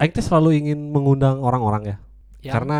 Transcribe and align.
Aing 0.00 0.16
teh 0.16 0.24
selalu 0.24 0.64
ingin 0.64 0.80
mengundang 0.88 1.44
orang-orang 1.44 1.82
ya. 1.84 1.96
Yang 2.40 2.54
Karena 2.56 2.78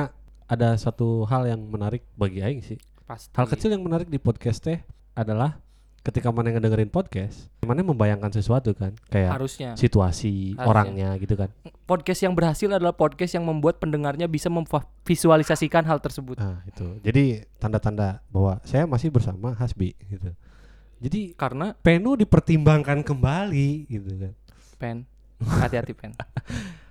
ada 0.48 0.72
satu 0.80 1.28
hal 1.28 1.44
yang 1.44 1.60
menarik 1.68 2.00
bagi 2.16 2.40
Aing 2.40 2.64
sih. 2.64 2.80
pasti. 3.04 3.28
Hal 3.36 3.44
kecil 3.44 3.76
yang 3.76 3.84
menarik 3.84 4.08
di 4.08 4.16
podcast 4.16 4.64
teh 4.64 4.80
adalah 5.12 5.60
ketika 6.00 6.32
mana 6.32 6.48
ngedengerin 6.48 6.88
podcast, 6.88 7.52
mana 7.60 7.84
membayangkan 7.84 8.32
sesuatu 8.32 8.72
kan, 8.72 8.96
kayak 9.12 9.36
harusnya 9.36 9.76
situasi 9.76 10.56
Harusnya. 10.56 10.64
orangnya 10.64 11.08
gitu 11.20 11.36
kan. 11.36 11.52
podcast 11.84 12.24
yang 12.24 12.32
berhasil 12.32 12.72
adalah 12.72 12.96
podcast 12.96 13.36
yang 13.36 13.44
membuat 13.44 13.76
pendengarnya 13.76 14.24
bisa 14.24 14.48
memvisualisasikan 14.48 15.84
hal 15.84 16.00
tersebut. 16.00 16.40
Nah, 16.40 16.64
itu. 16.64 16.96
Jadi 17.04 17.44
tanda-tanda 17.60 18.24
bahwa 18.32 18.64
saya 18.64 18.88
masih 18.88 19.12
bersama 19.12 19.52
Hasbi 19.52 19.92
gitu. 20.08 20.32
Jadi 21.04 21.36
Karena 21.36 21.76
Penu 21.76 22.16
dipertimbangkan 22.16 23.04
kembali 23.04 23.68
gitu 23.92 24.08
kan. 24.16 24.32
pen 24.80 24.96
hati-hati 25.36 25.92
pen. 25.92 26.16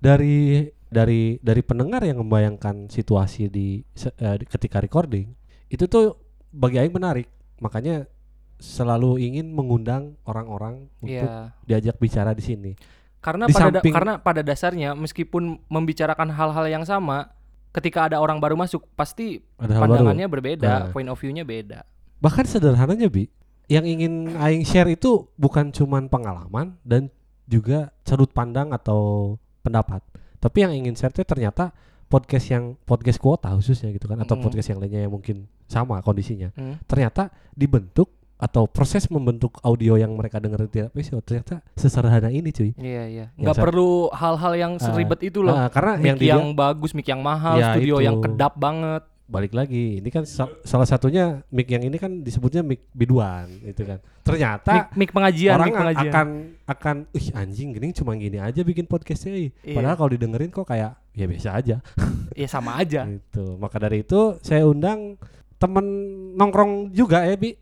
Dari 0.00 0.64
dari 0.88 1.36
dari 1.38 1.62
pendengar 1.62 2.00
yang 2.02 2.24
membayangkan 2.24 2.88
situasi 2.88 3.46
di 3.46 3.84
di- 3.84 4.46
ketika 4.48 4.80
recording, 4.80 5.36
itu 5.68 5.84
tuh 5.84 6.16
bagi 6.50 6.80
Aing 6.80 6.90
menarik. 6.90 7.28
Makanya 7.60 8.08
selalu 8.56 9.20
ingin 9.20 9.52
mengundang 9.52 10.16
orang-orang 10.24 10.88
untuk 11.00 11.20
Iya. 11.20 11.52
diajak 11.64 11.96
bicara 11.96 12.32
di 12.32 12.40
sini. 12.40 12.72
Karena 13.20 13.44
Di 13.44 13.52
pada 13.52 13.68
da- 13.68 13.80
samping- 13.80 13.92
karena 13.92 14.12
pada 14.16 14.40
dasarnya 14.40 14.96
meskipun 14.96 15.60
membicarakan 15.68 16.32
hal-hal 16.32 16.64
yang 16.66 16.84
sama, 16.84 17.28
ketika 17.70 18.08
ada 18.08 18.16
orang 18.16 18.40
baru 18.40 18.56
masuk 18.56 18.88
pasti 18.96 19.44
Ada 19.56 19.76
hal 19.76 19.80
baru. 19.84 19.92
pandangannya 20.00 20.26
berbeda, 20.26 20.68
Nah. 20.68 20.92
point 20.92 21.08
of 21.08 21.16
view-nya 21.16 21.44
beda. 21.44 21.84
Bahkan 22.18 22.44
sederhananya 22.48 23.12
Bi, 23.12 23.28
yang 23.66 23.84
ingin 23.84 24.32
aing 24.34 24.64
share 24.64 24.88
itu 24.88 25.28
bukan 25.36 25.68
cuman 25.70 26.08
pengalaman 26.08 26.80
dan 26.82 27.12
juga 27.50 27.90
sudut 28.06 28.30
pandang 28.30 28.70
atau 28.70 29.34
pendapat. 29.60 29.98
Tapi 30.38 30.56
yang 30.62 30.72
ingin 30.72 30.94
share 30.94 31.10
itu 31.10 31.26
ternyata 31.26 31.74
podcast 32.06 32.46
yang 32.48 32.78
podcast 32.80 33.18
kuota 33.18 33.50
khususnya 33.52 33.90
gitu 33.90 34.06
kan 34.06 34.18
atau 34.18 34.38
Mm. 34.38 34.42
podcast 34.42 34.66
yang 34.70 34.78
lainnya 34.78 35.00
yang 35.04 35.12
mungkin 35.12 35.36
sama 35.66 35.98
kondisinya. 36.00 36.50
Hmm. 36.54 36.78
Ternyata 36.86 37.30
dibentuk 37.52 38.10
atau 38.34 38.64
proses 38.64 39.04
membentuk 39.12 39.60
audio 39.60 40.00
yang 40.00 40.16
mereka 40.16 40.40
dengar 40.40 40.64
di 40.64 40.72
tiap 40.72 40.88
episode 40.90 41.20
ternyata 41.20 41.60
sesederhana 41.76 42.32
ini 42.32 42.48
cuy. 42.48 42.72
Iya 42.72 43.04
iya. 43.04 43.26
Yang 43.36 43.52
Nggak 43.52 43.56
perlu 43.68 43.90
hal-hal 44.10 44.52
yang 44.56 44.72
seribet 44.80 45.20
itu 45.20 45.44
loh. 45.44 45.52
Ah, 45.52 45.68
karena 45.68 46.00
mic 46.00 46.16
yang 46.16 46.40
yang, 46.40 46.56
bagus, 46.56 46.96
mic 46.96 47.04
yang 47.04 47.20
mahal, 47.20 47.60
Ya, 47.60 47.76
studio 47.76 48.00
itu. 48.00 48.06
yang 48.08 48.16
kedap 48.18 48.56
banget. 48.56 49.04
Balik 49.30 49.52
lagi. 49.52 49.96
Ini 49.96 50.08
kan 50.08 50.22
sa- 50.22 50.50
salah 50.60 50.84
satunya 50.84 51.40
mic 51.48 51.64
yang 51.64 51.80
ini 51.80 51.94
kan 51.94 52.20
disebutnya 52.20 52.60
mic 52.60 52.82
biduan 52.90 53.46
itu 53.62 53.80
kan. 53.80 54.02
Ternyata 54.20 54.72
Mic, 54.74 54.86
mic 54.98 55.10
pengajian, 55.12 55.54
orang 55.54 55.66
mic 55.66 55.78
pengajian. 55.78 56.12
akan 56.12 56.28
akan 56.66 56.96
ih 57.10 57.26
anjing 57.32 57.68
gini 57.72 57.88
cuma 57.92 58.12
gini 58.12 58.36
aja 58.36 58.60
bikin 58.60 58.84
podcastnya 58.84 59.38
ih. 59.38 59.50
Iya. 59.62 59.74
padahal 59.74 59.96
kalau 59.96 60.10
didengerin 60.10 60.50
kok 60.50 60.64
kayak 60.64 60.98
ya 61.10 61.24
biasa 61.24 61.48
aja 61.52 61.76
Ya 62.36 62.46
sama 62.46 62.76
aja. 62.76 63.06
gitu 63.06 63.54
maka 63.56 63.78
dari 63.78 64.02
itu 64.02 64.38
saya 64.40 64.62
undang 64.62 65.14
temen 65.56 65.86
nongkrong 66.34 66.90
juga 66.90 67.22
ya 67.22 67.34
bi 67.34 67.54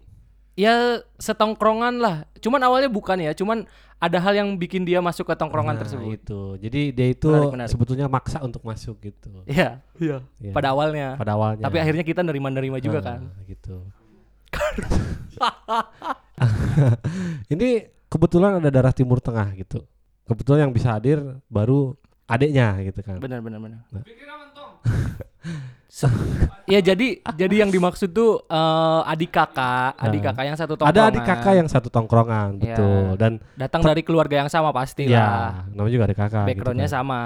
Ya 0.59 0.98
setongkrongan 1.17 1.95
lah. 1.97 2.17
Cuman 2.39 2.59
awalnya 2.59 2.91
bukan 2.91 3.17
ya, 3.17 3.31
cuman 3.31 3.62
ada 3.98 4.19
hal 4.19 4.33
yang 4.33 4.55
bikin 4.55 4.83
dia 4.83 4.98
masuk 4.98 5.25
ke 5.25 5.34
tongkrongan 5.34 5.75
Nah, 5.75 5.81
tersebut. 5.83 6.06
itu 6.12 6.39
jadi 6.59 6.81
dia 6.91 7.06
itu 7.11 7.28
Menarik, 7.28 7.51
menarik. 7.53 7.70
sebetulnya 7.70 8.06
maksa 8.06 8.39
untuk 8.41 8.62
masuk 8.62 8.95
gitu 9.01 9.42
Iya, 9.45 9.79
iya. 9.98 10.17
Ya, 10.39 10.51
Pada 10.51 10.70
awalnya. 10.70 11.14
pada 11.14 11.34
awalnya 11.34 11.62
Tapi 11.62 11.77
akhirnya 11.79 12.03
kita 12.03 12.23
nerima-nerima 12.23 12.79
juga 12.79 12.98
Nah, 12.98 13.05
kan. 13.19 13.20
gitu 13.45 13.75
ini 17.51 17.86
kebetulan 18.06 18.59
ada 18.59 18.69
darah 18.70 18.91
timur 18.91 19.19
tengah 19.19 19.51
gitu 19.55 19.83
kebetulan 20.25 20.67
yang 20.69 20.73
bisa 20.73 20.95
hadir 20.95 21.19
baru 21.47 21.95
adiknya 22.29 22.77
gitu 22.83 23.01
kan 23.01 23.17
Benar 23.19 23.41
benar 23.41 23.59
benar. 23.59 23.81
Nah. 23.89 24.03
Ya 26.69 26.79
jadi 26.79 27.25
jadi 27.27 27.64
yang 27.64 27.73
dimaksud 27.73 28.13
tuh 28.13 28.45
eh, 28.45 29.01
adik 29.08 29.33
kakak, 29.33 29.97
adik 29.97 30.20
Nah. 30.20 30.27
kakak 30.30 30.45
yang 30.45 30.55
satu 30.55 30.75
tongkrongan. 30.77 30.95
ada 30.95 31.11
adik 31.11 31.25
kakak 31.25 31.55
yang 31.57 31.67
satu 31.67 31.89
tongkrongan 31.89 32.48
Ya. 32.55 32.77
betul 32.77 33.07
dan 33.17 33.33
datang 33.57 33.80
dari 33.83 34.02
keluarga 34.05 34.36
yang 34.39 34.51
sama 34.52 34.69
pasti 34.70 35.08
lah. 35.08 35.17
ya 35.17 35.29
namanya 35.73 35.91
juga 35.91 36.05
adik 36.07 36.19
kakak 36.19 36.42
gitu 36.45 36.48
Backgroundnya 36.52 36.86
kan. 36.86 36.95
sama. 36.95 37.20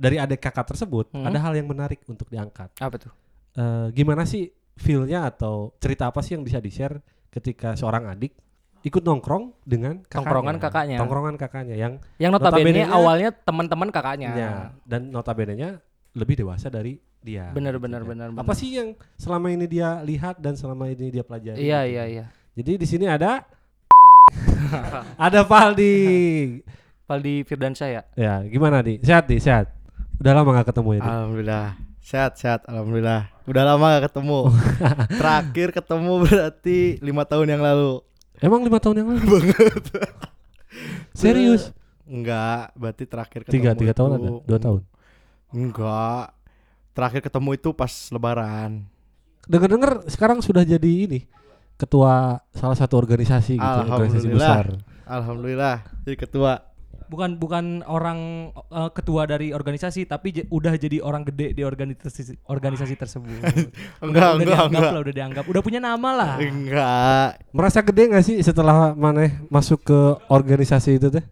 dari 0.00 0.16
adik 0.16 0.40
kakak 0.40 0.64
tersebut 0.66 1.12
Hmm. 1.12 1.26
ada 1.26 1.36
hal 1.36 1.52
yang 1.52 1.66
menarik 1.66 2.00
untuk 2.06 2.24
diangkat 2.26 2.72
Apa 2.78 2.96
tuh? 2.96 3.12
Eh, 3.52 3.86
gimana 3.92 4.22
sih 4.22 4.48
feelnya 4.72 5.26
atau 5.26 5.74
cerita 5.76 6.08
apa 6.08 6.22
sih 6.22 6.32
yang 6.32 6.46
bisa 6.46 6.56
di 6.56 6.70
share 6.70 7.02
ketika 7.28 7.74
seorang 7.74 8.08
adik 8.08 8.32
ikut 8.80 9.00
nongkrong 9.00 9.52
dengan 9.62 10.00
kakaknya. 10.00 10.16
Tongkrongan 10.16 10.56
kakaknya. 10.56 10.96
tongkrongan 10.96 11.34
kakaknya 11.36 11.76
yang 11.76 11.92
Yang 12.16 12.30
notabene 12.32 12.64
Notabene-nya- 12.80 12.90
awalnya 12.90 13.30
teman-teman 13.34 13.88
kakaknya. 13.88 14.30
ya, 14.32 14.50
dan 14.82 15.08
notabene-nya 15.08 15.84
lebih 16.12 16.34
dewasa 16.36 16.66
dari 16.66 16.96
dia 17.18 17.52
Bener 17.52 17.76
bener 17.76 18.00
kan. 18.00 18.08
bener. 18.08 18.28
apa 18.34 18.52
sih 18.52 18.74
yang 18.74 18.96
selama 19.14 19.48
ini 19.48 19.66
dia 19.66 20.00
lihat 20.00 20.36
dan 20.36 20.56
selama 20.56 20.88
ini 20.88 21.10
dia 21.10 21.20
pelajari 21.20 21.60
Iya 21.60 21.80
gitu. 21.82 21.92
iya 21.92 22.04
iya. 22.06 22.24
jadi 22.54 22.72
di 22.74 22.86
sini 22.86 23.04
ada 23.04 23.44
ada 25.20 25.40
Paldi 25.42 25.94
Paldi 27.04 27.34
Firdansyah 27.48 27.88
ya. 27.90 28.02
ya 28.14 28.34
gimana 28.42 28.80
di 28.80 28.96
sehat 28.98 29.26
di 29.26 29.36
sehat 29.36 29.68
udah 30.16 30.32
lama 30.32 30.52
gak 30.54 30.68
ketemu 30.70 30.90
ya 30.90 30.98
Di? 30.98 31.06
Alhamdulillah 31.06 31.66
sehat 32.00 32.32
sehat 32.34 32.60
alhamdulillah 32.64 33.22
udah 33.44 33.62
lama 33.66 33.86
gak 33.94 34.04
ketemu 34.08 34.38
terakhir 35.20 35.68
ketemu 35.74 36.12
berarti 36.20 36.78
lima 36.98 37.22
tahun 37.22 37.46
yang 37.50 37.62
lalu 37.62 38.00
emang 38.40 38.60
lima 38.60 38.76
tahun 38.76 38.96
yang 38.98 39.08
lalu? 39.12 39.52
Serius? 41.12 41.70
Enggak 42.04 42.74
berarti 42.74 43.04
terakhir 43.06 43.40
ketemu 43.44 43.54
tiga 43.54 43.70
tiga 43.72 43.92
tahun 43.94 44.10
itu- 44.10 44.18
ada 44.18 44.30
dua 44.42 44.58
tahun? 44.58 44.80
Enggak. 45.50 46.26
Terakhir 46.90 47.20
ketemu 47.22 47.50
itu 47.54 47.68
pas 47.70 47.92
lebaran. 48.10 48.82
Dengar-dengar 49.46 50.04
sekarang 50.06 50.38
sudah 50.40 50.62
jadi 50.62 50.92
ini 51.06 51.26
ketua 51.74 52.38
salah 52.52 52.76
satu 52.76 52.98
organisasi 52.98 53.56
gitu, 53.56 53.78
organisasi 53.88 54.28
besar. 54.28 54.76
alhamdulillah 55.08 55.80
jadi 56.04 56.12
ketua 56.14 56.60
Bukan 57.10 57.36
bukan 57.36 57.82
orang 57.82 58.18
eh, 58.54 58.90
ketua 58.94 59.26
dari 59.26 59.50
organisasi 59.50 60.06
tapi 60.06 60.30
j- 60.30 60.46
udah 60.46 60.78
jadi 60.78 61.02
orang 61.02 61.26
gede 61.26 61.58
di 61.58 61.66
organisasi 61.66 62.38
organisasi 62.46 62.94
tersebut. 62.94 63.42
enggak 64.06 64.06
udah 64.06 64.22
enggak 64.30 64.46
dianggap 64.46 64.70
enggak 64.70 64.92
lah, 64.94 65.00
udah 65.02 65.14
dianggap. 65.14 65.44
Udah 65.50 65.62
punya 65.66 65.80
nama 65.82 66.10
lah. 66.14 66.32
enggak 66.38 67.28
Merasa 67.50 67.82
gede 67.82 68.02
gak 68.08 68.22
sih 68.22 68.36
setelah 68.40 68.94
Maneh 68.94 69.42
masuk 69.50 69.82
ke 69.82 69.98
organisasi 70.30 71.02
itu 71.02 71.10
teh? 71.10 71.24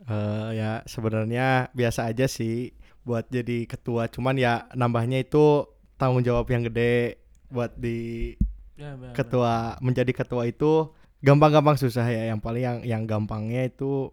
Eh, 0.00 0.48
ya 0.56 0.80
sebenarnya 0.88 1.68
biasa 1.70 2.08
aja 2.08 2.24
sih 2.24 2.72
buat 3.00 3.28
jadi 3.28 3.64
ketua 3.64 4.08
cuman 4.08 4.34
ya 4.34 4.64
nambahnya 4.72 5.20
itu 5.20 5.68
tanggung 5.94 6.20
jawab 6.20 6.48
yang 6.48 6.64
gede 6.64 7.20
buat 7.46 7.76
di 7.76 8.32
Ya, 8.74 8.96
benar, 8.96 9.12
ketua 9.12 9.76
menjadi 9.84 10.08
ketua 10.16 10.48
itu 10.48 10.88
gampang-gampang 11.20 11.76
susah 11.76 12.08
ya 12.08 12.32
yang 12.32 12.40
paling 12.40 12.64
yang 12.64 12.78
yang 12.80 13.02
gampangnya 13.04 13.68
itu 13.68 14.08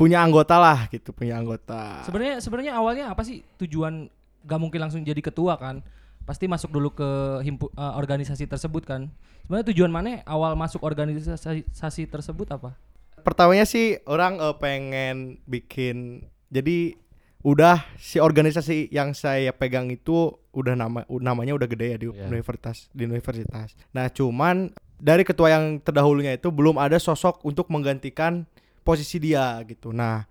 punya 0.00 0.24
anggota 0.24 0.56
lah 0.56 0.88
gitu 0.88 1.12
punya 1.12 1.36
anggota 1.36 2.00
Sebenarnya 2.08 2.40
sebenarnya 2.40 2.72
awalnya 2.72 3.04
apa 3.12 3.20
sih 3.20 3.44
tujuan 3.60 4.08
gak 4.48 4.56
mungkin 4.56 4.80
langsung 4.80 5.04
jadi 5.04 5.20
ketua 5.20 5.60
kan? 5.60 5.84
Pasti 6.24 6.48
masuk 6.48 6.72
dulu 6.72 6.96
ke 6.96 7.08
himpu, 7.44 7.68
eh, 7.68 7.94
organisasi 7.94 8.48
tersebut 8.48 8.88
kan. 8.88 9.12
Sebenarnya 9.44 9.66
tujuan 9.68 9.92
mana 9.92 10.24
awal 10.24 10.56
masuk 10.56 10.80
organisasi 10.80 12.08
tersebut 12.08 12.48
apa? 12.48 12.72
pertamanya 13.20 13.68
sih 13.68 14.00
orang 14.08 14.40
eh, 14.40 14.56
pengen 14.56 15.36
bikin 15.44 16.24
jadi 16.48 16.96
udah 17.40 17.84
si 17.96 18.16
organisasi 18.16 18.88
yang 18.88 19.12
saya 19.12 19.52
pegang 19.52 19.92
itu 19.92 20.32
udah 20.52 20.72
nama 20.72 21.04
namanya 21.08 21.52
udah 21.52 21.68
gede 21.68 21.86
ya 21.92 21.98
di 22.00 22.06
Iya. 22.08 22.28
universitas 22.28 22.88
di 22.92 23.04
universitas 23.04 23.76
nah 23.92 24.08
cuman 24.08 24.72
dari 24.96 25.20
ketua 25.20 25.52
yang 25.52 25.80
terdahulunya 25.80 26.36
itu 26.36 26.48
belum 26.48 26.76
ada 26.76 26.96
sosok 26.96 27.44
untuk 27.44 27.68
menggantikan 27.68 28.44
posisi 28.90 29.16
dia 29.18 29.62
gitu 29.62 29.90
nah 29.90 30.26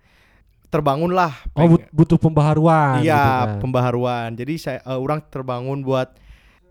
terbangunlah 0.68 1.32
Oh 1.52 1.66
peng- 1.66 1.90
butuh 1.90 2.14
pembaharuan. 2.14 3.02
Iya, 3.02 3.18
gitu 3.18 3.30
kan. 3.34 3.58
pembaharuan. 3.58 4.28
Jadi 4.38 4.54
saya 4.54 4.78
eh, 4.80 4.94
orang 4.94 5.18
terbangun 5.26 5.82
buat 5.82 6.14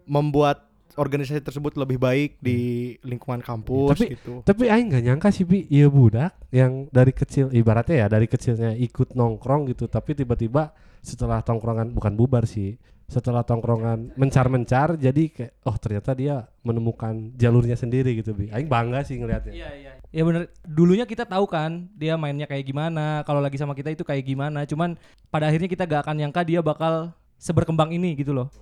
membuat 0.07 0.63
organisasi 0.95 1.39
tersebut 1.39 1.75
lebih 1.75 1.95
baik 1.95 2.39
di 2.39 2.59
lingkungan 3.03 3.39
kampus 3.39 4.00
Tapi- 4.00 4.09
gitu. 4.15 4.33
Tapi 4.41 4.68
Aing 4.68 4.88
nggak 4.88 5.03
nyangka 5.03 5.30
sih 5.31 5.44
Bi, 5.44 5.68
iya 5.68 5.88
budak 5.88 6.31
yang 6.50 6.88
dari 6.89 7.12
kecil 7.12 7.51
ibaratnya 7.51 8.03
ya 8.03 8.07
dari 8.07 8.25
kecilnya 8.25 8.71
ikut 8.74 9.15
nongkrong 9.15 9.68
gitu, 9.68 9.88
tapi 9.88 10.15
tiba-tiba 10.15 10.71
setelah 11.00 11.39
tongkrongan 11.39 11.92
bukan 11.92 12.15
bubar 12.15 12.44
sih, 12.44 12.75
setelah 13.09 13.41
tongkrongan 13.41 14.13
mencar-mencar 14.13 14.94
jadi 14.94 15.33
kayak 15.33 15.65
oh 15.65 15.73
ternyata 15.81 16.13
dia 16.13 16.45
menemukan 16.61 17.33
jalurnya 17.33 17.73
sendiri 17.73 18.13
gitu 18.21 18.38
Bi. 18.38 18.53
Aing 18.53 18.69
bangga 18.69 19.01
sih 19.01 19.17
ngelihatnya. 19.17 19.50
Iya 19.50 19.69
iya. 19.73 19.91
Ya 20.13 20.21
bener. 20.21 20.53
Dulunya 20.61 21.09
kita 21.09 21.25
tahu 21.25 21.50
kan 21.50 21.89
dia 21.97 22.13
mainnya 22.21 22.45
kayak 22.45 22.69
gimana. 22.69 23.25
Kalau 23.25 23.41
lagi 23.41 23.57
sama 23.57 23.73
kita 23.73 23.89
itu 23.89 24.06
kayak 24.06 24.21
gimana. 24.21 24.61
Cuman 24.69 24.94
pada 25.33 25.50
akhirnya 25.50 25.65
kita 25.65 25.89
gak 25.89 26.06
akan 26.06 26.15
nyangka 26.21 26.45
dia 26.45 26.61
bakal 26.61 27.09
seberkembang 27.41 27.89
ini 27.89 28.13
gitu 28.13 28.29
loh. 28.29 28.53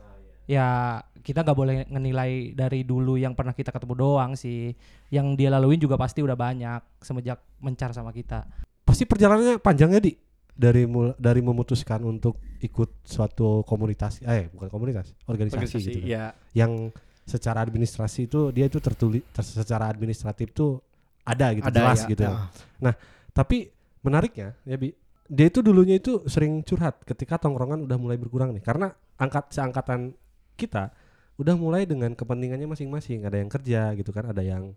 Ya 0.48 1.04
kita 1.28 1.44
gak 1.44 1.58
boleh 1.60 1.84
ngenilai 1.92 2.56
dari 2.56 2.88
dulu 2.88 3.20
yang 3.20 3.36
pernah 3.36 3.52
kita 3.52 3.76
ketemu 3.76 4.00
doang 4.00 4.32
sih. 4.40 4.72
Yang 5.12 5.28
dia 5.44 5.52
laluin 5.52 5.84
juga 5.84 6.00
pasti 6.00 6.24
udah 6.24 6.40
banyak 6.40 7.04
semenjak 7.04 7.44
mencar 7.60 7.92
sama 7.92 8.16
kita. 8.16 8.48
Pasti 8.88 9.04
perjalanannya 9.04 9.60
panjang 9.60 9.92
ya 9.92 10.00
di. 10.00 10.27
Dari 10.58 10.90
mul- 10.90 11.14
dari 11.16 11.40
memutuskan 11.40 12.02
untuk 12.02 12.42
ikut 12.60 13.06
suatu 13.06 13.62
komunitas 13.64 14.18
eh 14.26 14.50
bukan 14.50 14.74
komunitas 14.74 15.14
organisasi, 15.30 15.62
Organisasi, 15.62 15.86
gitu 15.94 16.00
kan. 16.02 16.10
iya. 16.10 16.24
yang 16.58 16.90
secara 17.22 17.62
administrasi 17.62 18.26
itu 18.26 18.50
dia 18.50 18.66
itu 18.66 18.82
tertulis 18.82 19.22
secara 19.38 19.86
administratif 19.88 20.50
tuh 20.52 20.82
ada 21.22 21.54
gitu 21.54 21.68
Ada 21.70 21.78
jelas 21.78 22.00
ya. 22.02 22.08
gitu 22.10 22.22
ya. 22.26 22.34
Nah, 22.82 22.94
Tapi 23.30 23.70
menariknya 24.02 24.58
ya 24.66 24.82
Bi, 24.82 24.90
dia 25.30 25.46
itu 25.46 25.62
dulunya 25.62 26.02
itu 26.02 26.26
sering 26.26 26.66
curhat 26.66 27.06
ketika 27.06 27.38
tongkrongan 27.38 27.86
udah 27.86 27.98
mulai 28.02 28.18
berkurang 28.18 28.50
nih 28.56 28.64
karena 28.66 28.90
angkat 29.22 29.54
seangkatan 29.54 30.16
kita 30.58 30.90
udah 31.38 31.54
mulai 31.54 31.86
dengan 31.86 32.18
kepentingannya 32.18 32.66
masing-masing 32.66 33.22
ada 33.30 33.38
yang 33.38 33.52
kerja 33.52 33.94
gitu 33.94 34.10
kan 34.10 34.34
ada 34.34 34.42
yang 34.42 34.74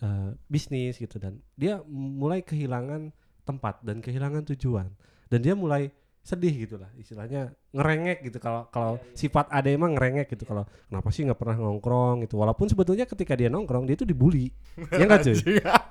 eh, 0.00 0.30
bisnis 0.48 0.96
gitu 0.96 1.20
dan 1.20 1.42
dia 1.58 1.82
mulai 1.90 2.40
kehilangan 2.40 3.12
tempat 3.42 3.80
dan 3.80 3.98
kehilangan 3.98 4.44
tujuan 4.48 4.88
dan 5.26 5.38
dia 5.38 5.52
mulai 5.52 5.90
sedih 6.20 6.52
gitu 6.60 6.76
lah 6.76 6.92
istilahnya 6.94 7.48
ngerengek 7.72 8.20
gitu 8.22 8.36
kalau 8.36 8.68
kalau 8.68 9.00
sifat 9.12 9.48
Ade 9.48 9.72
emang 9.72 9.96
ngerengek 9.96 10.28
gitu 10.28 10.44
kalau 10.44 10.68
kenapa 10.86 11.08
sih 11.08 11.24
nggak 11.24 11.34
pernah 11.34 11.56
nongkrong 11.58 12.22
gitu 12.22 12.36
walaupun 12.36 12.68
sebetulnya 12.68 13.04
ketika 13.04 13.32
dia 13.32 13.48
nongkrong 13.48 13.84
dia 13.84 13.96
itu 13.96 14.04
dibully 14.04 14.52
ya 14.92 15.08
nggak 15.08 15.20
cuy 15.24 15.36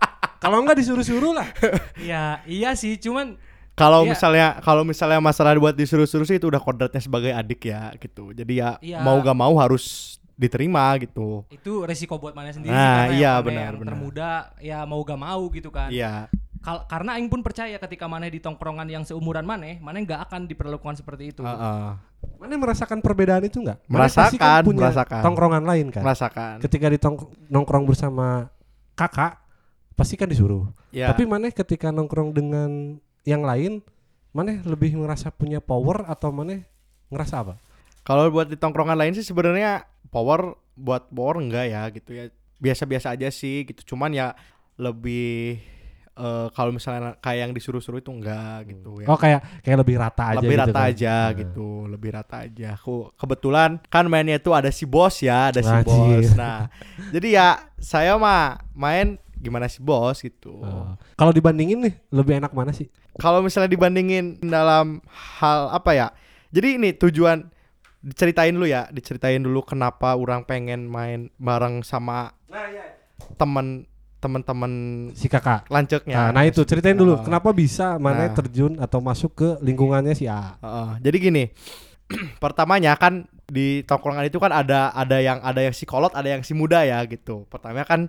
kalau 0.43 0.61
nggak 0.61 0.77
disuruh-suruh 0.77 1.33
lah 1.33 1.49
Iya, 1.97 2.39
iya 2.45 2.71
sih, 2.73 2.95
cuman 2.95 3.35
Kalau 3.73 4.03
Iya. 4.03 4.11
misalnya 4.11 4.47
kalau 4.59 4.83
misalnya 4.83 5.19
masalah 5.19 5.55
buat 5.55 5.71
disuruh-suruh 5.71 6.23
sih 6.23 6.35
itu 6.35 6.45
udah 6.45 6.59
kodratnya 6.59 6.99
sebagai 6.99 7.31
adik 7.31 7.63
ya 7.65 7.95
gitu. 7.95 8.31
Jadi 8.31 8.59
ya 8.59 8.75
Iya. 8.79 8.99
mau 8.99 9.15
gak 9.17 9.31
mau 9.33 9.55
harus 9.55 10.15
diterima 10.35 10.83
gitu. 10.99 11.43
itu 11.47 11.83
resiko 11.83 12.15
buat 12.15 12.31
mana 12.31 12.51
sendiri 12.51 12.71
Nah, 12.71 13.07
iya, 13.09 13.39
benar, 13.39 13.71
yang 13.71 13.79
benar. 13.79 13.91
termuda 13.95 14.31
ya 14.59 14.83
mau 14.83 14.99
gak 14.99 15.15
mau 15.17 15.47
gitu 15.49 15.71
kan. 15.71 15.87
Iya. 15.91 16.27
Kal- 16.59 16.83
karena 16.91 17.15
aing 17.15 17.31
pun 17.31 17.39
percaya 17.39 17.79
ketika 17.79 18.05
maneh 18.11 18.27
di 18.27 18.43
tongkrongan 18.43 18.83
yang 18.91 19.03
seumuran 19.07 19.47
maneh, 19.47 19.79
maneh 19.79 20.03
nggak 20.03 20.27
akan 20.27 20.43
diperlakukan 20.43 20.99
seperti 20.99 21.31
itu. 21.31 21.41
Heeh. 21.41 21.89
Mana 22.35 22.53
merasakan 22.59 22.99
perbedaan 22.99 23.47
itu 23.47 23.63
nggak? 23.63 23.87
Mana 23.87 24.11
pasti 24.11 24.35
Merasakan, 24.35 24.59
kan 24.59 24.63
punya 24.67 24.81
merasakan. 24.91 25.21
tongkrongan 25.23 25.63
lain 25.63 25.87
kan. 25.87 26.03
Merasakan. 26.03 26.55
Ketika 26.59 26.87
di 26.91 26.99
nongkrong 27.47 27.87
bersama 27.87 28.51
kakak, 28.99 29.39
pasti 29.95 30.19
kan 30.19 30.27
disuruh. 30.27 30.67
Ya. 30.91 31.07
Tapi 31.11 31.23
mana 31.23 31.47
ketika 31.47 31.95
nongkrong 31.95 32.35
dengan 32.35 32.99
yang 33.23 33.47
lain, 33.47 33.79
mana 34.35 34.59
lebih 34.67 34.99
ngerasa 34.99 35.31
punya 35.31 35.63
power 35.63 36.03
atau 36.11 36.31
mana 36.35 36.59
ngerasa 37.07 37.35
apa? 37.39 37.55
Kalau 38.03 38.27
buat 38.27 38.51
di 38.51 38.59
tongkrongan 38.59 38.99
lain 38.99 39.15
sih 39.15 39.23
sebenarnya 39.23 39.87
power 40.11 40.59
buat 40.75 41.07
power 41.07 41.39
enggak 41.39 41.71
ya 41.71 41.87
gitu 41.91 42.11
ya. 42.11 42.27
Biasa-biasa 42.59 43.15
aja 43.15 43.31
sih 43.31 43.63
gitu. 43.63 43.95
Cuman 43.95 44.11
ya 44.11 44.35
lebih 44.75 45.59
eh, 46.19 46.47
kalau 46.51 46.75
misalnya 46.75 47.15
kayak 47.23 47.39
yang 47.47 47.53
disuruh-suruh 47.55 48.03
itu 48.03 48.11
enggak 48.11 48.67
gitu 48.67 48.99
ya. 48.99 49.07
Oh 49.07 49.15
kayak 49.15 49.63
kayak 49.63 49.77
lebih 49.79 49.95
rata 49.95 50.23
aja 50.35 50.39
lebih 50.43 50.55
gitu 50.59 50.61
rata 50.67 50.79
kan. 50.79 50.89
aja 50.91 51.15
Nah. 51.15 51.27
gitu, 51.39 51.67
lebih 51.87 52.09
rata 52.11 52.35
aja. 52.43 52.67
Aku 52.75 52.95
kebetulan 53.15 53.79
kan 53.87 54.05
mainnya 54.11 54.35
itu 54.35 54.51
ada 54.51 54.67
si 54.69 54.83
bos 54.83 55.15
ya, 55.23 55.55
ada 55.55 55.63
si 55.63 55.71
Anjir. 55.71 55.87
bos. 55.87 56.35
Nah, 56.35 56.67
jadi 57.15 57.27
ya 57.31 57.47
saya 57.79 58.19
mah 58.19 58.59
main 58.75 59.15
gimana 59.39 59.71
si 59.71 59.79
bos 59.79 60.19
gitu. 60.19 60.59
Oh. 60.59 60.93
Kalau 61.15 61.31
dibandingin 61.31 61.79
nih, 61.79 61.95
lebih 62.11 62.43
enak 62.43 62.51
mana 62.51 62.75
sih? 62.75 62.91
Kalau 63.15 63.39
misalnya 63.39 63.71
dibandingin 63.71 64.43
dalam 64.43 64.99
hal 65.39 65.71
apa 65.71 65.91
ya? 65.95 66.07
Jadi 66.51 66.75
ini 66.75 66.89
tujuan 66.95 67.47
diceritain 67.99 68.55
dulu 68.55 68.67
ya, 68.67 68.87
diceritain 68.91 69.39
dulu 69.39 69.63
kenapa 69.63 70.15
orang 70.15 70.43
pengen 70.43 70.87
main 70.87 71.31
bareng 71.39 71.83
sama 71.83 72.31
temen 73.35 73.87
temen-temen 74.19 74.71
Si 75.11 75.25
kakak. 75.25 75.65
lanceknya. 75.67 76.29
Nah, 76.29 76.29
nah 76.31 76.43
itu 76.43 76.61
ceritain 76.61 76.93
dulu 76.93 77.15
Oh. 77.15 77.23
kenapa 77.23 77.49
bisa 77.49 77.95
mana 77.97 78.27
Nah. 78.27 78.35
terjun 78.35 78.75
atau 78.77 78.99
masuk 78.99 79.31
ke 79.33 79.49
lingkungannya 79.59 80.11
si 80.11 80.27
A. 80.27 80.59
Heeh, 80.59 80.89
jadi 81.01 81.17
gini, 81.17 81.43
pertamanya 82.37 82.95
kan 82.95 83.25
di 83.45 83.81
tongkrongan 83.81 84.25
itu 84.25 84.37
kan 84.37 84.51
ada 84.51 84.91
ada 84.91 85.17
yang 85.17 85.39
ada 85.41 85.61
yang 85.61 85.71
si 85.71 85.83
kolot, 85.83 86.11
ada 86.11 86.27
yang 86.27 86.41
si 86.41 86.51
muda 86.51 86.83
ya 86.83 87.01
gitu. 87.05 87.47
Pertamanya 87.47 87.85
kan 87.85 88.01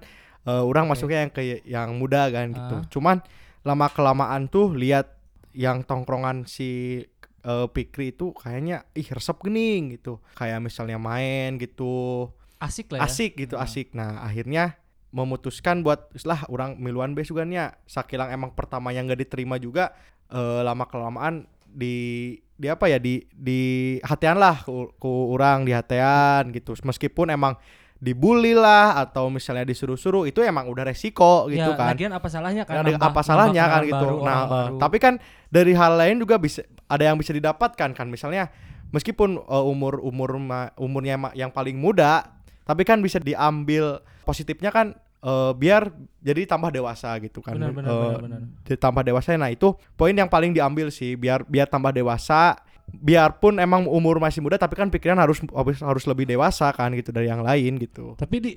eh, 0.43 0.63
orang 0.63 0.89
Oke. 0.89 0.91
masuknya 0.97 1.19
yang 1.23 1.33
ke 1.33 1.43
yang 1.65 1.89
muda 1.95 2.29
kan 2.29 2.51
gitu. 2.51 2.77
Ah. 2.77 2.85
Cuman 2.89 3.17
lama 3.61 3.87
kelamaan 3.89 4.49
tuh 4.49 4.73
lihat 4.73 5.15
yang 5.53 5.83
tongkrongan 5.83 6.45
si 6.45 7.03
eh, 7.41 7.67
Pikri 7.69 8.13
itu 8.13 8.33
kayaknya 8.33 8.85
ih 8.93 9.09
resep 9.09 9.37
gening 9.41 9.95
gitu. 9.95 10.21
Kayak 10.35 10.61
misalnya 10.61 10.97
main 10.97 11.57
gitu, 11.57 12.29
Asik 12.57 12.93
lah 12.93 13.01
ya. 13.01 13.09
asik 13.09 13.33
gitu, 13.39 13.57
Ah. 13.57 13.65
asik. 13.65 13.93
Nah, 13.93 14.21
akhirnya 14.21 14.77
memutuskan 15.11 15.83
buat 15.83 16.11
lah 16.23 16.47
orang 16.47 16.79
miluan 16.79 17.15
besugannya 17.15 17.75
sakilang 17.85 18.31
emang 18.31 18.55
pertamanya 18.55 19.03
nggak 19.03 19.21
diterima 19.27 19.59
juga 19.59 19.91
eh, 20.31 20.61
lama 20.63 20.87
kelamaan 20.87 21.47
di 21.67 22.35
di 22.55 22.67
apa 22.69 22.91
ya 22.91 22.99
di 22.99 23.25
di 23.31 23.61
hatian 24.03 24.37
lah 24.37 24.63
ku, 24.63 24.93
ku 24.99 25.33
orang 25.35 25.65
di 25.65 25.73
hatian 25.73 26.51
gitu 26.53 26.77
meskipun 26.83 27.33
emang 27.33 27.55
dibully 28.01 28.57
lah 28.57 28.97
atau 28.97 29.29
misalnya 29.29 29.69
disuruh-suruh 29.69 30.25
itu 30.25 30.41
emang 30.41 30.73
udah 30.73 30.89
resiko 30.89 31.47
gitu 31.53 31.69
ya, 31.69 31.77
kan 31.77 31.93
lagian 31.93 32.13
apa 32.17 32.29
salahnya 32.33 32.65
kan? 32.65 32.81
Nambah- 32.97 33.13
apa 33.13 33.21
salahnya 33.21 33.65
kan 33.69 33.83
gitu. 33.85 34.07
baru, 34.09 34.17
nah, 34.25 34.41
baru. 34.49 34.75
tapi 34.81 34.97
kan 34.97 35.15
dari 35.53 35.77
hal 35.77 36.01
lain 36.01 36.17
juga 36.17 36.41
bisa 36.41 36.65
ada 36.89 37.05
yang 37.13 37.21
bisa 37.21 37.37
didapatkan 37.37 37.93
kan. 37.93 38.07
Misalnya 38.09 38.49
meskipun 38.89 39.37
eh, 39.37 39.65
umur 39.69 40.01
umur 40.01 40.41
ma- 40.41 40.73
umurnya 40.81 41.21
ma- 41.21 41.35
yang 41.37 41.53
paling 41.53 41.77
muda, 41.77 42.40
tapi 42.71 42.87
kan 42.87 43.03
bisa 43.03 43.19
diambil 43.19 43.99
positifnya 44.23 44.71
kan 44.71 44.95
eh, 45.21 45.53
biar 45.53 45.91
jadi 46.23 46.47
tambah 46.47 46.71
dewasa 46.71 47.19
gitu 47.19 47.43
kan. 47.43 47.59
Benar, 47.59 47.75
benar, 47.75 47.91
Eh, 47.91 47.99
benar, 48.23 48.41
benar. 48.47 48.79
tambah 48.79 49.03
dewasa. 49.03 49.35
Nah, 49.35 49.51
itu 49.51 49.69
poin 49.93 50.15
yang 50.15 50.31
paling 50.31 50.55
diambil 50.55 50.89
sih 50.89 51.19
biar 51.19 51.43
biar 51.45 51.67
tambah 51.67 51.91
dewasa. 51.91 52.55
Biarpun 52.91 53.59
emang 53.59 53.87
umur 53.87 54.19
masih 54.19 54.43
muda 54.43 54.59
tapi 54.59 54.75
kan 54.75 54.91
pikiran 54.91 55.15
harus 55.15 55.39
harus 55.55 55.79
harus 55.79 56.05
lebih 56.07 56.27
dewasa 56.27 56.71
kan 56.71 56.91
gitu 56.95 57.11
dari 57.11 57.27
yang 57.27 57.43
lain 57.43 57.79
gitu. 57.79 58.15
Tapi 58.15 58.37
di 58.39 58.53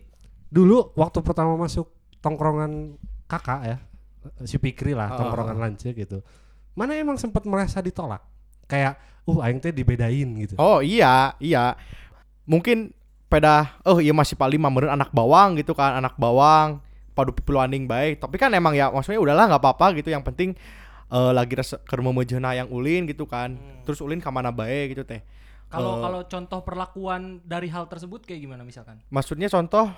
dulu 0.50 0.94
waktu 0.94 1.22
pertama 1.22 1.54
masuk 1.54 1.90
tongkrongan 2.18 2.98
kakak 3.30 3.62
ya, 3.66 3.78
si 4.42 4.58
Pikri 4.58 4.96
lah, 4.98 5.14
Oh. 5.14 5.18
tongkrongan 5.22 5.58
lance 5.58 5.90
gitu. 5.90 6.22
Mana 6.74 6.98
emang 6.98 7.20
sempat 7.22 7.46
merasa 7.46 7.78
ditolak? 7.78 8.26
Kayak, 8.66 8.98
uh 9.30 9.38
aing 9.46 9.62
teh 9.62 9.70
dibedain 9.70 10.30
gitu. 10.42 10.56
Oh 10.58 10.82
iya, 10.82 11.38
iya. 11.38 11.78
Mungkin 12.50 12.90
peda 13.34 13.82
oh 13.90 13.98
iya 13.98 14.14
masih 14.14 14.38
paling 14.38 14.62
mameun 14.62 14.94
anak 14.94 15.10
bawang 15.10 15.58
gitu 15.58 15.74
kan, 15.74 15.98
anak 15.98 16.14
bawang 16.22 16.78
padu 17.18 17.34
pipiluaning 17.34 17.90
baik. 17.90 18.22
Tapi 18.22 18.38
kan 18.38 18.54
emang 18.54 18.78
ya 18.78 18.94
maksudnya 18.94 19.18
udahlah 19.18 19.50
nggak 19.50 19.62
apa-apa 19.62 19.98
gitu. 19.98 20.14
Yang 20.14 20.24
penting 20.30 20.50
eh, 21.10 21.32
lagi 21.34 21.58
memeujeuna 21.90 22.54
yang 22.54 22.70
ulin 22.70 23.10
gitu 23.10 23.26
kan. 23.26 23.58
Terus 23.86 24.02
ulin 24.06 24.22
ka 24.22 24.30
mana 24.30 24.54
bae 24.54 24.94
gitu 24.94 25.02
teh. 25.02 25.26
Kalau 25.74 25.98
Eh, 25.98 26.02
kalau 26.06 26.22
contoh 26.30 26.60
perlakuan 26.62 27.42
dari 27.42 27.66
hal 27.74 27.90
tersebut 27.90 28.22
kayak 28.30 28.46
gimana 28.46 28.62
misalkan? 28.62 29.02
Maksudnya 29.10 29.50
contoh 29.50 29.90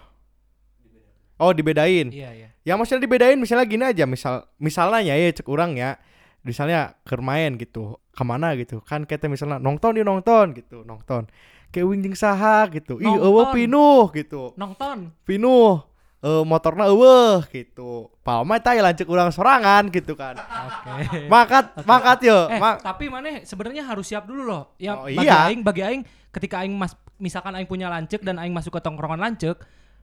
Oh 1.36 1.52
dibedain. 1.52 2.16
Iya, 2.16 2.32
iya. 2.32 2.50
Ya 2.64 2.80
maksudnya 2.80 3.04
dibedain 3.04 3.36
misalnya 3.36 3.68
gini 3.68 3.84
aja 3.84 4.08
misal 4.08 4.48
misalnya 4.56 5.04
ya 5.04 5.16
cek 5.36 5.44
orang 5.52 5.76
ya 5.76 6.00
misalnya 6.48 6.96
keur 7.04 7.20
main 7.20 7.60
gitu 7.60 8.00
ke 8.16 8.24
mana 8.24 8.56
gitu 8.56 8.80
kan 8.80 9.04
kita 9.04 9.28
misalnya 9.28 9.60
nonton 9.60 10.00
di 10.00 10.06
nonton 10.06 10.56
gitu 10.56 10.88
nonton 10.88 11.28
kayak 11.76 11.84
wingjing 11.86 12.16
saha 12.16 12.72
gitu 12.72 12.96
ih 12.98 13.12
eueuh 13.12 13.52
pinuh 13.52 14.08
gitu 14.10 14.56
Nonton. 14.56 15.12
pinuh 15.22 15.84
eh 16.18 16.42
motorna 16.42 16.88
eueuh 16.88 17.44
gitu 17.46 18.10
palma 18.24 18.58
teh 18.58 18.74
lancek 18.74 19.06
urang 19.06 19.30
sorangan 19.30 19.92
gitu 19.92 20.16
kan 20.16 20.40
Oke. 20.40 21.28
makat 21.28 21.66
makat 21.84 22.20
yo 22.24 22.48
Eh, 22.48 22.58
mak 22.58 22.80
tapi 22.80 23.06
mana 23.06 23.44
sebenarnya 23.44 23.84
harus 23.84 24.08
siap 24.08 24.24
dulu 24.24 24.42
loh. 24.42 24.74
Ya 24.78 24.96
Oh, 24.96 25.06
bagi 25.06 25.22
iya. 25.22 25.46
aing 25.46 25.62
bagi 25.62 25.84
aing 25.84 26.02
ketika 26.32 26.64
aing 26.64 26.74
mas 26.74 26.96
misalkan 27.16 27.54
aing 27.54 27.66
punya 27.66 27.88
lancek 27.88 28.24
dan 28.24 28.36
aing 28.36 28.52
masuk 28.52 28.74
ke 28.74 28.82
tongkrongan 28.82 29.16
lancek, 29.16 29.56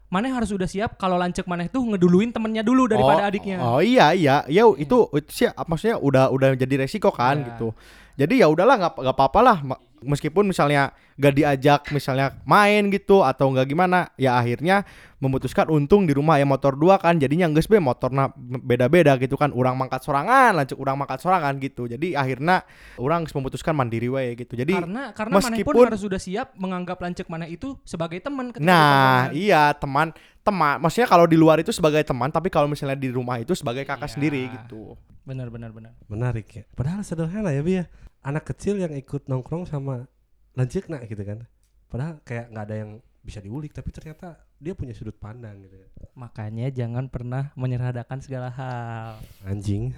mana 0.09 0.31
harus 0.31 0.49
udah 0.49 0.65
siap 0.65 0.95
kalau 0.95 1.17
lancek 1.17 1.45
mana 1.45 1.67
tuh 1.67 1.83
ngeduluin 1.83 2.31
temennya 2.31 2.63
dulu 2.63 2.87
daripada 2.87 3.27
oh, 3.27 3.29
adiknya. 3.29 3.57
oh 3.59 3.81
iya 3.81 4.13
iya 4.13 4.47
ya 4.47 4.63
itu 4.71 5.11
itu 5.11 5.29
sih 5.29 5.49
maksudnya 5.51 5.99
udah 5.99 6.29
udah 6.29 6.55
jadi 6.55 6.75
resiko 6.79 7.11
kan 7.11 7.37
Iya. 7.37 7.47
gitu 7.49 7.69
jadi 8.15 8.35
ya 8.39 8.47
udahlah 8.47 8.77
nggak 8.79 8.93
nggak 8.95 9.17
apa-apa 9.19 9.41
lah 9.41 9.59
Ma- 9.63 9.81
meskipun 10.03 10.45
misalnya 10.45 10.91
gak 11.15 11.35
diajak 11.35 11.81
misalnya 11.91 12.37
main 12.43 12.89
gitu 12.89 13.23
atau 13.23 13.49
nggak 13.49 13.67
gimana 13.67 14.11
ya 14.17 14.35
akhirnya 14.35 14.83
memutuskan 15.17 15.71
untung 15.71 16.03
di 16.03 16.13
rumah 16.13 16.35
ya 16.35 16.43
motor 16.43 16.75
dua 16.75 16.99
kan 16.99 17.15
jadinya 17.15 17.47
geus 17.51 17.71
be 17.71 17.79
motorna 17.79 18.33
beda-beda 18.37 19.15
gitu 19.17 19.39
kan 19.39 19.55
orang 19.55 19.79
mangkat 19.79 20.03
sorangan 20.03 20.51
lanjut 20.59 20.75
orang 20.77 20.97
mangkat 20.99 21.19
sorangan 21.23 21.55
gitu 21.63 21.87
jadi 21.87 22.19
akhirnya 22.19 22.67
orang 22.99 23.23
memutuskan 23.25 23.73
mandiri 23.73 24.11
wae 24.11 24.35
gitu 24.35 24.59
jadi 24.59 24.83
karena 24.83 25.15
karena 25.15 25.33
mana 25.33 25.39
pun 25.39 25.51
meskipun- 25.55 25.87
harus 25.87 26.03
sudah 26.03 26.19
siap 26.19 26.59
menganggap 26.59 26.99
lancek 26.99 27.31
mana 27.31 27.47
itu 27.47 27.79
sebagai 27.87 28.19
teman 28.19 28.51
Nah, 28.59 29.31
iya 29.31 29.71
teman 29.73 30.11
teman. 30.43 30.83
Maksudnya 30.83 31.07
kalau 31.07 31.25
di 31.31 31.39
luar 31.39 31.63
itu 31.63 31.71
sebagai 31.71 32.03
teman, 32.03 32.29
tapi 32.29 32.51
kalau 32.51 32.67
misalnya 32.67 32.99
di 32.99 33.09
rumah 33.09 33.39
itu 33.39 33.55
sebagai 33.55 33.87
kakak 33.87 34.11
Iya. 34.11 34.15
sendiri 34.19 34.43
gitu. 34.51 34.99
benar 35.23 35.55
benar 35.55 35.71
benar. 35.71 35.95
Menarik 36.11 36.51
ya. 36.51 36.65
Padahal 36.75 37.07
sederhana 37.07 37.55
ya, 37.55 37.63
Bi 37.63 37.79
ya. 37.79 37.87
Anak 38.23 38.55
kecil 38.55 38.79
yang 38.79 38.95
ikut 38.95 39.27
nongkrong 39.27 39.67
sama 39.67 40.07
lancikna 40.55 41.03
gitu 41.11 41.27
kan. 41.27 41.43
Padahal 41.91 42.23
kayak 42.23 42.55
nggak 42.55 42.65
ada 42.71 42.77
yang 42.79 42.91
bisa 43.23 43.39
diulik, 43.39 43.71
tapi 43.71 43.95
ternyata 43.95 44.39
dia 44.59 44.75
punya 44.75 44.95
sudut 44.95 45.15
pandang 45.19 45.63
gitu. 45.63 45.79
Makanya 46.15 46.71
jangan 46.71 47.11
pernah 47.11 47.51
menyerahkan 47.59 48.19
segala 48.23 48.51
hal. 48.51 49.19
Anjing. 49.47 49.95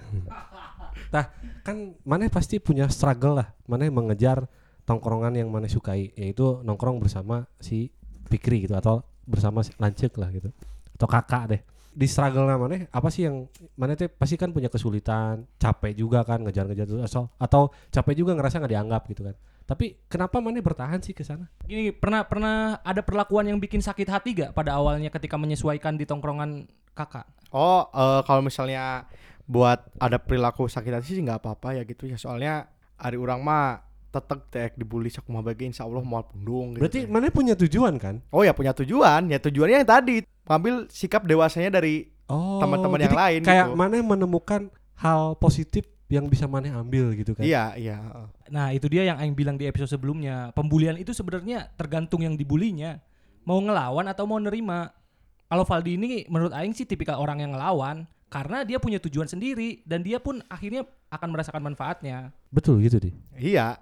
Tah, 1.12 1.32
kan 1.64 1.96
mana 2.04 2.28
pasti 2.32 2.60
punya 2.60 2.88
struggle 2.88 3.44
lah. 3.44 3.48
Mana 3.68 3.88
mengejar 3.88 4.48
tongkrongan 4.84 5.36
yang 5.36 5.48
mana 5.48 5.68
sukai, 5.68 6.12
yaitu 6.16 6.60
nongkrong 6.64 7.00
bersama 7.00 7.48
si 7.60 7.92
Pikri 8.28 8.64
gitu 8.64 8.76
atau 8.76 9.04
bersama 9.24 9.64
si 9.64 9.72
Lancek 9.76 10.16
lah 10.16 10.32
gitu. 10.32 10.48
Atau 10.96 11.08
kakak 11.08 11.44
deh. 11.52 11.62
Di 11.94 12.10
struggle 12.10 12.50
mana 12.50 12.90
apa 12.90 13.08
sih 13.08 13.30
yang 13.30 13.46
mana 13.78 13.94
teh 13.94 14.10
pasti 14.10 14.34
kan 14.34 14.50
punya 14.50 14.66
kesulitan, 14.66 15.46
capek 15.62 15.94
juga 15.94 16.26
kan 16.26 16.42
ngejar-ngejar 16.42 16.86
terus 16.90 17.06
atau 17.06 17.30
atau 17.38 17.62
capek 17.94 18.14
juga 18.18 18.34
ngerasa 18.34 18.58
nggak 18.58 18.72
dianggap 18.74 19.02
gitu 19.14 19.22
kan. 19.30 19.36
Tapi 19.64 19.96
kenapa 20.12 20.44
mana 20.44 20.60
bertahan 20.60 21.00
sih 21.00 21.16
ke 21.16 21.24
sana? 21.24 21.48
Gini, 21.64 21.88
pernah 21.94 22.26
pernah 22.28 22.82
ada 22.84 23.00
perlakuan 23.00 23.48
yang 23.48 23.56
bikin 23.56 23.80
sakit 23.80 24.12
hati 24.12 24.36
gak 24.36 24.52
pada 24.52 24.76
awalnya 24.76 25.08
ketika 25.08 25.40
menyesuaikan 25.40 25.96
di 25.96 26.04
tongkrongan 26.04 26.68
kakak? 26.92 27.24
Oh, 27.48 27.88
eh, 27.88 28.20
kalau 28.28 28.44
misalnya 28.44 29.08
buat 29.48 29.88
ada 29.96 30.20
perilaku 30.20 30.68
sakit 30.68 30.92
hati 31.00 31.16
sih 31.16 31.22
nggak 31.24 31.40
apa-apa 31.40 31.80
ya 31.80 31.82
gitu 31.88 32.04
ya. 32.04 32.20
Soalnya 32.20 32.68
hari 33.00 33.16
orang 33.16 33.40
mah 33.40 33.93
tetep 34.14 34.38
tek 34.48 34.78
dibully 34.78 35.10
sak 35.10 35.26
mah 35.26 35.42
bagi 35.42 35.66
insya 35.66 35.82
Allah 35.82 35.98
mau 36.00 36.22
pundung 36.22 36.78
gitu. 36.78 36.86
Berarti 36.86 37.00
mana 37.10 37.26
punya 37.28 37.58
tujuan 37.58 37.98
kan? 37.98 38.22
Oh 38.30 38.46
ya 38.46 38.54
punya 38.54 38.70
tujuan, 38.70 39.26
ya 39.26 39.42
tujuannya 39.42 39.82
yang 39.82 39.88
tadi 39.88 40.22
ngambil 40.46 40.86
sikap 40.88 41.26
dewasanya 41.26 41.74
dari 41.74 42.14
Oh, 42.24 42.56
Teman-teman 42.56 43.04
yang 43.04 43.12
lain 43.12 43.40
kayak 43.44 43.68
gitu. 43.68 43.76
mana 43.76 44.00
menemukan 44.00 44.72
hal 44.96 45.36
positif 45.36 45.84
yang 46.08 46.24
bisa 46.24 46.48
mana 46.48 46.72
ambil 46.80 47.12
gitu 47.12 47.36
kan? 47.36 47.44
iya 47.44 47.76
iya. 47.76 48.00
heeh. 48.00 48.26
Nah, 48.48 48.72
itu 48.72 48.88
dia 48.88 49.04
yang 49.04 49.20
aing 49.20 49.36
bilang 49.36 49.60
di 49.60 49.68
episode 49.68 49.92
sebelumnya. 49.92 50.48
Pembulian 50.56 50.96
itu 50.96 51.12
sebenarnya 51.12 51.68
tergantung 51.76 52.24
yang 52.24 52.32
dibulinya. 52.32 52.96
Mau 53.44 53.60
ngelawan 53.60 54.08
atau 54.08 54.24
mau 54.24 54.40
nerima. 54.40 54.88
Kalau 55.52 55.68
Valdi 55.68 56.00
ini 56.00 56.24
menurut 56.32 56.56
aing 56.56 56.72
sih 56.72 56.88
tipikal 56.88 57.20
orang 57.20 57.44
yang 57.44 57.52
ngelawan 57.52 58.08
karena 58.32 58.64
dia 58.64 58.80
punya 58.80 58.96
tujuan 59.04 59.28
sendiri 59.28 59.84
dan 59.84 60.00
dia 60.00 60.16
pun 60.16 60.40
akhirnya 60.48 60.88
akan 61.12 61.28
merasakan 61.28 61.60
manfaatnya. 61.60 62.32
Betul 62.48 62.80
gitu 62.80 63.04
deh. 63.04 63.12
Iya. 63.36 63.76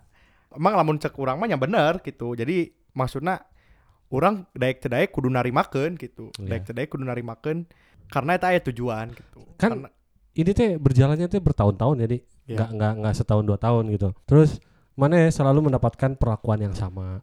Emang 0.55 0.75
lamun 0.75 0.97
cek 0.97 1.15
urang 1.17 1.37
mah 1.37 1.49
yang 1.49 1.61
bener 1.61 2.01
gitu. 2.01 2.33
Jadi 2.33 2.69
maksudnya 2.93 3.43
orang 4.13 4.45
daek 4.53 4.85
daek 4.85 5.11
kudu 5.11 5.29
narimakeun 5.29 5.97
gitu. 5.97 6.29
Iya. 6.37 6.61
Daek 6.61 6.71
daek 6.71 6.89
kudu 6.89 7.05
narimakeun 7.05 7.65
karena 8.09 8.37
itu 8.37 8.45
aya 8.47 8.61
tujuan 8.61 9.07
gitu. 9.13 9.41
Kan 9.57 9.81
Karena- 9.81 9.93
Ini 10.33 10.51
teh 10.57 10.81
berjalannya 10.81 11.29
teh 11.29 11.45
bertahun-tahun 11.45 12.09
jadi 12.09 12.17
Iya. 12.49 12.57
nggak 12.57 12.71
nggak 12.73 12.93
nggak 13.05 13.15
setahun 13.21 13.45
dua 13.45 13.61
tahun 13.61 13.85
gitu. 13.93 14.17
Terus 14.25 14.65
mana 14.97 15.29
selalu 15.29 15.69
mendapatkan 15.69 16.17
perlakuan 16.17 16.61
yang 16.65 16.73
sama. 16.73 17.21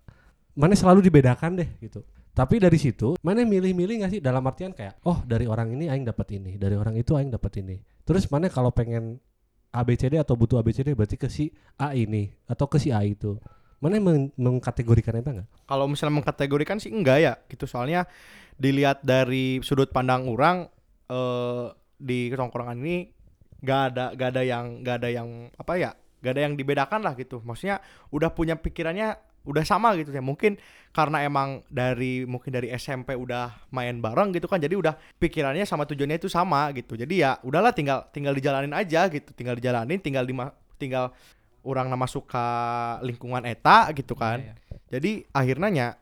Mana 0.53 0.77
selalu 0.77 1.01
dibedakan 1.09 1.57
deh 1.57 1.69
gitu. 1.81 2.05
Tapi 2.37 2.61
dari 2.61 2.77
situ 2.77 3.17
mana 3.25 3.41
milih-milih 3.41 4.05
nggak 4.05 4.11
sih 4.13 4.21
dalam 4.21 4.45
artian 4.45 4.77
kayak 4.77 5.01
oh 5.03 5.25
dari 5.25 5.49
orang 5.49 5.73
ini 5.73 5.89
aing 5.89 6.05
dapat 6.05 6.37
ini, 6.37 6.61
dari 6.61 6.77
orang 6.77 6.93
itu 7.01 7.17
aing 7.17 7.33
dapat 7.33 7.65
ini. 7.65 7.81
Terus 8.05 8.29
mana 8.29 8.45
kalau 8.45 8.69
pengen 8.69 9.17
ABCD 9.69 10.17
atau 10.17 10.33
butuh 10.33 10.59
ABCD 10.61 10.97
berarti 10.97 11.15
ke 11.17 11.29
si 11.29 11.53
A 11.77 11.93
ini 11.93 12.29
atau 12.49 12.65
ke 12.65 12.81
si 12.81 12.89
A 12.89 13.05
itu. 13.05 13.37
Mana 13.79 13.95
meng- 14.01 14.33
mengkategorikan 14.35 15.15
itu 15.15 15.29
enggak? 15.39 15.47
kalau 15.63 15.85
misalnya 15.85 16.19
mengkategorikan 16.19 16.81
sih 16.81 16.89
enggak 16.89 17.17
ya 17.21 17.33
gitu 17.45 17.69
soalnya 17.69 18.09
dilihat 18.57 19.05
dari 19.05 19.61
sudut 19.61 19.93
pandang 19.93 20.25
orang 20.25 20.65
eh 21.07 21.65
di 21.99 22.33
tongkrongan 22.33 22.79
ini 22.81 23.07
gak 23.61 23.81
ada 23.93 24.05
gak 24.15 24.29
ada 24.35 24.41
yang 24.43 24.65
gak 24.81 24.95
ada 25.03 25.09
yang 25.13 25.29
apa 25.53 25.73
ya 25.77 25.91
gak 26.23 26.31
ada 26.31 26.41
yang 26.47 26.53
dibedakan 26.55 27.03
lah 27.03 27.13
gitu 27.15 27.43
maksudnya 27.43 27.83
udah 28.09 28.31
punya 28.31 28.55
pikirannya 28.55 29.28
udah 29.49 29.65
sama 29.65 29.97
gitu 29.97 30.13
ya 30.13 30.21
mungkin 30.21 30.61
karena 30.93 31.25
emang 31.25 31.65
dari 31.73 32.23
mungkin 32.29 32.53
dari 32.53 32.69
SMP 32.77 33.17
udah 33.17 33.67
main 33.73 33.97
bareng 33.97 34.29
gitu 34.37 34.45
kan 34.45 34.61
jadi 34.61 34.77
udah 34.77 34.93
pikirannya 35.17 35.65
sama 35.65 35.89
tujuannya 35.89 36.21
itu 36.21 36.29
sama 36.29 36.69
gitu 36.77 36.93
jadi 36.93 37.13
ya 37.17 37.31
udahlah 37.41 37.73
tinggal 37.73 38.05
tinggal 38.13 38.37
dijalanin 38.37 38.77
aja 38.77 39.09
gitu 39.09 39.33
tinggal 39.33 39.57
dijalanin 39.57 39.97
tinggal 39.97 40.23
di 40.23 40.37
tinggal 40.77 41.09
orang 41.65 41.89
nama 41.89 42.05
suka 42.05 42.47
lingkungan 43.01 43.43
eta 43.49 43.89
gitu 43.97 44.13
kan 44.13 44.39
Iya, 44.39 44.53
iya. 44.53 44.77
jadi 44.93 45.11
akhirnya 45.33 45.97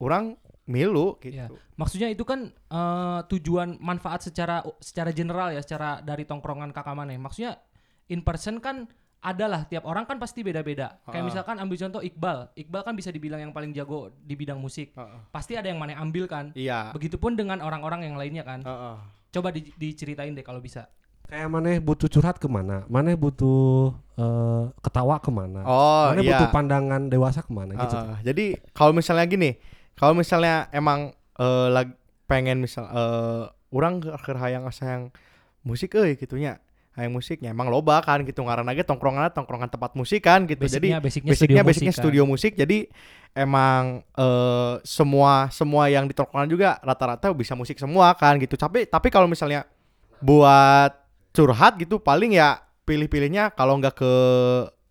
orang 0.00 0.36
milu 0.66 1.16
gitu. 1.22 1.38
Iya. 1.38 1.46
Maksudnya 1.78 2.08
itu 2.10 2.26
kan 2.26 2.50
eh, 2.50 3.20
tujuan 3.30 3.78
manfaat 3.78 4.26
secara 4.26 4.66
secara 4.82 5.14
general 5.14 5.54
ya, 5.54 5.62
secara 5.62 6.02
dari 6.02 6.26
tongkrongan 6.26 6.74
kakak 6.74 6.94
maneh. 6.98 7.16
Maksudnya 7.16 7.62
in 8.10 8.20
person 8.26 8.58
kan 8.58 8.90
adalah 9.26 9.66
tiap 9.66 9.82
orang 9.90 10.06
kan 10.06 10.22
pasti 10.22 10.46
beda-beda. 10.46 11.02
Kayak 11.02 11.18
Ha-ha. 11.18 11.26
misalkan 11.26 11.56
ambil 11.58 11.76
contoh 11.82 11.98
Iqbal. 11.98 12.38
Iqbal 12.54 12.82
kan 12.86 12.94
bisa 12.94 13.10
dibilang 13.10 13.42
yang 13.42 13.50
paling 13.50 13.74
jago 13.74 14.14
di 14.22 14.38
bidang 14.38 14.62
musik. 14.62 14.94
Heeh. 14.94 15.18
Pasti 15.34 15.58
ada 15.58 15.66
yang 15.66 15.82
maneh 15.82 15.98
ambil 15.98 16.30
kan. 16.30 16.54
Iya. 16.54 16.94
Begitupun 16.94 17.34
dengan 17.34 17.58
orang-orang 17.58 18.06
yang 18.06 18.14
lainnya 18.14 18.46
kan. 18.46 18.62
Heeh. 18.62 18.96
Coba 19.34 19.50
di- 19.50 19.74
diceritain 19.74 20.30
deh 20.30 20.46
kalau 20.46 20.62
bisa. 20.62 20.86
Kayak 21.26 21.50
mana 21.50 21.74
butuh 21.82 22.06
curhat 22.06 22.38
ke 22.38 22.46
mana? 22.46 22.86
Mana 22.86 23.18
butuh 23.18 23.90
eh, 24.14 24.64
ketawa 24.78 25.18
ke 25.18 25.34
mana? 25.34 25.66
Oh 25.66 26.14
mana 26.14 26.22
iya. 26.22 26.30
butuh 26.38 26.48
pandangan 26.54 27.10
dewasa 27.10 27.42
ke 27.42 27.50
mana 27.50 27.74
gitu? 27.74 27.98
Heeh. 27.98 28.18
Jadi 28.30 28.44
kalau 28.70 28.94
misalnya 28.94 29.26
gini, 29.26 29.58
kalau 29.98 30.14
misalnya 30.14 30.70
emang 30.70 31.10
eh, 31.42 31.68
lagi 31.74 31.90
pengen 32.30 32.62
misal 32.62 32.86
eh 32.94 33.42
orang 33.74 33.98
keur 34.02 34.38
hayang 34.38 34.70
sayang 34.70 35.10
musik 35.66 35.98
euy 35.98 36.14
gitunya. 36.14 36.62
Hayang 36.96 37.12
musiknya 37.12 37.52
emang 37.52 37.68
loba 37.68 38.00
kan 38.00 38.24
gitu 38.24 38.40
ngaran 38.40 38.72
aja 38.72 38.80
tongkrongan 38.80 39.28
tongkrongan 39.28 39.68
tempat 39.68 39.92
musik 39.92 40.24
kan 40.24 40.48
gitu. 40.48 40.64
Basicnya, 40.64 40.96
Jadi 40.96 41.04
basicnya, 41.04 41.28
basicnya 41.28 41.36
studio 41.36 41.56
basicnya 41.60 41.64
musik 41.68 41.86
kan. 41.92 42.00
studio 42.00 42.22
musik. 42.24 42.52
Jadi 42.56 42.78
emang 43.36 44.00
eh 44.16 44.74
semua 44.80 45.52
semua 45.52 45.92
yang 45.92 46.08
di 46.08 46.16
tongkrongan 46.16 46.48
juga 46.48 46.80
rata-rata 46.80 47.28
bisa 47.36 47.52
musik 47.52 47.76
semua 47.76 48.16
kan 48.16 48.40
gitu. 48.40 48.56
Tapi 48.56 48.88
tapi 48.88 49.12
kalau 49.12 49.28
misalnya 49.28 49.68
buat 50.24 50.96
curhat 51.36 51.76
gitu 51.76 52.00
paling 52.00 52.40
ya 52.40 52.64
pilih-pilihnya 52.88 53.52
kalau 53.52 53.76
nggak 53.76 54.00
ke 54.00 54.14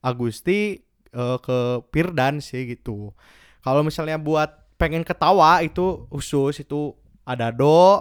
Agusti 0.06 0.78
eh, 1.10 1.38
ke 1.42 1.58
Pirdan 1.90 2.38
sih 2.38 2.70
gitu. 2.70 3.18
Kalau 3.66 3.82
misalnya 3.82 4.22
buat 4.22 4.78
pengen 4.78 5.02
ketawa 5.02 5.66
itu 5.66 6.06
khusus 6.14 6.62
itu 6.62 6.94
ada 7.26 7.50
do 7.50 7.98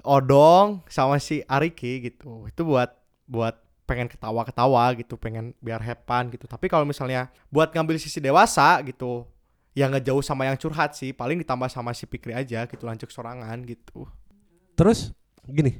odong 0.00 0.80
sama 0.88 1.20
si 1.20 1.44
Ariki 1.44 2.00
gitu. 2.08 2.48
Itu 2.48 2.64
buat 2.64 2.96
buat 3.26 3.58
pengen 3.86 4.10
ketawa-ketawa 4.10 4.98
gitu 4.98 5.14
pengen 5.14 5.54
biar 5.62 5.78
hepan 5.78 6.26
gitu. 6.34 6.50
Tapi 6.50 6.66
kalau 6.66 6.82
misalnya 6.82 7.30
buat 7.50 7.70
ngambil 7.70 8.02
sisi 8.02 8.18
dewasa 8.18 8.82
gitu 8.82 9.26
yang 9.78 9.94
ngejauh 9.94 10.24
sama 10.24 10.48
yang 10.50 10.58
curhat 10.58 10.98
sih. 10.98 11.14
Paling 11.14 11.38
ditambah 11.42 11.70
sama 11.70 11.94
si 11.94 12.08
Pikri 12.08 12.34
aja 12.34 12.66
gitu 12.66 12.82
lanjut 12.82 13.06
sorangan 13.12 13.62
gitu. 13.62 14.08
Terus 14.74 15.14
gini, 15.46 15.78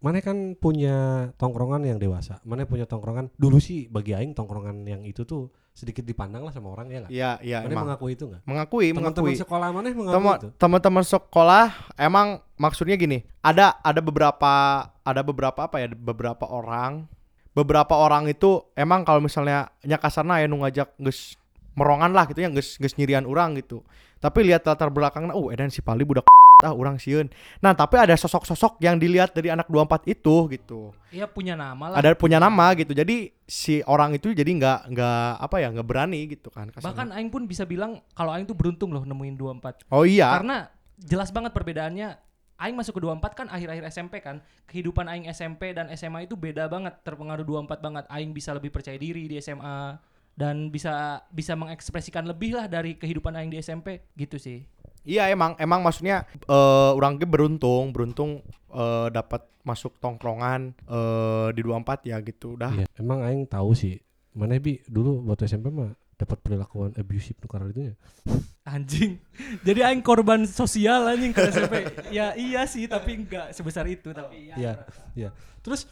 mana 0.00 0.24
kan 0.24 0.56
punya 0.56 1.28
tongkrongan 1.36 1.84
yang 1.84 2.00
dewasa. 2.00 2.40
Mana 2.42 2.64
punya 2.64 2.88
tongkrongan 2.88 3.28
dulu 3.36 3.60
sih 3.60 3.84
bagi 3.86 4.16
aing 4.16 4.32
tongkrongan 4.32 4.80
yang 4.84 5.04
itu 5.04 5.22
tuh 5.22 5.52
sedikit 5.70 6.02
dipandang 6.02 6.42
lah 6.42 6.50
sama 6.50 6.72
orang 6.74 6.90
ya 6.90 6.98
nggak? 7.00 7.12
iya 7.14 7.30
iya 7.40 7.58
Mana 7.62 7.72
emang 7.72 7.84
mengakui 7.88 8.12
itu 8.12 8.24
nggak? 8.26 8.42
mengakui 8.42 8.86
Teman-teman 8.90 9.12
mengakui 9.22 9.34
sekolah 9.38 9.68
mana 9.70 9.86
mengakui 9.86 10.16
Teman- 10.18 10.38
itu? 10.42 10.48
teman-teman 10.58 11.04
sekolah 11.06 11.66
emang 11.94 12.26
maksudnya 12.58 12.96
gini 12.98 13.22
ada 13.40 13.78
ada 13.80 14.00
beberapa 14.02 14.52
ada 15.00 15.20
beberapa 15.22 15.56
apa 15.62 15.76
ya 15.78 15.88
beberapa 15.88 16.44
orang 16.44 17.06
beberapa 17.54 17.94
orang 17.96 18.28
itu 18.28 18.66
emang 18.74 19.06
kalau 19.06 19.22
misalnya 19.22 19.70
nya 19.80 19.96
kasarna 19.96 20.42
ya 20.42 20.50
nu 20.50 20.58
ngajak 20.60 20.90
geus 20.98 21.38
merongan 21.72 22.12
lah 22.12 22.26
gitu 22.26 22.42
ya 22.42 22.50
geus 22.50 22.76
geus 22.76 22.98
nyirian 22.98 23.24
orang 23.24 23.54
gitu 23.56 23.80
tapi 24.18 24.42
lihat 24.44 24.66
latar 24.66 24.90
belakangnya 24.90 25.32
oh 25.32 25.48
edan 25.48 25.70
si 25.70 25.80
Pali 25.80 26.02
budak 26.02 26.26
ah 26.60 26.72
orang 26.72 27.00
sieun 27.00 27.26
nah 27.58 27.72
tapi 27.72 27.96
ada 27.96 28.12
sosok-sosok 28.14 28.80
yang 28.84 29.00
dilihat 29.00 29.32
dari 29.32 29.48
anak 29.48 29.66
24 29.68 30.04
itu 30.08 30.34
gitu 30.52 30.92
Iya 31.10 31.26
punya 31.26 31.58
nama 31.58 31.90
lah. 31.90 31.96
ada 31.98 32.14
punya 32.14 32.38
nama 32.38 32.70
gitu 32.78 32.94
jadi 32.94 33.34
si 33.42 33.82
orang 33.82 34.14
itu 34.14 34.30
jadi 34.30 34.46
nggak 34.46 34.94
nggak 34.94 35.30
apa 35.42 35.56
ya 35.58 35.68
nggak 35.74 35.88
berani 35.88 36.20
gitu 36.30 36.54
kan 36.54 36.70
kasarnya. 36.70 36.86
Bahkan 36.86 37.08
aing 37.18 37.30
pun 37.34 37.50
bisa 37.50 37.66
bilang 37.66 37.98
kalau 38.14 38.30
aing 38.30 38.46
tuh 38.46 38.54
beruntung 38.54 38.94
loh 38.94 39.02
nemuin 39.02 39.34
24. 39.34 39.90
oh 39.90 40.06
iya 40.06 40.30
Karena 40.38 40.70
jelas 41.02 41.34
banget 41.34 41.50
perbedaannya. 41.50 42.14
Aing 42.60 42.76
masuk 42.76 43.00
ke 43.00 43.02
24 43.02 43.32
kan 43.32 43.46
akhir-akhir 43.48 43.84
SMP 43.88 44.20
kan. 44.20 44.44
Kehidupan 44.68 45.08
aing 45.08 45.26
SMP 45.32 45.72
dan 45.72 45.88
SMA 45.96 46.28
itu 46.28 46.36
beda 46.36 46.68
banget, 46.68 46.92
terpengaruh 47.02 47.40
24 47.42 47.80
banget. 47.80 48.04
Aing 48.12 48.36
bisa 48.36 48.52
lebih 48.52 48.68
percaya 48.68 49.00
diri 49.00 49.24
di 49.26 49.40
SMA 49.40 49.96
dan 50.36 50.68
bisa 50.68 51.24
bisa 51.32 51.56
mengekspresikan 51.56 52.28
lebih 52.28 52.54
lah 52.54 52.68
dari 52.68 53.00
kehidupan 53.00 53.32
aing 53.32 53.48
di 53.48 53.58
SMP 53.58 54.04
gitu 54.12 54.36
sih. 54.36 54.62
Iya 55.04 55.32
emang 55.32 55.56
emang 55.56 55.80
maksudnya 55.80 56.28
eh 56.44 56.90
orang 56.92 57.16
ge 57.16 57.26
beruntung 57.26 57.92
beruntung 57.92 58.44
eh 58.70 59.08
dapat 59.08 59.48
masuk 59.64 59.96
tongkrongan 60.00 60.76
eh 60.88 61.48
di 61.56 61.60
24 61.64 62.10
ya 62.10 62.16
gitu 62.20 62.56
udah. 62.56 62.72
Iya, 62.74 62.86
emang 63.00 63.24
aing 63.24 63.48
tahu 63.48 63.72
sih. 63.72 64.00
Mana 64.36 64.60
bi 64.60 64.78
dulu 64.86 65.24
waktu 65.26 65.48
SMP 65.48 65.72
mah 65.72 65.90
dapat 66.20 66.36
perilakuan 66.44 66.92
abusive 67.00 67.40
nuker 67.40 67.72
itu 67.72 67.80
ya. 67.92 67.94
Anjing. 68.76 69.16
Jadi 69.64 69.80
aing 69.80 70.04
korban 70.04 70.44
sosial 70.44 71.08
anjing 71.08 71.32
ke 71.32 71.48
SMP. 71.48 71.88
ya 72.12 72.36
iya 72.36 72.68
sih 72.68 72.84
tapi 72.84 73.24
enggak 73.24 73.56
sebesar 73.56 73.88
itu 73.88 74.12
tapi 74.12 74.52
ya. 74.52 74.56
Iya, 74.60 74.72
iya. 75.16 75.30
Terus 75.64 75.88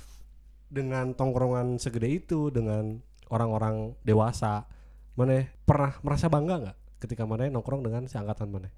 dengan 0.69 1.17
tongkrongan 1.17 1.81
segede 1.81 2.13
itu 2.13 2.53
dengan 2.53 3.01
orang-orang 3.33 3.97
dewasa, 4.05 4.69
mana 5.17 5.49
pernah 5.65 5.97
merasa 6.05 6.29
bangga 6.29 6.55
nggak 6.61 6.77
ketika 7.01 7.25
mana 7.25 7.49
nongkrong 7.49 7.81
dengan 7.81 8.05
seangkatan 8.05 8.53
mana? 8.53 8.69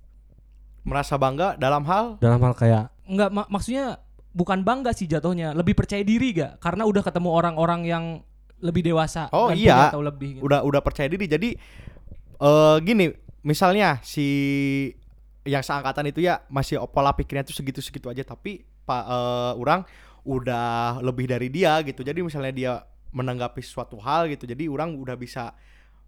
Merasa 0.84 1.14
bangga 1.20 1.54
dalam 1.60 1.84
hal? 1.84 2.16
Dalam 2.18 2.40
hal 2.40 2.52
kayak 2.56 2.84
Enggak 3.10 3.30
mak- 3.34 3.50
maksudnya 3.50 3.98
bukan 4.30 4.62
bangga 4.62 4.94
sih 4.94 5.10
jatuhnya, 5.10 5.50
lebih 5.52 5.74
percaya 5.74 6.00
diri 6.06 6.30
gak? 6.30 6.62
Karena 6.62 6.86
udah 6.86 7.02
ketemu 7.02 7.28
orang-orang 7.34 7.80
yang 7.82 8.04
lebih 8.62 8.86
dewasa 8.86 9.26
Oh, 9.34 9.50
dan 9.50 9.56
iya. 9.58 9.90
tahu 9.90 10.04
lebih 10.04 10.38
gitu. 10.38 10.42
udah 10.46 10.60
udah 10.62 10.80
percaya 10.84 11.08
diri. 11.10 11.26
Jadi 11.26 11.56
eh 12.40 12.76
gini 12.80 13.10
misalnya 13.42 13.98
si 14.04 14.28
yang 15.48 15.64
seangkatan 15.64 16.12
itu 16.12 16.20
ya 16.22 16.44
masih 16.52 16.78
pola 16.92 17.16
pikirnya 17.16 17.42
tuh 17.42 17.56
segitu 17.56 17.80
segitu 17.82 18.06
aja. 18.06 18.22
Tapi 18.22 18.62
pak 18.84 19.02
eh, 19.04 19.52
orang 19.58 19.82
udah 20.24 21.00
lebih 21.02 21.26
dari 21.26 21.48
dia 21.50 21.80
gitu. 21.82 22.04
Jadi 22.04 22.20
misalnya 22.22 22.52
dia 22.52 22.72
menanggapi 23.10 23.58
suatu 23.58 23.98
hal 23.98 24.30
gitu 24.30 24.46
jadi 24.46 24.70
orang 24.70 24.94
udah 24.94 25.18
bisa 25.18 25.50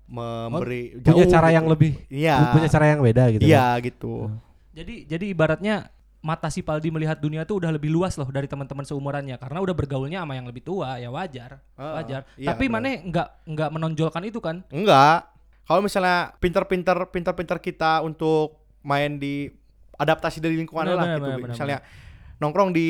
memberi 0.07 0.99
punya 1.03 1.25
jauh 1.27 1.31
cara 1.31 1.49
gitu. 1.51 1.57
yang 1.59 1.67
lebih 1.67 1.93
iya. 2.07 2.37
punya 2.55 2.69
cara 2.71 2.85
yang 2.95 3.01
beda 3.03 3.25
gitu 3.35 3.43
iya 3.43 3.67
gitu 3.83 4.31
Jadi 4.73 5.05
jadi 5.05 5.25
ibaratnya 5.29 5.89
mata 6.23 6.47
si 6.49 6.63
Paldi 6.63 6.89
melihat 6.89 7.19
dunia 7.19 7.43
tuh 7.43 7.59
udah 7.59 7.75
lebih 7.75 7.91
luas 7.91 8.15
loh 8.15 8.31
dari 8.31 8.47
teman-teman 8.47 8.87
seumurannya 8.87 9.35
karena 9.37 9.59
udah 9.59 9.75
bergaulnya 9.75 10.23
sama 10.23 10.39
yang 10.39 10.47
lebih 10.47 10.63
tua 10.63 10.95
ya 10.97 11.11
wajar 11.11 11.59
Heeh, 11.75 11.95
wajar 11.99 12.21
iya, 12.39 12.47
tapi 12.47 12.71
maneh 12.71 13.03
nggak 13.03 13.51
nggak 13.51 13.69
menonjolkan 13.75 14.23
itu 14.23 14.39
kan 14.39 14.63
Enggak. 14.71 15.27
Kalau 15.67 15.83
misalnya 15.83 16.31
pinter-pinter 16.39 16.95
pinter-pinter 17.11 17.59
kita 17.59 18.03
untuk 18.03 18.55
main 18.83 19.19
di 19.19 19.51
adaptasi 19.95 20.39
dari 20.39 20.55
lingkungan 20.57 20.87
Benar, 20.87 20.97
lah 20.97 21.07
benar, 21.07 21.19
gitu. 21.19 21.31
benar, 21.39 21.51
misalnya 21.55 21.79
nongkrong 22.39 22.71
di 22.71 22.89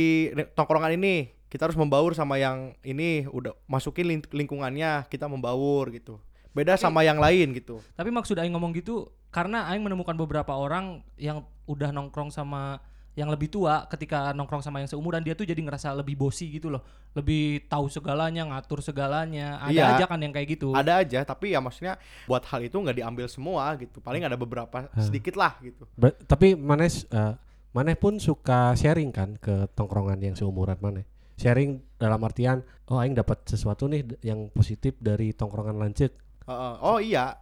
tongkrongan 0.53 0.93
ini, 0.97 1.15
kita 1.49 1.69
harus 1.69 1.77
membaur 1.77 2.12
sama 2.12 2.37
yang 2.37 2.73
ini 2.81 3.29
udah 3.29 3.53
masukin 3.65 4.09
ling- 4.09 4.33
lingkungannya, 4.33 5.05
kita 5.09 5.25
membaur 5.25 5.89
gitu. 5.89 6.17
Beda 6.53 6.77
Tapi- 6.77 6.85
sama 6.85 7.01
yang 7.01 7.17
lain 7.17 7.53
gitu. 7.53 7.81
tapi 7.93 8.09
maksud 8.09 8.37
aing 8.37 8.53
ngomong 8.53 8.73
gitu 8.73 9.09
karena 9.33 9.65
aing 9.67 9.81
menemukan 9.81 10.12
beberapa 10.15 10.53
orang 10.53 11.01
yang 11.17 11.41
udah 11.65 11.89
nongkrong 11.91 12.29
sama 12.29 12.79
yang 13.12 13.29
lebih 13.29 13.53
tua 13.53 13.85
ketika 13.89 14.33
nongkrong 14.33 14.65
sama 14.65 14.81
yang 14.81 14.89
seumuran 14.89 15.21
dia 15.21 15.37
tuh 15.37 15.45
jadi 15.45 15.61
ngerasa 15.61 15.93
lebih 15.93 16.17
bosi 16.17 16.49
gitu 16.49 16.73
loh 16.73 16.81
lebih 17.12 17.69
tahu 17.69 17.85
segalanya 17.89 18.41
ngatur 18.49 18.81
segalanya 18.81 19.61
ada 19.61 19.69
Iya. 19.69 19.85
aja 20.01 20.05
kan 20.09 20.17
yang 20.17 20.33
kayak 20.33 20.49
gitu 20.57 20.73
Ada 20.73 21.05
aja, 21.05 21.21
tapi 21.21 21.53
ya 21.53 21.61
maksudnya 21.61 22.01
buat 22.25 22.41
hal 22.49 22.65
itu 22.65 22.73
nggak 22.73 22.97
diambil 22.97 23.29
semua 23.29 23.69
gitu. 23.77 24.01
Paling 24.01 24.25
ada 24.25 24.33
beberapa 24.33 24.89
sedikit 24.97 25.37
lah 25.37 25.61
gitu. 25.61 25.85
Ber- 25.93 26.17
tapi 26.25 26.57
maneh 26.57 26.89
eh, 26.89 27.35
maneh 27.77 27.97
pun 28.01 28.17
suka 28.17 28.73
sharing 28.73 29.12
kan 29.12 29.37
ke 29.37 29.69
tongkrongan 29.77 30.17
yang 30.17 30.33
seumuran 30.33 30.81
maneh 30.81 31.05
sharing 31.37 31.85
dalam 32.01 32.21
artian 32.21 32.65
oh 32.89 32.97
aing 32.97 33.12
dapat 33.12 33.45
sesuatu 33.45 33.93
nih 33.93 34.09
yang 34.25 34.49
positif 34.49 34.97
dari 34.97 35.33
tongkrongan 35.33 35.77
lancet 35.77 36.17
Heeh. 36.49 36.75
oh 36.81 36.97
iya, 36.97 37.37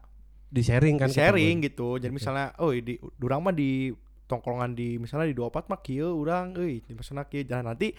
di 0.50 0.60
sharing 0.66 0.98
kan 0.98 1.08
ke 1.08 1.14
sharing 1.14 1.62
gitu. 1.62 1.96
Jadi 2.02 2.10
misalnya, 2.10 2.50
oh 2.58 2.74
di 2.74 2.98
durang 3.16 3.40
mah 3.40 3.54
di 3.54 3.94
tongkrongan 4.26 4.74
di 4.74 4.98
misalnya 4.98 5.30
di 5.30 5.34
24 5.34 5.70
mah 5.70 5.80
kieu 5.82 6.10
urang 6.14 6.54
euy, 6.58 6.82
di 6.82 6.92
misalnya 6.94 7.26
kieu 7.26 7.42
jangan 7.42 7.74
nanti 7.74 7.94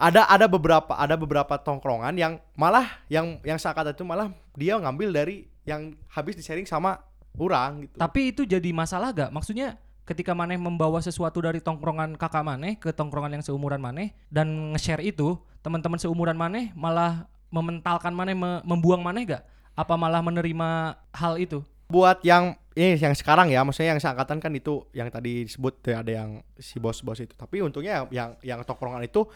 ada 0.00 0.24
ada 0.28 0.48
beberapa 0.48 0.96
ada 0.96 1.12
beberapa 1.16 1.60
tongkrongan 1.60 2.16
yang 2.16 2.40
malah 2.56 3.04
yang 3.12 3.36
yang 3.44 3.60
seakan 3.60 3.92
itu 3.92 4.04
malah 4.04 4.32
dia 4.56 4.80
ngambil 4.80 5.12
dari 5.12 5.44
yang 5.68 5.92
habis 6.08 6.36
di 6.36 6.44
sharing 6.44 6.64
sama 6.64 7.00
urang 7.36 7.84
gitu. 7.84 7.96
Tapi 8.00 8.32
itu 8.32 8.42
jadi 8.48 8.72
masalah 8.72 9.12
gak? 9.12 9.28
Maksudnya 9.28 9.76
ketika 10.08 10.32
maneh 10.32 10.56
membawa 10.56 10.98
sesuatu 11.04 11.44
dari 11.44 11.60
tongkrongan 11.60 12.16
kakak 12.16 12.42
maneh 12.42 12.80
ke 12.80 12.90
tongkrongan 12.96 13.38
yang 13.38 13.44
seumuran 13.44 13.78
maneh 13.78 14.16
dan 14.32 14.72
nge-share 14.74 15.04
itu, 15.04 15.36
teman-teman 15.60 16.00
seumuran 16.00 16.34
maneh 16.34 16.72
malah 16.72 17.28
mementalkan 17.52 18.16
maneh 18.16 18.32
me- 18.34 18.64
membuang 18.64 19.04
maneh 19.04 19.28
gak? 19.36 19.44
Apa 19.80 19.96
malah 19.96 20.20
menerima 20.20 21.00
hal 21.16 21.40
itu? 21.40 21.64
buat 21.90 22.22
yang 22.22 22.54
ini 22.78 22.94
yang 22.96 23.12
sekarang 23.18 23.50
ya, 23.50 23.66
maksudnya 23.66 23.92
yang 23.92 24.00
seangkatan 24.00 24.38
kan 24.38 24.54
itu 24.54 24.86
yang 24.94 25.10
tadi 25.10 25.42
disebut 25.44 25.82
ya, 25.82 26.06
ada 26.06 26.12
yang 26.22 26.30
si 26.56 26.78
bos-bos 26.78 27.18
itu. 27.18 27.34
Tapi 27.34 27.60
untungnya 27.66 28.06
yang 28.14 28.38
yang 28.40 28.62
tongkrongan 28.62 29.02
itu 29.04 29.26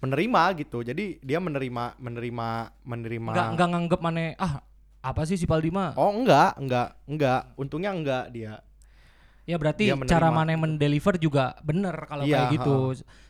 menerima 0.00 0.42
gitu. 0.64 0.80
Jadi 0.80 1.20
dia 1.20 1.38
menerima 1.38 2.00
menerima 2.00 2.48
menerima 2.82 3.30
Enggak 3.36 3.48
enggak 3.54 3.68
nganggep 3.76 4.00
maneh 4.00 4.28
ah 4.40 4.64
apa 5.04 5.22
sih 5.28 5.36
si 5.36 5.44
Paldi 5.44 5.68
mah? 5.68 5.94
Oh 6.00 6.10
enggak, 6.10 6.56
enggak, 6.56 6.96
enggak. 7.04 7.42
Untungnya 7.60 7.92
enggak 7.92 8.24
dia. 8.32 8.64
Ya 9.44 9.56
berarti 9.60 9.92
dia 9.92 9.96
cara 10.08 10.32
maneh 10.32 10.56
mendeliver 10.56 11.20
juga 11.20 11.56
bener 11.60 11.94
kalau 12.08 12.24
Iya, 12.24 12.48
kayak 12.48 12.52
gitu. 12.56 12.76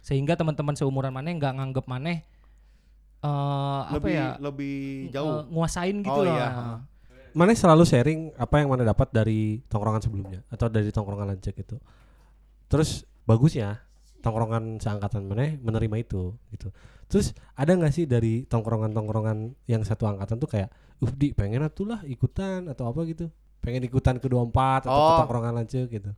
Sehingga 0.03 0.39
teman-teman 0.39 0.79
seumuran 0.79 1.11
maneh 1.11 1.35
nggak 1.35 1.59
nganggep 1.59 1.85
eh 3.19 3.81
apa 3.85 3.97
lebih 3.99 4.15
ya? 4.15 4.29
lebih 4.39 4.77
jauh. 5.11 5.43
nguasain 5.49 5.97
gitu 6.01 6.13
Oh, 6.13 6.23
loh. 6.23 6.31
iya. 6.31 6.49
Maneh 7.31 7.55
selalu 7.55 7.83
sharing 7.83 8.21
apa 8.35 8.59
yang 8.59 8.69
maneh 8.69 8.85
dapat 8.85 9.11
dari 9.11 9.41
tongkrongan 9.65 10.01
sebelumnya 10.01 10.41
atau 10.49 10.67
dari 10.67 10.89
tongkrongan 10.89 11.29
lancet 11.29 11.55
itu 11.55 11.77
terus 12.67 13.03
bagusnya 13.25 13.85
tongkrongan 14.19 14.77
seangkatan 14.77 15.25
maneh 15.25 15.57
menerima 15.57 15.97
itu 15.99 16.35
gitu 16.51 16.69
terus 17.07 17.33
ada 17.53 17.71
nggak 17.71 17.91
sih 17.91 18.05
dari 18.05 18.45
tongkrongan-tongkrongan 18.45 19.55
yang 19.65 19.81
satu 19.81 20.05
angkatan 20.05 20.37
tuh 20.37 20.47
kayak 20.47 20.69
uh 20.99 21.13
di 21.13 21.31
pengen 21.31 21.63
atuh 21.63 21.87
lah 21.87 22.01
ikutan 22.05 22.67
atau 22.67 22.87
apa 22.87 23.05
gitu 23.05 23.29
pengen 23.59 23.83
ikutan 23.83 24.17
ke 24.17 24.27
24 24.27 24.85
atau 24.85 24.91
ke 24.91 24.91
Oh. 24.91 25.19
tongkrongan 25.23 25.53
lancet 25.55 25.87
gitu 25.87 26.11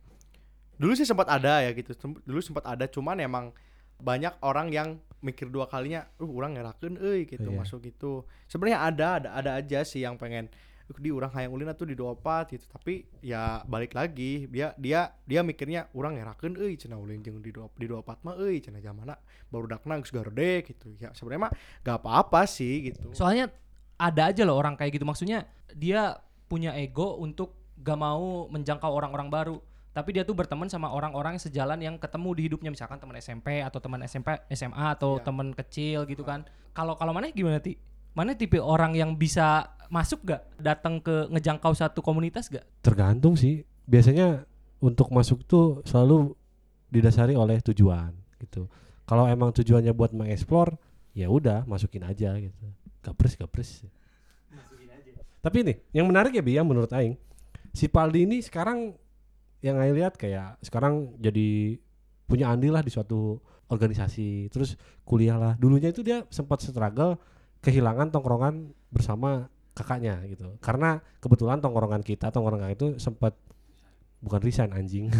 Dulu 0.75 0.91
sih 0.91 1.05
sempat 1.05 1.29
ada 1.29 1.61
ya 1.61 1.69
gitu. 1.71 1.93
Dulu 2.25 2.41
sempat 2.41 2.65
ada 2.65 2.83
cuman 2.83 3.21
emang 3.21 3.53
banyak 4.01 4.33
orang 4.41 4.67
yang 4.73 4.89
mikir 5.21 5.47
dua 5.47 5.69
kalinya, 5.69 6.09
uh 6.17 6.31
orang 6.33 6.57
ngerakeun 6.57 6.97
euy 6.97 7.29
gitu 7.29 7.53
Iya. 7.53 7.57
masuk 7.61 7.85
gitu. 7.85 8.25
Sebenarnya 8.49 8.79
ada 8.81 9.07
ada 9.21 9.29
ada 9.37 9.51
aja 9.53 9.85
sih 9.85 10.01
yang 10.01 10.17
pengen 10.17 10.49
"Uh, 10.89 10.97
di 10.97 11.13
orang 11.13 11.29
hayang 11.31 11.53
ulin 11.53 11.69
tuh 11.77 11.85
di 11.85 11.93
24 11.93 12.49
gitu. 12.57 12.65
Tapi 12.65 13.05
ya 13.21 13.61
balik 13.63 13.93
lagi 13.93 14.49
dia 14.49 14.73
dia 14.75 15.13
dia 15.23 15.45
mikirnya 15.45 15.93
orang 15.93 16.17
ngerakeun 16.17 16.57
euy 16.57 16.73
cenah 16.73 16.97
ulin 16.97 17.21
jeung 17.21 17.37
di 17.37 17.53
2 17.53 17.69
di 17.77 17.85
24 17.85 18.25
mah 18.25 18.35
euy 18.41 18.57
cenah 18.59 18.81
zamana 18.81 19.13
baru 19.47 19.69
dakna 19.69 20.01
geus 20.01 20.09
gede 20.09 20.65
gitu. 20.65 20.89
Ya 20.97 21.13
sebenarnya 21.13 21.47
mah 21.47 21.51
gak 21.85 21.97
apa-apa 22.01 22.49
sih 22.49 22.89
gitu. 22.89 23.13
Soalnya 23.13 23.53
ada 24.01 24.33
aja 24.33 24.41
loh 24.41 24.57
orang 24.57 24.73
kayak 24.73 24.97
gitu. 24.97 25.05
Maksudnya 25.05 25.45
dia 25.71 26.17
punya 26.49 26.73
ego 26.75 27.15
untuk 27.21 27.55
gak 27.77 27.95
mau 27.95 28.49
menjangkau 28.49 28.89
orang-orang 28.89 29.29
baru. 29.29 29.57
Tapi 29.91 30.15
dia 30.15 30.23
tuh 30.23 30.31
berteman 30.31 30.71
sama 30.71 30.87
orang-orang 30.87 31.35
yang 31.35 31.43
sejalan 31.43 31.79
yang 31.83 31.95
ketemu 31.99 32.29
di 32.31 32.41
hidupnya 32.47 32.69
misalkan 32.71 32.95
teman 32.95 33.19
SMP 33.19 33.59
atau 33.59 33.83
teman 33.83 33.99
SMP 34.07 34.39
SMA 34.49 34.85
atau 34.95 35.19
Iya. 35.19 35.23
teman 35.27 35.47
kecil 35.51 35.99
gitu 36.07 36.23
kan. 36.23 36.47
Kalau 36.71 36.95
kalau 36.95 37.11
mana 37.11 37.27
gimana 37.29 37.59
ti? 37.59 37.75
Mana 38.11 38.35
tipe 38.35 38.59
orang 38.59 38.95
yang 38.95 39.15
bisa 39.15 39.71
masuk 39.91 40.23
gak 40.23 40.47
datang 40.55 41.03
ke 41.03 41.27
ngejangkau 41.27 41.75
satu 41.75 41.99
komunitas 41.99 42.47
gak? 42.47 42.63
tergantung 42.79 43.35
sih 43.35 43.67
biasanya 43.83 44.47
untuk 44.79 45.11
masuk 45.11 45.43
tuh 45.43 45.83
selalu 45.83 46.31
didasari 46.87 47.35
oleh 47.35 47.59
tujuan 47.59 48.15
gitu 48.39 48.71
kalau 49.03 49.27
emang 49.27 49.51
tujuannya 49.51 49.91
buat 49.91 50.15
mengeksplor 50.15 50.79
ya 51.11 51.27
udah 51.27 51.67
masukin 51.67 52.07
aja 52.07 52.39
gitu 52.39 52.55
gapres 53.03 53.35
gapres 53.35 53.83
tapi 55.43 55.65
nih 55.65 55.75
yang 55.91 56.07
menarik 56.07 56.31
ya 56.31 56.43
bi 56.43 56.55
ya 56.55 56.63
menurut 56.63 56.91
Aing 56.93 57.19
si 57.73 57.91
Paldi 57.91 58.23
ini 58.23 58.39
sekarang 58.39 58.95
yang 59.61 59.77
Aing 59.77 59.93
lihat 59.93 60.17
kayak 60.17 60.57
sekarang 60.65 61.13
jadi 61.21 61.77
punya 62.25 62.49
andil 62.49 62.73
lah 62.73 62.81
di 62.81 62.89
suatu 62.89 63.37
organisasi 63.69 64.49
terus 64.49 64.75
kuliah 65.05 65.37
lah. 65.37 65.53
Dulunya 65.55 65.93
itu 65.93 66.01
dia 66.01 66.25
sempat 66.33 66.65
struggle 66.65 67.15
kehilangan 67.61 68.09
tongkrongan 68.09 68.73
bersama 68.89 69.47
kakaknya 69.77 70.19
gitu. 70.27 70.57
Karena 70.59 70.99
kebetulan 71.21 71.61
tongkrongan 71.61 72.01
kita 72.01 72.33
tongkrongan 72.33 72.73
itu 72.73 72.97
sempat 72.97 73.37
bukan 74.21 74.41
resign 74.41 74.73
anjing. 74.73 75.13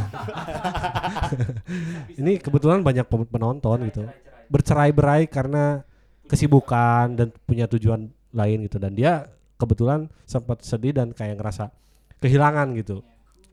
Ini 2.19 2.41
kebetulan 2.41 2.81
banyak 2.81 3.07
penonton 3.07 3.87
gitu. 3.87 4.05
bercerai-berai 4.51 5.31
karena 5.31 5.79
kesibukan 6.27 7.15
dan 7.15 7.31
punya 7.47 7.71
tujuan 7.71 8.11
lain 8.35 8.57
gitu. 8.67 8.83
Dan 8.83 8.99
dia 8.99 9.31
kebetulan 9.55 10.11
sempat 10.27 10.65
sedih 10.65 10.91
dan 10.91 11.15
kayak 11.15 11.39
ngerasa 11.39 11.71
kehilangan 12.19 12.73
gitu 12.75 12.99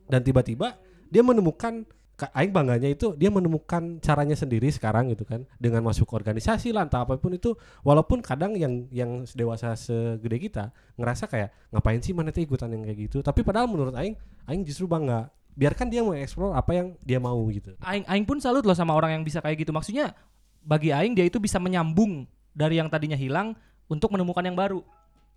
dan 0.09 0.25
tiba-tiba 0.25 0.75
dia 1.07 1.21
menemukan 1.21 1.85
ka- 2.19 2.33
Aing 2.35 2.51
bangganya 2.51 2.91
itu 2.91 3.15
dia 3.15 3.31
menemukan 3.31 4.03
caranya 4.03 4.35
sendiri 4.35 4.67
sekarang 4.67 5.07
gitu 5.15 5.23
kan 5.23 5.47
dengan 5.55 5.85
masuk 5.85 6.11
organisasi 6.11 6.75
lah 6.75 6.83
entah 6.83 7.07
apa 7.07 7.15
pun 7.15 7.31
itu 7.31 7.55
walaupun 7.85 8.19
kadang 8.19 8.57
yang 8.59 8.89
yang 8.91 9.23
dewasa 9.31 9.77
segede 9.79 10.49
kita 10.49 10.75
ngerasa 10.99 11.31
kayak 11.31 11.55
ngapain 11.71 12.03
sih 12.03 12.11
mana 12.11 12.35
teh 12.35 12.43
ikutan 12.43 12.67
yang 12.75 12.83
kayak 12.83 13.07
gitu 13.07 13.23
tapi 13.23 13.45
padahal 13.45 13.71
menurut 13.71 13.95
Aing 13.95 14.19
Aing 14.49 14.67
justru 14.67 14.89
bangga 14.89 15.31
biarkan 15.55 15.87
dia 15.87 16.03
mau 16.03 16.15
explore 16.15 16.55
apa 16.55 16.71
yang 16.75 16.87
dia 16.99 17.19
mau 17.23 17.39
gitu 17.47 17.77
Aing 17.79 18.03
Aing 18.09 18.25
pun 18.27 18.43
salut 18.43 18.67
loh 18.67 18.75
sama 18.75 18.91
orang 18.95 19.19
yang 19.19 19.23
bisa 19.23 19.39
kayak 19.43 19.59
gitu. 19.63 19.71
Maksudnya 19.75 20.15
bagi 20.63 20.91
Aing 20.91 21.15
dia 21.15 21.27
itu 21.27 21.39
bisa 21.39 21.59
menyambung 21.59 22.27
dari 22.51 22.79
yang 22.79 22.91
tadinya 22.91 23.15
hilang 23.15 23.55
untuk 23.87 24.11
menemukan 24.11 24.43
yang 24.43 24.55
baru. 24.55 24.83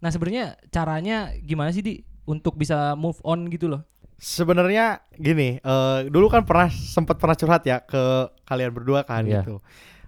Nah 0.03 0.11
sebenarnya 0.11 0.59
caranya 0.71 1.31
gimana 1.39 1.71
sih 1.71 1.83
di 1.83 2.03
untuk 2.27 2.59
bisa 2.59 2.95
move 2.99 3.19
on 3.23 3.47
gitu 3.51 3.71
loh? 3.71 3.83
Sebenarnya 4.23 5.03
gini, 5.13 5.59
eh, 5.59 5.99
dulu 6.07 6.31
kan 6.31 6.47
pernah 6.47 6.71
sempat 6.71 7.19
pernah 7.19 7.35
curhat 7.35 7.67
ya 7.67 7.83
ke 7.83 8.31
kalian 8.47 8.71
berdua 8.71 9.03
kan 9.03 9.27
Iya. 9.27 9.43
gitu. 9.43 9.59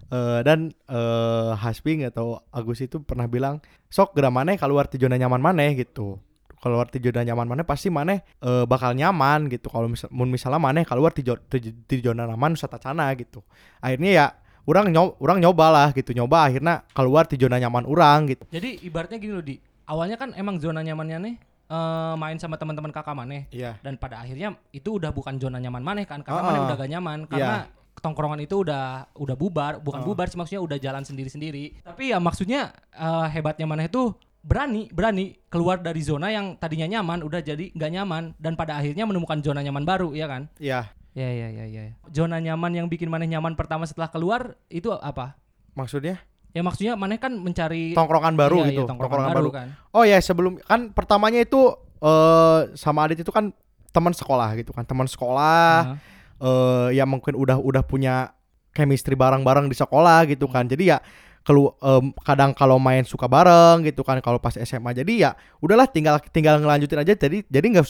Eh, 0.07 0.39
dan 0.47 0.71
eh 0.87 1.51
Hasping 1.59 2.07
atau 2.07 2.39
Agus 2.47 2.79
itu 2.79 3.03
pernah 3.03 3.27
bilang, 3.27 3.59
sok 3.91 4.15
gerak 4.15 4.31
maneh 4.31 4.55
keluar 4.55 4.87
ti 4.87 4.95
zona 4.95 5.19
nyaman 5.19 5.43
maneh 5.43 5.75
gitu. 5.75 6.15
Keluar 6.63 6.87
ti 6.87 7.03
zona 7.03 7.27
nyaman 7.27 7.43
maneh 7.43 7.67
pasti 7.67 7.91
maneh 7.91 8.23
eh, 8.39 8.63
bakal 8.63 8.95
nyaman 8.95 9.51
gitu. 9.51 9.67
Kalau 9.67 9.91
misal, 9.91 10.07
mun 10.15 10.31
misalnya 10.31 10.63
maneh 10.63 10.87
keluar 10.87 11.11
ti, 11.11 11.19
jo- 11.19 11.41
ti, 11.51 11.59
ti 11.59 11.95
zona 11.99 12.23
nyaman 12.23 12.55
satacana 12.55 13.11
gitu. 13.19 13.43
Akhirnya 13.83 14.11
ya 14.15 14.25
orang 14.63 14.95
nyoba, 14.95 15.11
orang 15.19 15.37
nyoba 15.43 15.65
lah 15.75 15.87
gitu, 15.91 16.15
nyoba 16.15 16.47
akhirnya 16.47 16.87
keluar 16.95 17.27
ti 17.27 17.35
zona 17.35 17.59
nyaman 17.59 17.83
orang 17.83 18.31
gitu. 18.31 18.47
Jadi 18.47 18.79
ibaratnya 18.87 19.19
gini 19.19 19.33
loh 19.35 19.43
di 19.43 19.59
awalnya 19.91 20.15
kan 20.15 20.31
emang 20.33 20.55
zona 20.57 20.79
nyamannya 20.79 21.17
nih 21.19 21.35
eh, 21.65 22.13
main 22.15 22.37
sama 22.37 22.55
teman-teman 22.55 22.93
kakak 22.93 23.13
maneh. 23.13 23.49
Iya. 23.49 23.77
dan 23.81 23.97
pada 23.97 24.21
akhirnya 24.21 24.53
itu 24.69 24.97
udah 24.97 25.09
bukan 25.09 25.37
zona 25.37 25.57
nyaman 25.57 25.81
maneh 25.81 26.05
kan 26.05 26.21
karena 26.21 26.41
Ah, 26.41 26.45
maneh 26.45 26.61
ah. 26.61 26.65
udah 26.69 26.75
gak 26.77 26.91
nyaman. 26.91 27.19
Karena 27.25 27.57
tongkrongan 27.95 28.43
itu 28.43 28.61
udah 28.61 29.07
udah 29.15 29.35
bubar 29.39 29.79
bukan 29.79 30.01
Ah. 30.01 30.05
bubar 30.05 30.27
sih 30.27 30.37
maksudnya 30.37 30.61
udah 30.61 30.77
jalan 30.77 31.01
sendiri-sendiri. 31.01 31.81
Tapi 31.81 32.11
ya 32.11 32.17
maksudnya 32.21 32.69
eh, 32.91 33.27
hebatnya 33.31 33.65
maneh 33.65 33.87
itu 33.87 34.13
berani 34.45 34.85
berani 34.93 35.33
keluar 35.49 35.81
dari 35.81 36.05
zona 36.05 36.29
yang 36.29 36.53
tadinya 36.55 36.85
nyaman 36.85 37.25
udah 37.25 37.41
jadi 37.41 37.73
nggak 37.73 37.91
nyaman. 37.91 38.23
Dan 38.37 38.53
pada 38.53 38.77
akhirnya 38.77 39.09
menemukan 39.09 39.41
zona 39.41 39.59
nyaman 39.59 39.83
baru 39.83 40.13
ya 40.13 40.29
kan? 40.29 40.45
Iya. 40.61 40.93
ya 41.15 41.29
ya 41.31 41.47
ya 41.49 41.65
ya. 41.65 41.83
Zona 42.11 42.37
nyaman 42.37 42.75
yang 42.75 42.87
bikin 42.91 43.07
maneh 43.07 43.25
nyaman 43.25 43.55
pertama 43.55 43.87
setelah 43.87 44.11
keluar 44.11 44.53
itu 44.67 44.91
apa? 44.91 45.39
Maksudnya 45.73 46.19
ya 46.55 46.63
maksudnya 46.63 46.95
maneh 46.95 47.19
kan 47.19 47.35
mencari 47.35 47.91
tongkrongan 47.91 48.39
baru 48.39 48.63
Iya, 48.63 48.67
gitu. 48.71 48.81
iya, 48.81 48.89
tongkrongan, 48.89 49.35
baru, 49.35 49.49
kan. 49.51 49.67
Oh 49.91 50.07
ya 50.07 50.15
sebelum 50.23 50.55
kan 50.63 50.95
pertamanya 50.95 51.43
itu 51.43 51.75
eh 51.99 52.59
sama 52.79 53.03
Adit 53.03 53.27
itu 53.27 53.31
kan 53.35 53.51
teman 53.91 54.15
sekolah 54.15 54.55
gitu 54.55 54.71
kan 54.71 54.87
teman 54.87 55.07
sekolah 55.07 55.75
Nah, 55.83 55.99
eh 56.39 56.87
ya 56.95 57.03
mungkin 57.03 57.35
udah 57.35 57.59
udah 57.59 57.83
punya 57.83 58.31
chemistry 58.71 59.15
bareng-bareng 59.15 59.67
di 59.67 59.75
sekolah 59.75 60.23
gitu 60.27 60.47
kan. 60.47 60.67
Jadi 60.67 60.91
ya 60.91 60.99
kelu 61.45 61.71
em, 61.79 62.09
kadang 62.25 62.51
kalau 62.51 62.75
main 62.81 63.03
suka 63.07 63.29
bareng 63.29 63.85
gitu 63.85 64.01
kan 64.01 64.17
kalau 64.19 64.41
pas 64.41 64.51
SMA 64.57 64.91
jadi 64.97 65.13
ya 65.13 65.31
udahlah 65.61 65.85
tinggal 65.87 66.19
tinggal 66.31 66.59
ngelanjutin 66.59 66.99
aja. 67.03 67.15
Jadi 67.15 67.43
jadi 67.47 67.67
nggak 67.71 67.85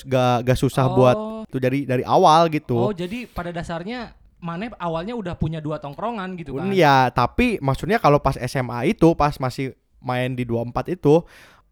nggak 0.46 0.58
susah 0.58 0.86
buat 0.90 1.18
oh, 1.18 1.42
itu 1.46 1.58
dari 1.62 1.86
dari 1.86 2.02
awal 2.06 2.50
gitu. 2.50 2.78
Oh 2.78 2.94
jadi 2.94 3.26
pada 3.26 3.50
dasarnya 3.50 4.14
maneh 4.40 4.70
awalnya 4.78 5.16
udah 5.16 5.36
punya 5.36 5.58
dua 5.60 5.80
tongkrongan 5.80 6.36
gitu 6.38 6.56
kan. 6.60 6.70
Ya 6.72 7.10
tapi 7.10 7.58
maksudnya 7.60 7.98
kalau 7.98 8.20
pas 8.20 8.36
SMA 8.38 8.92
itu 8.92 9.12
pas 9.16 9.36
masih 9.40 9.74
main 10.04 10.34
di 10.34 10.46
24 10.46 10.94
itu 10.94 11.26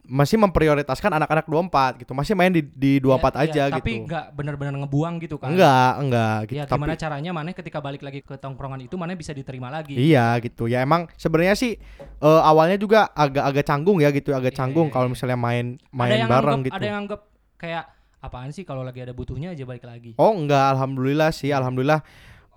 masih 0.04 0.36
memprioritaskan 0.36 1.16
anak-anak 1.16 1.48
24 1.48 2.04
gitu. 2.04 2.12
Masih 2.12 2.36
main 2.36 2.52
di 2.52 2.60
di 2.60 3.00
24 3.00 3.08
Iya, 3.08 3.24
iya, 3.24 3.40
aja 3.40 3.64
tapi 3.80 3.92
gitu. 4.04 4.12
nggak 4.12 4.26
benar-benar 4.36 4.74
ngebuang 4.84 5.16
gitu 5.24 5.36
kan. 5.40 5.56
Enggak 5.56 5.92
enggak 6.02 6.38
gitu. 6.52 6.58
Ya 6.60 6.64
tapi 6.68 6.76
gimana 6.84 6.96
caranya 7.00 7.32
maneh 7.32 7.54
ketika 7.56 7.80
balik 7.80 8.04
lagi 8.04 8.20
ke 8.20 8.36
tongkrongan 8.36 8.84
itu 8.84 9.00
maneh 9.00 9.16
bisa 9.16 9.32
diterima 9.32 9.72
lagi? 9.72 9.96
Iya 9.96 10.36
gitu. 10.44 10.68
Ya 10.68 10.84
emang 10.84 11.08
sebenarnya 11.16 11.56
sih 11.56 11.80
eh, 12.20 12.42
awalnya 12.44 12.76
juga 12.76 13.16
agak-agak 13.16 13.64
canggung 13.64 14.04
ya 14.04 14.12
gitu 14.12 14.36
agak 14.36 14.52
Iya, 14.52 14.60
canggung 14.60 14.88
iya, 14.90 14.94
kalau 14.98 15.08
iya. 15.08 15.14
misalnya 15.16 15.40
main 15.40 15.66
main 15.96 16.20
bareng 16.28 16.52
anggap, 16.60 16.68
gitu. 16.68 16.76
ada 16.76 16.86
yang 16.90 17.00
anggap 17.08 17.22
kayak 17.56 17.84
apaan 18.20 18.52
sih 18.52 18.64
kalau 18.68 18.84
lagi 18.84 19.00
ada 19.00 19.16
butuhnya 19.16 19.56
aja 19.56 19.64
balik 19.64 19.88
lagi? 19.88 20.20
Oh 20.20 20.36
enggak 20.36 20.76
alhamdulillah 20.76 21.32
sih 21.32 21.56
alhamdulillah 21.56 22.04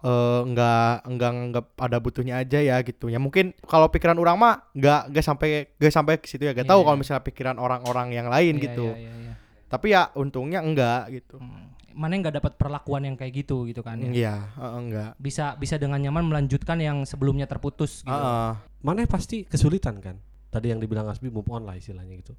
eh, 0.07 0.41
enggak 0.47 1.03
enggak 1.03 1.31
nganggap 1.35 1.67
ada 1.77 1.99
butuhnya 1.99 2.35
aja 2.39 2.63
ya 2.63 2.79
gitu 2.81 3.11
ya 3.11 3.19
mungkin 3.19 3.51
kalau 3.67 3.91
pikiran 3.91 4.15
orang 4.15 4.39
mah 4.39 4.55
enggak 4.71 5.11
enggak 5.11 5.25
sampai 5.27 5.49
enggak 5.75 5.93
sampai 5.93 6.15
ke 6.23 6.31
situ 6.31 6.47
ya 6.47 6.55
enggak 6.55 6.65
Iya, 6.65 6.73
tahu 6.73 6.81
iya. 6.81 6.87
kalau 6.87 6.99
misalnya 7.03 7.23
pikiran 7.27 7.57
orang-orang 7.59 8.09
yang 8.15 8.31
lain 8.31 8.55
Iya, 8.57 8.65
gitu. 8.71 8.87
iya, 8.95 9.03
iya, 9.03 9.13
iya. 9.19 9.33
Tapi 9.67 9.87
ya 9.91 10.03
untungnya 10.15 10.63
enggak 10.63 11.01
gitu. 11.13 11.37
Hmm. 11.37 11.75
maneh 11.97 12.21
nggak 12.21 12.37
dapat 12.39 12.53
perlakuan 12.61 13.09
yang 13.09 13.17
kayak 13.17 13.33
gitu 13.41 13.65
gitu 13.65 13.81
kan 13.81 13.97
ya. 13.97 14.13
Iya, 14.13 14.35
heeh, 14.53 14.79
enggak. 14.85 15.11
bisa 15.17 15.57
bisa 15.57 15.81
dengan 15.81 15.97
nyaman 15.97 16.29
melanjutkan 16.29 16.77
yang 16.77 17.09
sebelumnya 17.09 17.49
terputus 17.49 18.05
gitu 18.05 18.13
Heeh. 18.13 18.53
Maneh 18.85 19.09
pasti 19.09 19.49
kesulitan 19.49 20.05
kan. 20.05 20.21
Tadi 20.53 20.69
yang 20.69 20.79
dibilang 20.79 21.09
Asbi 21.09 21.33
move 21.33 21.49
on 21.49 21.65
lah 21.65 21.73
istilahnya 21.73 22.21
gitu. 22.21 22.37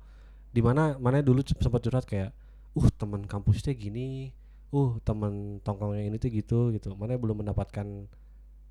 Di 0.47 0.61
mana 0.61 0.93
Maneh 0.95 1.25
dulu 1.25 1.41
sempat 1.41 1.81
curhat 1.81 2.05
kayak, 2.05 2.37
uh 2.77 2.87
teman 2.93 3.25
kampusnya 3.25 3.73
gini, 3.73 4.29
uh 4.73 4.99
teman 5.03 5.63
tongkrongnya 5.63 6.03
ini 6.07 6.17
tuh 6.19 6.29
gitu 6.31 6.59
gitu. 6.75 6.93
Maneh 6.95 7.19
belum 7.19 7.45
mendapatkan 7.45 7.85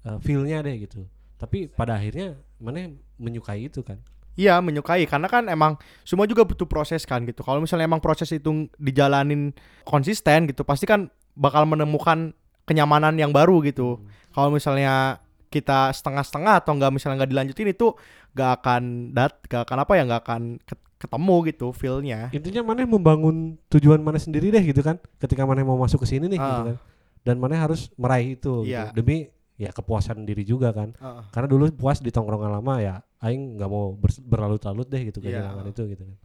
uh, 0.06 0.18
feel-nya 0.20 0.60
deh 0.60 0.76
gitu. 0.84 1.06
Tapi 1.36 1.68
pada 1.68 1.96
akhirnya 2.00 2.36
Maneh 2.56 2.96
menyukai 3.20 3.68
itu 3.68 3.84
kan. 3.84 4.00
Iya 4.36 4.60
menyukai 4.60 5.08
karena 5.08 5.32
kan 5.32 5.48
emang 5.48 5.80
semua 6.04 6.28
juga 6.28 6.44
butuh 6.44 6.68
proses 6.68 7.08
kan 7.08 7.24
gitu. 7.24 7.40
Kalau 7.40 7.60
misalnya 7.60 7.88
emang 7.88 8.04
proses 8.04 8.28
itu 8.32 8.68
dijalanin 8.76 9.56
konsisten 9.88 10.44
gitu, 10.44 10.60
pasti 10.60 10.84
kan 10.84 11.08
bakal 11.32 11.64
menemukan 11.64 12.36
kenyamanan 12.68 13.16
yang 13.16 13.32
baru 13.32 13.64
gitu. 13.64 14.04
Kalau 14.36 14.52
misalnya 14.52 15.24
kita 15.48 15.88
setengah-setengah 15.96 16.60
atau 16.60 16.76
enggak 16.76 16.92
misalnya 16.92 17.24
nggak 17.24 17.32
dilanjutin 17.32 17.68
itu 17.72 17.96
gak 18.36 18.60
akan 18.60 19.14
dat, 19.16 19.40
gak 19.48 19.64
akan 19.64 19.78
apa 19.88 19.92
ya 19.96 20.02
nggak 20.04 20.22
akan 20.26 20.42
ket- 20.60 20.85
ketemu 20.96 21.36
gitu 21.46 21.66
feelnya. 21.70 22.32
Intinya 22.32 22.62
Maneh 22.64 22.84
membangun 22.84 23.60
tujuan 23.68 24.00
Maneh 24.00 24.18
sendiri 24.18 24.48
deh 24.48 24.64
gitu 24.64 24.80
kan. 24.80 24.96
Ketika 25.16 25.44
Maneh 25.44 25.60
mau 25.60 25.76
masuk 25.76 26.02
ke 26.02 26.08
sini 26.08 26.26
nih 26.26 26.36
gitu 26.36 26.56
Ah. 26.56 26.64
kan. 26.64 26.76
Dan 27.20 27.36
Maneh 27.36 27.58
harus 27.58 27.92
meraih 27.94 28.34
itu 28.34 28.64
Iya. 28.64 28.90
gitu. 28.90 29.02
Demi 29.02 29.28
ya 29.56 29.72
kepuasan 29.72 30.24
diri 30.24 30.42
juga 30.42 30.72
kan. 30.72 30.92
Heeh. 30.92 31.22
Karena 31.30 31.48
dulu 31.48 31.68
puas 31.70 32.00
di 32.00 32.08
tongkrongan 32.08 32.48
lama 32.50 32.74
ya 32.78 32.94
aing 33.18 33.56
nggak 33.56 33.68
mau 33.68 33.92
bers- 33.92 34.20
berlalut-lalut 34.20 34.86
deh 34.86 35.02
gitu 35.04 35.20
Iya. 35.20 35.40
kehilangan 35.44 35.66
itu 35.68 35.82
gitu 35.86 36.02
kan. 36.04 36.16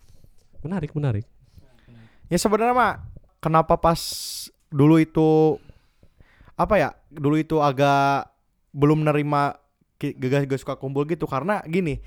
Menarik, 0.61 0.91
menarik. 0.93 1.25
Ya 2.27 2.37
sebenarnya 2.37 2.71
mah 2.71 2.93
kenapa 3.39 3.75
pas 3.75 3.99
dulu 4.67 4.95
itu 4.97 5.59
apa 6.55 6.75
ya? 6.75 6.89
Dulu 7.09 7.35
itu 7.35 7.59
agak 7.59 8.31
belum 8.71 9.03
nerima 9.03 9.59
gegas 9.99 10.47
suka 10.57 10.79
kumpul 10.79 11.03
gitu 11.05 11.27
karena 11.27 11.59
gini. 11.65 11.99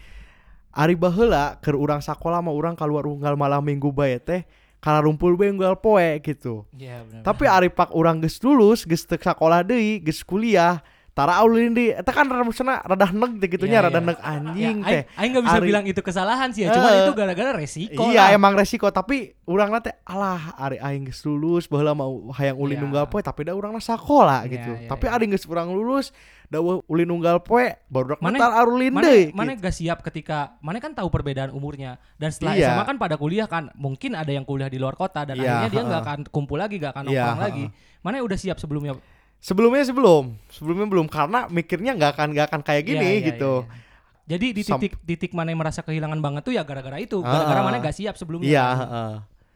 Ari 0.74 0.98
baheula 0.98 1.62
keur 1.62 1.78
urang 1.78 2.02
sakola 2.02 2.42
mah 2.42 2.50
urang 2.50 2.74
keluar 2.74 3.06
unggal 3.06 3.38
malam 3.38 3.62
minggu 3.62 3.94
bae 3.94 4.18
teh 4.18 4.42
karena 4.82 5.00
rumpul 5.00 5.38
bae 5.38 5.48
unggal 5.48 5.78
poe 5.78 6.18
gitu. 6.18 6.66
Iya, 6.74 7.06
benar. 7.06 7.22
Tapi 7.22 7.44
ari 7.46 7.70
pak 7.70 7.94
urang 7.94 8.18
geus 8.18 8.42
lulus, 8.42 8.82
geus 8.82 9.06
teu 9.06 9.16
sakolah 9.16 9.62
deui, 9.62 10.02
geus 10.02 10.20
kuliah, 10.20 10.82
tara 11.14 11.38
ulin 11.40 11.72
di 11.72 11.88
eta 11.88 12.10
kan 12.10 12.26
maksudna 12.26 12.82
rada 12.82 13.06
neg 13.06 13.38
teh 13.38 13.46
gitunya, 13.48 13.78
Iya, 13.78 13.86
rada 13.86 13.96
iya. 13.96 14.04
neg 14.04 14.18
anjing 14.20 14.76
ya, 14.82 14.90
teh. 14.90 15.02
aing, 15.14 15.30
nggak 15.30 15.44
bisa 15.46 15.56
Ari- 15.56 15.68
bilang 15.70 15.84
itu 15.86 16.00
kesalahan 16.02 16.50
sih 16.50 16.66
ya, 16.66 16.74
cuman 16.74 16.90
Eh, 16.90 16.98
itu 17.00 17.12
gara-gara 17.14 17.50
resiko 17.54 18.02
Iya 18.10 18.22
lah. 18.26 18.34
emang 18.34 18.52
resiko 18.52 18.90
tapi 18.90 19.30
urang 19.46 19.70
teh 19.78 19.94
alah 20.04 20.58
ari 20.58 20.76
aing 20.76 21.06
geus 21.06 21.22
lulus 21.22 21.64
baheula 21.64 21.94
mau 21.94 22.34
hayang 22.34 22.58
ulin 22.58 22.76
Iya. 22.76 22.82
nunggal 22.82 23.06
poe 23.06 23.22
tapi 23.22 23.46
da 23.46 23.54
urangna 23.54 23.78
sakola 23.78 24.42
Iya, 24.42 24.50
gitu. 24.52 24.72
iya, 24.74 24.88
tapi 24.90 25.06
iya. 25.06 25.14
ari 25.14 25.24
geus 25.30 25.46
urang 25.46 25.70
lulus 25.70 26.10
da 26.54 26.62
ulin 26.62 27.04
nunggal 27.04 27.42
poe 27.42 27.74
baru 27.84 28.14
netar 28.22 28.54
arulin 28.54 28.88
Mana 28.88 29.04
deui. 29.04 29.28
mana 29.30 29.52
gitu. 29.52 29.60
gak 29.60 29.74
siap 29.74 29.98
ketika 30.00 30.54
mana 30.58 30.78
kan 30.78 30.90
tahu 30.90 31.10
perbedaan 31.10 31.50
umurnya 31.50 31.98
dan 32.14 32.30
setelah 32.30 32.54
Iya. 32.54 32.70
SMA 32.70 32.84
kan 32.84 32.96
pada 32.96 33.14
kuliah 33.14 33.44
kan 33.44 33.74
mungkin 33.74 34.14
ada 34.14 34.30
yang 34.30 34.42
kuliah 34.42 34.66
di 34.66 34.78
luar 34.78 34.94
kota 34.94 35.22
dan 35.22 35.34
Iya, 35.34 35.42
akhirnya 35.60 35.68
dia 35.68 35.82
nggak 35.84 36.02
akan 36.02 36.18
kumpul 36.28 36.56
lagi 36.56 36.78
gak 36.78 36.94
akan 36.94 37.04
Iya, 37.04 37.10
nongkrong 37.10 37.34
heeh. 37.34 37.44
lagi 37.44 37.64
mana 38.00 38.14
udah 38.20 38.38
siap 38.38 38.56
sebelumnya 38.56 38.94
Sebelumnya 39.36 39.84
sebelum, 39.84 40.40
sebelumnya 40.48 40.88
belum 40.88 41.04
karena 41.04 41.44
mikirnya 41.46 41.92
nggak 41.92 42.10
akan 42.14 42.28
nggak 42.32 42.46
akan 42.48 42.60
kayak 42.62 42.82
gini 42.86 43.04
Iya, 43.04 43.12
iya, 43.14 43.28
gitu. 43.28 43.52
iya, 43.60 43.68
iya. 43.68 43.82
jadi 44.24 44.46
di 44.48 44.62
titik 44.62 44.92
titik 45.04 45.30
mana 45.30 45.50
yang 45.50 45.60
merasa 45.60 45.80
kehilangan 45.80 46.16
banget 46.16 46.42
tuh 46.42 46.52
ya 46.52 46.62
gara-gara 46.62 46.96
itu 46.96 47.20
gara-gara 47.20 47.60
Ah. 47.60 47.66
mana 47.66 47.76
gak 47.76 47.92
siap 47.92 48.14
sebelumnya 48.14 48.48
Iya, 48.48 48.64
kan. 48.64 48.76
heeh. 48.80 49.12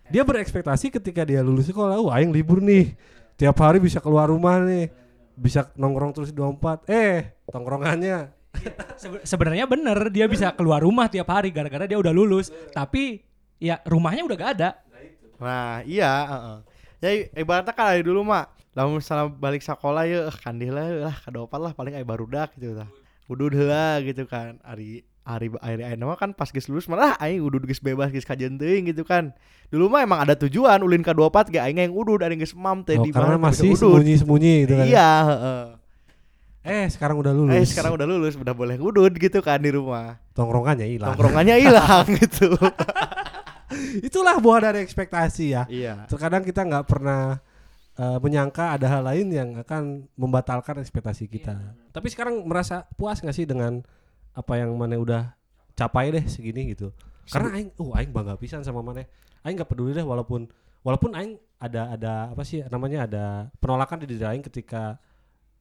Dia 0.08 0.22
berekspektasi 0.22 0.88
ketika 0.90 1.20
dia 1.22 1.40
lulus 1.40 1.64
sekolah, 1.66 1.96
oh 1.96 2.08
aing 2.08 2.28
libur 2.28 2.60
nih. 2.60 2.96
Tiap 3.36 3.52
hari 3.56 3.76
bisa 3.76 3.96
keluar 3.98 4.26
rumah 4.26 4.56
nih. 4.58 4.88
Bisa 5.38 5.70
nongkrong 5.72 6.10
terus 6.12 6.30
di 6.30 6.36
24. 6.36 6.82
Eh, 6.86 7.38
tongkrongannya 7.46 8.34
Sebe- 8.98 9.22
sebenarnya 9.22 9.64
bener 9.64 10.10
dia 10.10 10.26
bisa 10.26 10.50
keluar 10.50 10.82
rumah 10.82 11.06
tiap 11.06 11.30
hari 11.30 11.54
gara-gara 11.54 11.86
dia 11.86 11.94
udah 11.94 12.10
lulus 12.10 12.50
tapi 12.68 13.22
ya 13.56 13.78
rumahnya 13.84 14.26
udah 14.26 14.36
gak 14.36 14.52
ada 14.58 14.70
Nah, 15.38 15.86
iya, 15.86 16.10
heeh. 16.26 16.56
Ya 16.98 17.10
i- 17.14 17.30
ibaratnya 17.38 17.70
kan 17.70 17.94
dari 17.94 18.02
dulu 18.02 18.26
mah 18.26 18.50
lamun 18.74 18.98
misalnya 18.98 19.30
balik 19.30 19.62
sekolah 19.62 20.02
ya 20.02 20.26
eh, 20.26 20.34
kandih 20.34 20.74
lah 20.74 20.86
lah 21.06 21.14
kadopat 21.14 21.60
lah 21.60 21.70
paling 21.70 21.94
aya 21.94 22.02
barudak 22.02 22.50
gitu 22.58 22.74
tah. 22.74 22.90
Udud 23.30 23.54
heula 23.54 24.02
gitu 24.02 24.26
kan. 24.26 24.58
Ari 25.28 25.52
hari 25.60 25.84
hari 25.84 25.92
ayeuna 25.92 26.08
mah 26.08 26.16
kan 26.16 26.32
pas 26.32 26.48
geus 26.48 26.72
lulus 26.72 26.88
malah 26.88 27.12
aing 27.20 27.44
udud 27.44 27.68
geus 27.68 27.84
bebas 27.84 28.08
geus 28.08 28.24
kajen 28.24 28.56
teuing 28.56 28.88
gitu 28.88 29.04
kan. 29.04 29.36
Dulu 29.68 29.92
mah 29.92 30.00
emang 30.00 30.24
ada 30.24 30.32
tujuan 30.32 30.80
ulin 30.80 31.04
ka 31.04 31.12
24 31.12 31.52
ge 31.52 31.60
aing 31.60 31.84
yang 31.84 31.92
udud 31.92 32.24
ari 32.24 32.40
geus 32.40 32.56
mam 32.56 32.80
teh 32.80 32.96
oh, 32.96 33.04
di 33.04 33.12
mana 33.12 33.36
masih 33.36 33.76
udud. 33.76 34.00
sembunyi-sembunyi 34.00 34.54
gitu 34.64 34.74
kan. 34.80 34.86
Iya, 34.88 35.10
heeh. 35.28 35.62
Eh, 36.68 36.86
sekarang 36.92 37.16
udah 37.20 37.32
lulus. 37.32 37.56
Eh 37.56 37.64
sekarang 37.64 37.96
udah 37.96 38.06
lulus 38.08 38.34
udah 38.36 38.52
boleh 38.52 38.76
ngudud 38.76 39.12
gitu 39.16 39.40
kan 39.40 39.56
di 39.60 39.72
rumah. 39.72 40.20
tongkrongannya 40.36 40.84
hilang. 40.84 41.12
Tongkrongannya 41.12 41.56
hilang 41.60 42.04
gitu. 42.24 42.52
Itulah 44.04 44.36
buah 44.36 44.68
dari 44.68 44.84
ekspektasi 44.84 45.44
ya. 45.52 45.64
Iya. 45.68 46.04
Terkadang 46.08 46.44
kita 46.44 46.68
nggak 46.68 46.84
pernah 46.84 47.40
eh, 47.96 48.18
menyangka 48.20 48.76
ada 48.76 48.86
hal 48.88 49.02
lain 49.04 49.26
yang 49.32 49.48
akan 49.60 50.12
membatalkan 50.16 50.80
ekspektasi 50.84 51.24
kita. 51.28 51.56
Tapi 51.88 52.08
sekarang 52.12 52.44
merasa 52.44 52.84
puas 53.00 53.24
nggak 53.24 53.36
sih 53.36 53.48
dengan 53.48 53.80
apa 54.38 54.52
yang 54.54 54.70
mana 54.78 54.94
udah 54.94 55.34
capai 55.74 56.14
deh 56.14 56.22
segini 56.30 56.70
gitu. 56.70 56.94
Karena 57.26 57.58
aing, 57.58 57.74
uh 57.74 57.90
aing 57.98 58.14
bangga 58.14 58.38
pisan 58.38 58.62
sama 58.62 58.80
mana. 58.80 59.02
Aing 59.42 59.58
nggak 59.58 59.68
peduli 59.68 59.90
deh 59.90 60.06
walaupun 60.06 60.46
walaupun 60.86 61.18
aing 61.18 61.36
ada 61.58 61.98
ada 61.98 62.12
apa 62.30 62.46
sih 62.46 62.62
namanya 62.70 63.10
ada 63.10 63.24
penolakan 63.58 64.06
di 64.06 64.14
diri 64.14 64.22
aing 64.22 64.46
ketika 64.46 64.96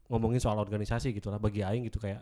ngomongin 0.08 0.38
soal 0.38 0.62
organisasi 0.62 1.12
gitu 1.12 1.34
lah 1.34 1.42
bagi 1.42 1.66
aing 1.66 1.90
gitu 1.90 1.98
kayak 1.98 2.22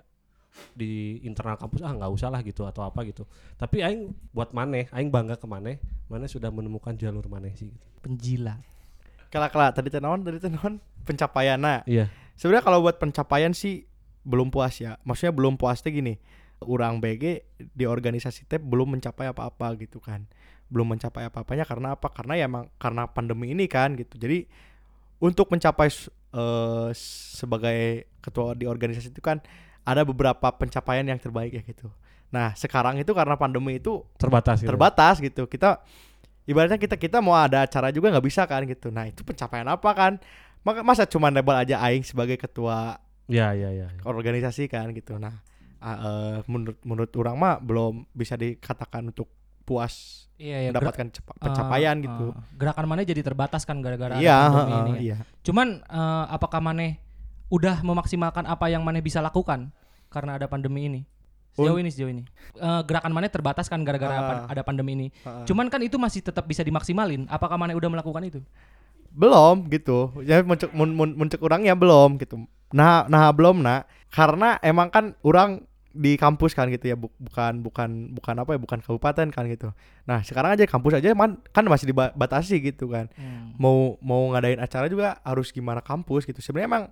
di 0.71 1.19
internal 1.27 1.59
kampus 1.59 1.83
ah 1.83 1.91
nggak 1.91 2.11
usah 2.15 2.31
lah 2.31 2.39
gitu 2.39 2.63
atau 2.63 2.87
apa 2.87 3.03
gitu. 3.03 3.27
Tapi 3.59 3.83
aing 3.83 4.15
buat 4.31 4.55
maneh, 4.55 4.87
aing 4.95 5.11
bangga 5.11 5.35
ke 5.35 5.43
maneh, 5.43 5.77
maneh 6.07 6.31
sudah 6.31 6.47
menemukan 6.47 6.95
jalur 6.95 7.27
maneh 7.27 7.51
sih 7.59 7.67
gitu. 7.67 7.85
penjilat 7.99 8.61
Kala 9.35 9.51
kala 9.51 9.75
tadi 9.75 9.91
teh 9.91 9.99
naon 9.99 10.23
tadi 10.23 10.39
teh 10.39 10.47
naon 10.47 10.79
pencapaianna. 11.03 11.83
Iya. 11.83 12.07
Sebenarnya 12.39 12.63
kalau 12.63 12.79
buat 12.79 12.95
pencapaian 12.95 13.51
sih 13.51 13.83
belum 14.23 14.47
puas 14.47 14.79
ya. 14.79 14.95
Maksudnya 15.03 15.35
belum 15.35 15.59
puas 15.59 15.83
teh 15.83 15.91
gini. 15.91 16.15
Urang 16.63 17.03
BG 17.03 17.43
di 17.75 17.83
organisasi 17.83 18.47
teh 18.47 18.61
belum 18.61 18.95
mencapai 18.95 19.27
apa-apa 19.27 19.75
gitu 19.81 19.99
kan. 19.99 20.23
belum 20.65 20.97
mencapai 20.97 21.29
apa-apanya 21.29 21.61
karena 21.61 21.93
apa? 21.93 22.09
Karena 22.09 22.33
ya 22.41 22.49
emang 22.49 22.65
karena 22.81 23.05
pandemi 23.05 23.53
ini 23.53 23.69
kan 23.69 23.93
gitu. 23.93 24.17
Jadi 24.17 24.49
untuk 25.21 25.45
mencapai 25.53 25.93
eh, 26.33 26.89
sebagai 27.37 28.09
ketua 28.17 28.57
di 28.57 28.65
organisasi 28.65 29.13
itu 29.13 29.21
kan 29.21 29.37
ada 29.85 30.01
beberapa 30.01 30.49
pencapaian 30.57 31.05
yang 31.05 31.21
terbaik 31.21 31.53
ya 31.53 31.61
gitu. 31.61 31.93
Nah, 32.33 32.57
sekarang 32.57 32.97
itu 32.97 33.13
karena 33.13 33.37
pandemi 33.37 33.77
itu 33.77 34.01
terbatas 34.17 34.65
gitu. 34.65 34.73
terbatas 34.73 35.15
gitu. 35.21 35.45
Kita 35.45 35.85
ibaratnya 36.49 36.81
kita 36.81 36.97
kita 36.97 37.21
mau 37.21 37.37
ada 37.37 37.69
acara 37.69 37.93
juga 37.93 38.09
nggak 38.09 38.25
bisa 38.25 38.49
kan 38.49 38.65
gitu. 38.65 38.89
Nah, 38.89 39.05
itu 39.05 39.21
pencapaian 39.21 39.69
apa 39.69 39.89
kan? 39.93 40.17
Maka 40.65 40.81
masa 40.81 41.05
cuma 41.05 41.29
label 41.29 41.61
aja 41.61 41.77
aing 41.85 42.01
sebagai 42.01 42.41
ketua 42.41 42.97
Ya 43.29 43.53
ya 43.53 43.69
ya. 43.69 43.85
ya. 43.93 44.01
organisasi 44.01 44.65
kan 44.65 44.89
gitu. 44.97 45.21
Nah, 45.21 45.45
ah, 45.85 45.95
eh, 45.95 46.35
menurut 46.45 46.77
menurut 46.81 47.11
orang 47.15 47.35
mah 47.35 47.55
belum 47.59 48.09
bisa 48.11 48.33
dikatakan 48.33 49.05
untuk 49.05 49.29
puas 49.61 50.25
Iya 50.35 50.57
ya. 50.59 50.69
mendapatkan 50.69 51.07
pencapaian 51.39 51.95
gitu. 51.97 52.33
gerakan 52.53 52.85
mana 52.85 53.01
jadi 53.01 53.21
terbatas 53.21 53.63
kan 53.63 53.79
gara-gara 53.79 54.17
Iya, 54.17 54.35
pandemi 54.43 54.65
heeh, 54.67 54.81
ini 54.81 54.91
ya. 54.91 54.99
iya. 54.99 55.15
Cuman 55.41 55.79
eh, 55.79 56.25
apakah 56.27 56.59
Maneh 56.59 56.97
udah 57.47 57.79
memaksimalkan 57.79 58.43
apa 58.43 58.65
yang 58.67 58.81
Maneh 58.81 58.99
bisa 58.99 59.21
lakukan 59.21 59.69
karena 60.09 60.35
ada 60.35 60.45
pandemi 60.45 60.85
ini? 60.87 61.01
Sejauh 61.55 61.77
ini 61.77 61.87
sejauh 61.87 62.11
ini. 62.11 62.27
Eh, 62.53 62.81
gerakan 62.83 63.09
Maneh 63.09 63.29
terbatas 63.29 63.65
kan 63.65 63.79
gara-gara 63.81 64.11
Ah. 64.11 64.19
apa- 64.19 64.45
ada 64.49 64.61
pandemi 64.61 64.91
ini. 64.93 65.07
Heeh. 65.15 65.45
Cuman 65.45 65.69
kan 65.69 65.79
itu 65.79 65.95
masih 65.95 66.19
tetap 66.19 66.43
bisa 66.43 66.59
dimaksimalin. 66.59 67.25
Apakah 67.25 67.55
Maneh 67.55 67.73
udah 67.73 67.87
melakukan 67.87 68.25
itu? 68.25 68.41
belum 69.11 69.71
gitu 69.71 70.11
ya 70.21 70.43
muncul 70.43 70.67
mun, 70.75 70.91
mun, 70.91 71.09
muncul 71.15 71.39
orangnya 71.39 71.71
belum 71.71 72.19
gitu 72.19 72.43
nah 72.69 73.07
nah 73.07 73.31
belum 73.31 73.63
nak 73.63 73.87
karena 74.11 74.59
emang 74.59 74.91
kan 74.91 75.15
orang 75.21 75.63
di 75.95 76.19
kampus 76.19 76.51
kan 76.51 76.67
gitu 76.67 76.91
ya 76.91 76.99
bu- 76.99 77.15
bukan 77.15 77.63
bukan 77.63 78.11
bukan 78.11 78.35
apa 78.35 78.51
ya 78.53 78.59
bukan 78.59 78.79
kabupaten 78.83 79.31
kan 79.31 79.43
gitu 79.47 79.71
nah 80.03 80.19
sekarang 80.19 80.59
aja 80.59 80.67
kampus 80.67 80.99
aja 80.99 81.15
man, 81.15 81.39
kan 81.55 81.63
masih 81.63 81.89
dibatasi 81.89 82.59
gitu 82.59 82.91
kan 82.91 83.07
mau 83.55 83.95
mau 84.03 84.35
ngadain 84.35 84.59
acara 84.59 84.91
juga 84.91 85.23
harus 85.23 85.55
gimana 85.55 85.79
kampus 85.79 86.27
gitu 86.27 86.43
sebenarnya 86.43 86.67
emang 86.67 86.83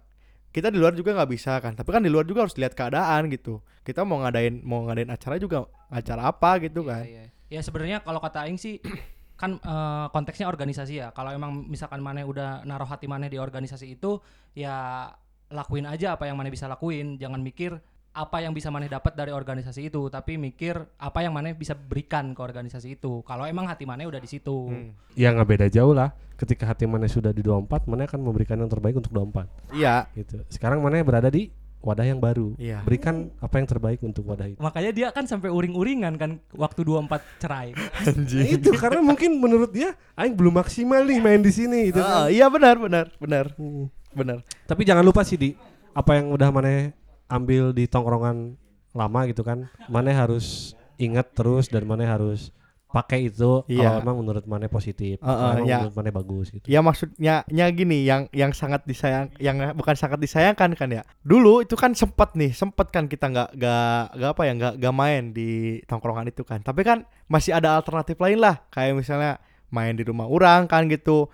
kita 0.54 0.72
di 0.72 0.80
luar 0.80 0.96
juga 0.96 1.12
nggak 1.12 1.30
bisa 1.30 1.60
kan 1.60 1.76
tapi 1.76 1.90
kan 1.92 2.00
di 2.00 2.08
luar 2.08 2.24
juga 2.24 2.48
harus 2.48 2.56
lihat 2.56 2.72
keadaan 2.72 3.28
gitu 3.28 3.60
kita 3.84 4.08
mau 4.08 4.24
ngadain 4.24 4.64
mau 4.64 4.88
ngadain 4.88 5.12
acara 5.12 5.36
juga 5.36 5.68
acara 5.92 6.32
apa 6.32 6.64
gitu 6.64 6.88
kan 6.88 7.04
Iya, 7.04 7.28
iya. 7.28 7.32
Ya 7.54 7.62
sebenarnya 7.62 8.02
kalau 8.02 8.18
kata 8.18 8.50
aing 8.50 8.58
sih 8.58 8.80
kan 9.42 9.60
eh, 9.60 10.06
konteksnya 10.10 10.48
organisasi 10.50 10.94
ya. 11.04 11.08
Kalau 11.14 11.30
emang 11.30 11.68
misalkan 11.70 12.02
Maneh 12.02 12.24
udah 12.26 12.64
naruh 12.66 12.88
hati 12.88 13.06
Maneh 13.06 13.30
di 13.30 13.38
organisasi 13.38 13.94
itu 13.94 14.18
ya 14.58 15.10
lakuin 15.54 15.86
aja 15.86 16.18
apa 16.18 16.26
yang 16.26 16.34
Maneh 16.34 16.50
bisa 16.50 16.66
lakuin. 16.66 17.22
Jangan 17.22 17.42
mikir 17.46 17.78
apa 18.14 18.38
yang 18.40 18.54
bisa 18.54 18.70
Maneh 18.70 18.88
dapat 18.88 19.14
dari 19.14 19.30
organisasi 19.30 19.90
itu, 19.90 20.06
tapi 20.08 20.38
mikir 20.38 20.78
apa 20.96 21.20
yang 21.20 21.34
Maneh 21.34 21.52
bisa 21.52 21.74
berikan 21.74 22.32
ke 22.32 22.40
organisasi 22.40 22.96
itu. 22.96 23.26
Kalau 23.26 23.44
emang 23.44 23.66
hati 23.66 23.84
Maneh 23.84 24.06
udah 24.06 24.22
di 24.22 24.30
situ. 24.30 24.70
Hmm. 24.70 24.94
Ya 25.14 25.34
nggak 25.34 25.50
beda 25.50 25.68
jauh 25.68 25.92
lah. 25.92 26.14
Ketika 26.34 26.66
hati 26.66 26.86
mana 26.86 27.06
sudah 27.06 27.30
di 27.30 27.42
24, 27.42 27.86
mana 27.86 28.06
akan 28.06 28.20
memberikan 28.20 28.58
yang 28.58 28.68
terbaik 28.68 28.98
untuk 28.98 29.14
24 29.14 29.48
iya 29.72 30.10
gitu. 30.14 30.42
Sekarang 30.50 30.82
mana 30.82 31.00
berada 31.00 31.30
di 31.30 31.54
wadah 31.80 32.04
yang 32.04 32.18
baru. 32.18 32.58
Iya. 32.58 32.82
Berikan 32.82 33.30
apa 33.38 33.60
yang 33.60 33.68
terbaik 33.70 34.00
untuk 34.02 34.26
wadah 34.26 34.50
itu. 34.50 34.60
Makanya 34.60 34.92
dia 34.92 35.08
kan 35.12 35.24
sampai 35.26 35.48
uring-uringan 35.48 36.16
kan 36.16 36.42
waktu 36.52 36.82
24 36.82 37.22
cerai. 37.40 37.68
Nah, 38.34 38.46
itu 38.46 38.70
karena 38.74 39.00
mungkin 39.00 39.38
menurut 39.38 39.72
dia 39.72 39.94
aing 40.14 40.34
belum 40.34 40.58
maksimal 40.58 41.02
nih 41.02 41.20
main 41.20 41.40
di 41.40 41.50
sini 41.50 41.90
gitu 41.90 42.00
Ah, 42.00 42.28
kan. 42.28 42.34
iya 42.34 42.50
benar 42.50 42.76
benar 42.78 43.06
benar 43.16 43.46
Hmm. 43.56 43.88
benar 44.12 44.42
Tapi 44.66 44.82
jangan 44.84 45.02
lupa 45.02 45.22
sih 45.24 45.36
di 45.36 45.50
apa 45.94 46.18
yang 46.18 46.30
udah 46.30 46.50
mana 46.50 46.92
ambil 47.28 47.72
di 47.72 47.86
tongkrongan 47.86 48.56
lama 48.94 49.20
gitu 49.26 49.42
kan. 49.42 49.70
Mana 49.88 50.14
harus 50.14 50.74
ingat 50.96 51.34
terus 51.34 51.68
dan 51.68 51.84
mana 51.84 52.06
harus 52.06 52.54
pakai 52.94 53.26
itu 53.26 53.66
Iya. 53.66 53.98
kalau 53.98 54.02
emang 54.06 54.18
menurut 54.22 54.46
mana 54.46 54.70
positif, 54.70 55.18
Uh, 55.18 55.26
uh, 55.26 55.34
kalau 55.34 55.50
emang 55.58 55.66
ya. 55.66 55.78
menurut 55.82 55.98
mana 55.98 56.10
bagus 56.14 56.46
gitu. 56.54 56.66
Ya 56.70 56.80
maksudnya 56.86 57.42
nya 57.50 57.66
gini 57.74 58.06
yang 58.06 58.30
yang 58.30 58.54
sangat 58.54 58.86
disayang 58.86 59.34
yang 59.42 59.58
bukan 59.74 59.98
sangat 59.98 60.22
disayangkan 60.22 60.78
kan 60.78 60.90
ya. 60.94 61.02
Dulu 61.26 61.66
itu 61.66 61.74
kan 61.74 61.98
sempat 61.98 62.38
nih, 62.38 62.54
sempat 62.54 62.94
kan 62.94 63.10
kita 63.10 63.34
nggak 63.34 63.50
nggak 63.58 64.02
nggak 64.14 64.30
apa 64.38 64.42
ya 64.46 64.54
nggak 64.54 64.74
nggak 64.78 64.94
main 64.94 65.24
di 65.34 65.82
tongkrongan 65.90 66.30
itu 66.30 66.46
kan. 66.46 66.62
Tapi 66.62 66.86
kan 66.86 67.02
masih 67.26 67.58
ada 67.58 67.74
alternatif 67.82 68.14
lain 68.22 68.38
lah, 68.38 68.62
kayak 68.70 68.94
misalnya 68.94 69.42
main 69.74 69.98
di 69.98 70.06
rumah 70.06 70.30
orang 70.30 70.70
kan 70.70 70.86
gitu 70.86 71.34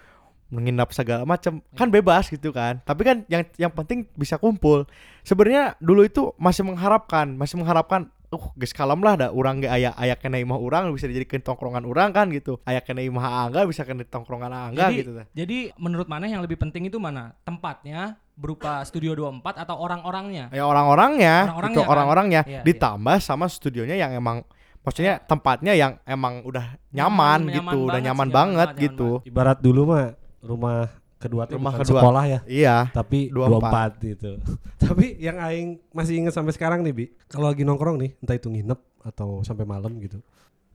menginap 0.50 0.90
segala 0.92 1.24
macam 1.24 1.62
kan 1.78 1.88
bebas 1.90 2.28
gitu 2.30 2.50
kan. 2.50 2.82
Tapi 2.84 3.02
kan 3.06 3.18
yang 3.30 3.46
yang 3.56 3.72
penting 3.74 4.10
bisa 4.18 4.36
kumpul. 4.42 4.90
Sebenarnya 5.22 5.78
dulu 5.78 6.02
itu 6.06 6.34
masih 6.42 6.66
mengharapkan 6.66 7.38
masih 7.38 7.62
mengharapkan 7.62 8.10
uh 8.30 8.46
geus 8.54 8.74
kalem 8.74 9.02
lah 9.02 9.18
ada 9.18 9.28
orang 9.34 9.58
ge 9.62 9.70
aya 9.70 9.90
aya 9.98 10.14
kena 10.14 10.38
imah 10.38 10.58
orang 10.58 10.94
bisa 10.94 11.10
dijadikan 11.10 11.42
tongkrongan 11.42 11.86
orang 11.86 12.14
kan 12.14 12.30
gitu. 12.30 12.62
Aya 12.66 12.82
kena 12.82 13.02
imah 13.02 13.50
angga 13.50 13.66
bisa 13.66 13.82
kena 13.86 14.06
tongkrongan 14.06 14.54
angga 14.54 14.90
jadi, 14.90 14.98
gitu 15.02 15.12
teh. 15.18 15.26
jadi 15.34 15.58
menurut 15.82 16.06
Maneh 16.06 16.30
yang 16.34 16.42
lebih 16.46 16.58
penting 16.62 16.90
itu 16.90 17.02
mana? 17.02 17.34
Tempatnya 17.42 18.18
berupa 18.38 18.86
Studio 18.86 19.18
24 19.18 19.66
atau 19.66 19.76
orang-orangnya? 19.82 20.48
ya 20.54 20.64
orang-orangnya. 20.64 21.36
Orang-orangnya 21.50 21.76
itu 21.76 21.82
kan? 21.82 21.92
orang-orangnya. 21.92 22.42
Iya, 22.46 22.62
ditambah 22.64 23.18
sama 23.20 23.46
studionya 23.50 23.98
yang 23.98 24.14
emang 24.14 24.46
maksudnya 24.80 25.20
tempatnya 25.20 25.74
yang 25.76 26.00
emang 26.08 26.42
udah 26.46 26.80
nyaman, 26.94 27.46
Nyaman- 27.46 27.52
gitu 27.52 27.60
nyaman 27.60 27.76
udah 27.76 27.90
banget 27.92 28.06
nyaman 28.06 28.28
banget 28.30 28.38
banget, 28.40 28.70
nyaman 28.70 28.84
gitu. 28.86 29.10
Ibarat 29.28 29.58
dulu 29.60 29.82
mah 29.90 30.19
rumah 30.40 30.90
kedua 31.20 31.44
tuh 31.46 31.60
Rumah 31.60 31.74
kedua. 31.84 32.00
sekolah 32.00 32.24
ya, 32.26 32.40
iya 32.48 32.78
tapi 32.96 33.28
24. 33.28 34.00
24, 34.00 34.08
gitu. 34.08 34.32
tapi 34.88 35.06
yang 35.20 35.38
aing 35.44 35.78
masih 35.92 36.16
ingat 36.24 36.34
sampai 36.34 36.56
sekarang 36.56 36.80
nih, 36.82 36.94
Bi. 36.96 37.06
Kalau 37.28 37.52
lagi 37.52 37.68
nongkrong 37.68 38.00
nih, 38.00 38.12
entah 38.24 38.40
itu 38.40 38.48
nginep 38.48 38.80
atau 39.04 39.44
sampai 39.44 39.68
malam 39.68 40.00
gitu. 40.00 40.24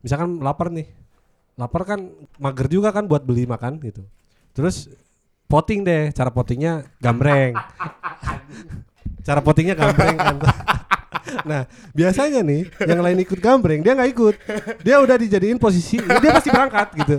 Misalkan 0.05 0.41
lapar 0.45 0.69
nih. 0.69 0.89
Lapar 1.55 1.87
kan 1.87 2.11
mager 2.37 2.67
juga 2.67 2.91
kan 2.93 3.07
buat 3.09 3.25
beli 3.25 3.47
makan 3.47 3.81
gitu. 3.81 4.05
Terus 4.53 4.91
potting 5.49 5.81
deh, 5.87 6.13
cara 6.13 6.29
pottingnya 6.29 6.85
gambreng. 7.01 7.57
cara 9.27 9.41
pottingnya 9.41 9.79
gambreng 9.79 10.17
kan. 10.19 10.37
nah, 11.49 11.63
biasanya 11.97 12.45
nih 12.45 12.69
yang 12.85 13.01
lain 13.01 13.19
ikut 13.25 13.41
gambreng, 13.41 13.81
dia 13.81 13.97
nggak 13.97 14.11
ikut. 14.13 14.35
Dia 14.85 15.01
udah 15.01 15.17
dijadiin 15.17 15.57
posisi, 15.57 15.97
dia 16.03 16.31
pasti 16.37 16.51
berangkat 16.53 16.89
gitu. 17.01 17.17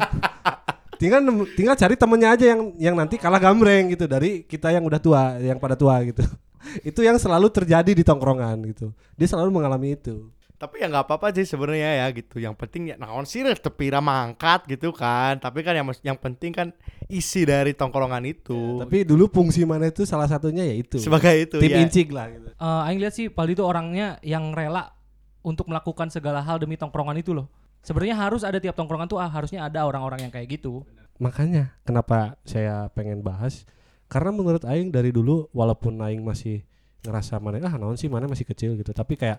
Tinggal 1.06 1.22
tinggal 1.54 1.76
cari 1.78 1.94
temennya 1.94 2.30
aja 2.34 2.46
yang 2.50 2.62
yang 2.76 2.96
nanti 2.98 3.16
kalah 3.16 3.38
gambreng 3.38 3.94
gitu 3.94 4.06
dari 4.06 4.42
kita 4.42 4.74
yang 4.74 4.82
udah 4.82 4.98
tua, 4.98 5.38
yang 5.38 5.62
pada 5.62 5.78
tua 5.78 6.02
gitu. 6.02 6.26
itu 6.90 7.00
yang 7.00 7.16
selalu 7.16 7.48
terjadi 7.48 7.92
di 7.94 8.02
tongkrongan 8.02 8.58
gitu. 8.66 8.90
Dia 9.14 9.28
selalu 9.30 9.54
mengalami 9.54 9.94
itu. 9.94 10.34
tapi 10.56 10.80
ya 10.80 10.88
nggak 10.88 11.04
apa-apa 11.04 11.36
sih 11.36 11.44
sebenarnya 11.44 12.00
ya 12.00 12.08
gitu 12.16 12.40
yang 12.40 12.56
penting 12.56 12.88
ya 12.88 12.96
naon 12.96 13.28
sih 13.28 13.44
tepira 13.60 14.00
mangkat 14.00 14.64
gitu 14.72 14.96
kan 14.96 15.36
tapi 15.36 15.60
kan 15.60 15.76
yang 15.76 15.84
mas- 15.84 16.00
yang 16.00 16.16
penting 16.16 16.56
kan 16.56 16.72
isi 17.12 17.44
dari 17.44 17.76
tongkrongan 17.76 18.24
itu 18.24 18.80
Tapi 18.80 19.04
dulu 19.04 19.28
fungsi 19.28 19.68
mana 19.68 19.92
itu 19.92 20.08
salah 20.08 20.32
satunya 20.32 20.64
ya 20.64 20.72
itu. 20.74 20.96
sebagai 20.96 21.36
itu 21.36 21.60
tim 21.60 21.70
ya 21.70 21.84
incik 21.84 22.08
lah 22.08 22.32
gitu. 22.32 22.48
Eh, 22.56 22.86
Aing 22.88 23.04
lihat 23.04 23.12
sih 23.12 23.28
Paldi 23.28 23.60
itu 23.60 23.68
orangnya 23.68 24.16
yang 24.24 24.56
rela 24.56 24.96
untuk 25.44 25.68
melakukan 25.68 26.08
segala 26.08 26.40
hal 26.40 26.56
demi 26.56 26.80
tongkrongan 26.80 27.20
itu 27.20 27.36
loh. 27.36 27.52
Sebenarnya 27.86 28.18
harus 28.18 28.42
ada 28.42 28.58
tiap 28.58 28.74
tongkrongan 28.74 29.06
tuh 29.06 29.22
ah, 29.22 29.30
harusnya 29.30 29.62
ada 29.62 29.86
orang-orang 29.86 30.26
yang 30.26 30.34
kayak 30.34 30.58
gitu. 30.58 30.82
Makanya 31.22 31.78
kenapa 31.86 32.34
saya 32.42 32.90
pengen 32.98 33.22
bahas? 33.22 33.64
Karena 34.10 34.34
menurut 34.34 34.66
aing 34.66 34.90
dari 34.90 35.14
dulu 35.14 35.46
walaupun 35.54 36.02
aing 36.02 36.26
masih 36.26 36.66
ngerasa 37.06 37.38
mana 37.38 37.62
ah 37.62 37.78
naon 37.78 37.94
sih 37.94 38.10
mana 38.10 38.26
masih 38.26 38.44
kecil 38.50 38.74
gitu. 38.74 38.90
Tapi 38.90 39.14
kayak 39.14 39.38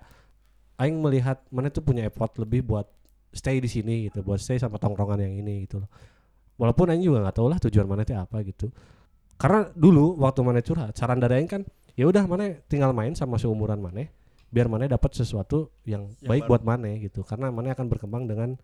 aing 0.79 0.95
melihat 1.03 1.43
mana 1.51 1.75
tuh 1.75 1.83
punya 1.83 2.07
effort 2.07 2.39
lebih 2.39 2.63
buat 2.63 2.87
stay 3.35 3.59
di 3.59 3.69
sini 3.69 4.09
gitu 4.09 4.23
buat 4.23 4.39
stay 4.39 4.57
sama 4.57 4.79
tongkrongan 4.79 5.27
yang 5.27 5.35
ini 5.43 5.67
gitu 5.67 5.83
loh. 5.83 5.91
Walaupun 6.57 6.95
aing 6.95 7.03
juga 7.03 7.27
nggak 7.27 7.37
tahu 7.37 7.51
lah 7.51 7.59
tujuan 7.59 7.85
mana 7.91 8.07
teh 8.07 8.15
apa 8.15 8.47
gitu. 8.47 8.71
Karena 9.37 9.69
dulu 9.75 10.23
waktu 10.23 10.41
mana 10.47 10.63
curhat 10.63 10.95
saran 10.95 11.19
dari 11.19 11.43
aing 11.43 11.51
kan 11.51 11.63
ya 11.99 12.07
udah 12.07 12.25
mana 12.31 12.63
tinggal 12.71 12.95
main 12.95 13.13
sama 13.19 13.43
seumuran 13.43 13.83
mana 13.83 14.07
biar 14.51 14.71
mana 14.71 14.87
dapat 14.87 15.11
sesuatu 15.13 15.75
yang, 15.83 16.11
Yang 16.23 16.29
baik 16.31 16.43
baru. 16.47 16.51
buat 16.55 16.63
mana 16.63 16.89
gitu 16.97 17.21
karena 17.27 17.51
mana 17.51 17.75
akan 17.75 17.87
berkembang 17.91 18.25
dengan 18.31 18.55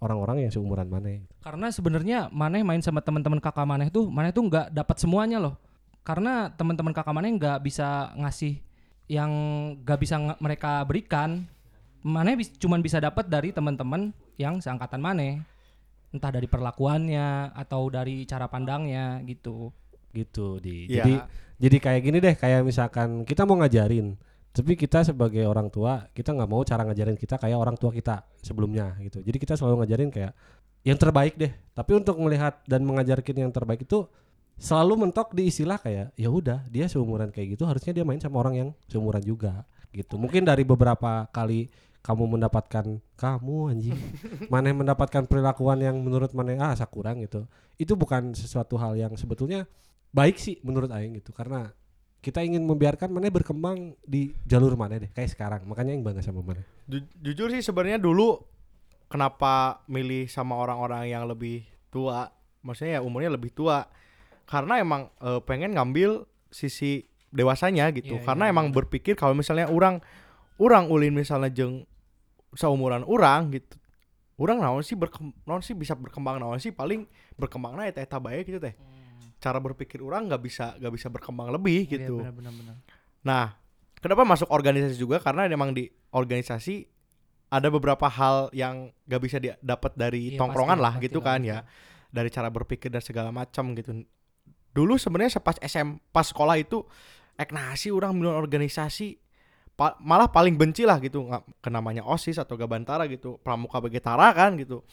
orang-orang 0.00 0.48
yang 0.48 0.52
seumuran 0.52 0.88
mana 0.88 1.20
Karena 1.44 1.68
sebenarnya 1.68 2.32
Maneh 2.32 2.64
main 2.64 2.80
sama 2.80 3.04
teman-teman 3.04 3.38
kakak 3.38 3.68
Maneh 3.68 3.92
tuh, 3.92 4.08
Maneh 4.08 4.32
tuh 4.32 4.48
nggak 4.48 4.72
dapat 4.72 4.96
semuanya 4.96 5.38
loh. 5.38 5.54
Karena 6.00 6.48
teman-teman 6.56 6.96
kakak 6.96 7.12
Maneh 7.12 7.36
nggak 7.36 7.60
bisa 7.60 8.16
ngasih 8.16 8.60
yang 9.12 9.30
nggak 9.84 9.98
bisa 10.00 10.16
mereka 10.40 10.80
berikan. 10.88 11.44
Maneh 12.00 12.32
bis, 12.40 12.48
cuman 12.56 12.80
bisa 12.80 12.96
dapat 12.96 13.28
dari 13.28 13.52
teman-teman 13.52 14.16
yang 14.40 14.56
seangkatan 14.56 15.04
Maneh. 15.04 15.44
Entah 16.10 16.32
dari 16.32 16.48
perlakuannya 16.48 17.52
atau 17.54 17.86
dari 17.92 18.24
cara 18.24 18.48
pandangnya 18.48 19.20
gitu. 19.28 19.70
gitu 20.10 20.58
di 20.58 20.90
Iya. 20.90 21.06
jadi 21.06 21.14
jadi 21.62 21.76
kayak 21.78 22.00
gini 22.02 22.18
deh 22.18 22.34
kayak 22.34 22.66
misalkan 22.66 23.22
kita 23.22 23.46
mau 23.46 23.54
ngajarin 23.62 24.18
tapi 24.50 24.74
kita 24.74 25.06
sebagai 25.06 25.46
orang 25.46 25.70
tua 25.70 26.10
kita 26.10 26.34
nggak 26.34 26.50
mau 26.50 26.66
cara 26.66 26.82
ngajarin 26.82 27.14
kita 27.14 27.38
kayak 27.38 27.54
orang 27.54 27.78
tua 27.78 27.94
kita 27.94 28.26
sebelumnya 28.42 28.98
gitu. 28.98 29.22
Jadi 29.22 29.38
kita 29.38 29.54
selalu 29.54 29.86
ngajarin 29.86 30.10
kayak 30.10 30.32
yang 30.82 30.98
terbaik 30.98 31.38
deh. 31.38 31.52
Tapi 31.70 31.90
untuk 31.94 32.18
melihat 32.18 32.58
dan 32.66 32.82
mengajarkan 32.82 33.36
yang 33.46 33.52
terbaik 33.54 33.86
itu 33.86 34.10
selalu 34.60 35.06
mentok 35.06 35.32
di 35.32 35.48
istilah 35.48 35.78
kayak 35.80 36.12
ya 36.18 36.28
udah 36.28 36.66
dia 36.68 36.84
seumuran 36.90 37.32
kayak 37.32 37.56
gitu 37.56 37.64
harusnya 37.64 37.96
dia 37.96 38.04
main 38.04 38.20
sama 38.20 38.42
orang 38.42 38.54
yang 38.58 38.68
seumuran 38.90 39.22
juga 39.22 39.64
gitu. 39.94 40.18
Mungkin 40.18 40.42
dari 40.42 40.66
beberapa 40.66 41.30
kali 41.30 41.70
kamu 42.00 42.36
mendapatkan 42.36 42.98
kamu 43.14 43.56
anjing. 43.70 43.98
Maneh 44.52 44.74
mendapatkan 44.74 45.30
perilakuan 45.30 45.78
yang 45.78 45.96
menurut 46.00 46.32
maneh 46.32 46.56
ah 46.58 46.72
sakurang 46.72 47.22
gitu. 47.22 47.44
Itu 47.76 47.94
bukan 47.94 48.32
sesuatu 48.32 48.80
hal 48.80 48.96
yang 48.96 49.12
sebetulnya 49.14 49.68
baik 50.10 50.40
sih 50.40 50.58
menurut 50.64 50.88
aing 50.90 51.20
gitu. 51.20 51.30
Karena 51.30 51.68
kita 52.20 52.44
ingin 52.44 52.64
membiarkan 52.68 53.08
maneh 53.08 53.32
berkembang 53.32 53.96
di 54.04 54.32
jalur 54.44 54.76
maneh 54.76 55.08
deh 55.08 55.10
kayak 55.12 55.32
sekarang. 55.32 55.60
Makanya 55.64 55.96
aing 55.96 56.04
bangga 56.04 56.20
sama 56.20 56.44
maneh 56.44 56.64
Ju- 56.84 57.08
jujur 57.20 57.48
sih 57.52 57.64
sebenarnya 57.64 58.00
dulu 58.00 58.40
kenapa 59.08 59.82
milih 59.88 60.28
sama 60.28 60.54
orang-orang 60.60 61.10
yang 61.10 61.24
lebih 61.26 61.64
tua 61.88 62.30
maksudnya 62.60 63.00
ya 63.00 63.02
umurnya 63.02 63.32
lebih 63.32 63.50
tua 63.56 63.88
karena 64.44 64.78
emang 64.78 65.08
eh, 65.24 65.40
pengen 65.42 65.74
ngambil 65.74 66.28
sisi 66.52 67.08
dewasanya 67.30 67.88
gitu. 67.94 68.18
Iya, 68.18 68.26
karena 68.26 68.50
iya, 68.50 68.52
emang 68.52 68.74
berpikir 68.74 69.14
kalau 69.14 69.32
misalnya 69.32 69.70
orang 69.70 70.02
orang 70.60 70.90
ulin 70.90 71.14
misalnya 71.14 71.48
jeng 71.48 71.86
seumuran 72.52 73.06
orang 73.06 73.54
gitu 73.54 73.80
orang 74.40 74.58
naon 74.64 74.80
sih 74.80 74.96
berkem, 74.96 75.30
naon 75.44 75.60
sih 75.60 75.76
bisa 75.76 75.92
berkembang 75.92 76.40
naon 76.40 76.56
sih 76.56 76.72
paling 76.72 77.04
berkembangnya 77.36 77.92
eta 77.92 78.00
eta 78.00 78.16
baik 78.16 78.48
gitu 78.48 78.58
teh 78.58 78.74
cara 79.40 79.56
berpikir 79.58 79.98
orang 79.98 80.28
nggak 80.28 80.42
bisa 80.44 80.76
nggak 80.76 80.92
bisa 80.94 81.08
berkembang 81.08 81.48
lebih 81.50 81.88
Iya, 81.88 81.92
gitu 81.96 82.16
benar 82.20 82.34
benar 82.36 82.52
benar. 82.54 82.76
Nah, 83.20 83.44
kenapa 83.98 84.22
masuk 84.22 84.48
organisasi 84.48 84.96
juga? 84.96 85.18
Karena 85.18 85.44
memang 85.44 85.72
di 85.72 85.88
organisasi 86.12 86.84
ada 87.50 87.66
beberapa 87.66 88.06
hal 88.06 88.48
yang 88.54 88.94
gak 89.04 89.20
bisa 89.20 89.36
didapat 89.36 89.92
dari 89.92 90.32
Iya, 90.32 90.38
tongkrongan 90.38 90.78
pasti, 90.78 90.84
lah 90.86 90.94
pasti 90.94 91.04
gitu 91.04 91.18
lah, 91.18 91.26
kan 91.26 91.40
pasti. 91.42 91.50
ya. 91.50 91.58
Dari 92.10 92.28
cara 92.30 92.48
berpikir 92.48 92.88
dan 92.88 93.02
segala 93.02 93.30
macam 93.30 93.74
gitu. 93.74 93.90
Dulu 94.70 94.94
sebenarnya 94.94 95.42
pas 95.42 95.58
SM 95.58 95.98
pas 96.08 96.22
sekolah 96.22 96.56
itu 96.56 96.86
ek 97.34 97.50
nasi 97.50 97.90
orang 97.90 98.14
milih 98.14 98.32
organisasi 98.32 99.18
pa- 99.74 99.98
malah 99.98 100.30
paling 100.30 100.54
benci 100.54 100.86
lah 100.86 101.02
gitu 101.02 101.26
nggak 101.26 101.58
ke 101.58 101.68
namanya 101.68 102.06
OSIS 102.06 102.38
atau 102.38 102.54
Gabantara 102.54 103.04
gitu, 103.10 103.36
Pramuka 103.42 103.82
Begetara 103.82 104.30
kan 104.30 104.54
gitu. 104.54 104.86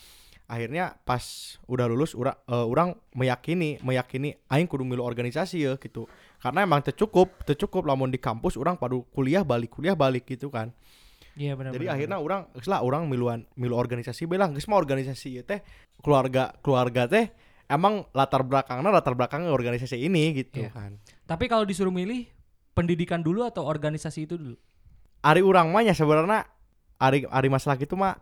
Akhirnya 0.47 0.95
pas 1.03 1.19
udah 1.67 1.85
lulus 1.85 2.15
ura- 2.15 2.39
eh, 2.41 2.63
orang 2.63 2.95
meyakini 3.11 3.83
meyakini 3.83 4.31
aing 4.47 4.63
kudu 4.63 4.87
milu 4.87 5.03
organisasi 5.03 5.59
ya 5.59 5.75
gitu 5.75 6.07
karena 6.39 6.63
emang 6.63 6.79
tercukup 6.79 7.43
tercukup 7.43 7.83
lamun 7.83 8.07
di 8.07 8.15
kampus 8.15 8.55
orang 8.55 8.79
padu 8.79 9.03
kuliah 9.11 9.43
balik 9.43 9.75
kuliah 9.75 9.91
balik 9.91 10.23
gitu 10.23 10.47
kan 10.47 10.71
Iya 11.35 11.53
benar. 11.53 11.75
jadi 11.75 11.91
akhirnya 11.91 12.17
orang 12.17 12.47
geus 12.55 12.65
lah 12.65 12.79
orang 12.79 13.05
miluan 13.05 13.43
milu 13.53 13.75
organisasi 13.75 14.23
belah 14.23 14.47
geus 14.47 14.65
mah 14.65 14.79
organisasi 14.79 15.35
ieu 15.35 15.43
teh 15.43 15.59
keluarga 15.99 16.55
keluarga 16.61 17.05
teh 17.05 17.27
emang 17.67 18.07
latar 18.09 18.41
belakangnya 18.41 18.87
latar 18.87 19.13
belakangnya 19.13 19.51
organisasi 19.51 19.99
ini 19.99 20.31
gitu 20.33 20.63
Iya. 20.63 20.71
kan. 20.71 20.95
Tapi 21.27 21.45
kalau 21.45 21.67
disuruh 21.67 21.91
milih 21.91 22.23
pendidikan 22.71 23.19
dulu 23.19 23.43
atau 23.43 23.67
organisasi 23.67 24.23
itu 24.23 24.39
dulu? 24.39 24.55
Ari 25.19 25.43
urang 25.43 25.69
mah 25.69 25.83
nya 25.83 25.91
sebenarnya 25.91 26.47
Ari 26.97 27.27
Ari 27.27 27.49
masalah 27.51 27.75
gitu 27.75 27.93
mah 27.93 28.15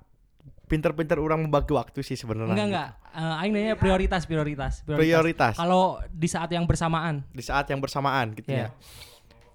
pinter-pinter 0.65 1.17
orang 1.17 1.45
membagi 1.45 1.71
waktu 1.71 2.01
sih 2.01 2.13
sebenarnya 2.13 2.51
Enggak 2.51 2.60
gitu. 2.60 2.71
enggak. 2.73 2.89
Eh, 3.15 3.39
aing 3.39 3.51
nanya 3.54 3.75
prioritas 3.75 4.21
prioritas. 4.25 4.73
prioritas 4.84 5.56
Kalau 5.56 6.01
di 6.10 6.28
saat 6.28 6.49
yang 6.49 6.65
bersamaan. 6.65 7.23
di 7.30 7.41
saat 7.41 7.69
yang 7.69 7.80
bersamaan 7.80 8.34
gitu 8.34 8.49
Iya. 8.49 8.69
ya 8.73 8.78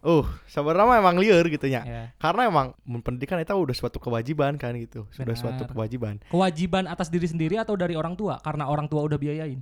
uh 0.01 0.25
sebenarnya 0.49 0.97
emang 0.97 1.21
liar 1.21 1.45
gitu 1.45 1.69
ya 1.69 1.85
Ya. 1.85 2.09
karena 2.17 2.49
emang 2.49 2.73
pendidikan 3.05 3.37
itu 3.37 3.53
udah 3.53 3.77
suatu 3.77 4.01
kewajiban 4.01 4.57
kan 4.57 4.73
gitu 4.73 5.05
sudah 5.13 5.37
Benar. 5.37 5.37
suatu 5.37 5.63
kewajiban 5.69 6.17
Kewajiban 6.33 6.89
atas 6.89 7.13
diri 7.13 7.29
sendiri 7.29 7.61
atau 7.61 7.77
dari 7.77 7.93
orang 7.93 8.17
tua? 8.17 8.41
Karena 8.41 8.65
orang 8.65 8.89
tua 8.89 9.05
udah 9.05 9.21
biayain. 9.21 9.61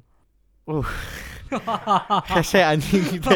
hese 2.31 2.61
anjing 2.61 3.03
gitu 3.09 3.29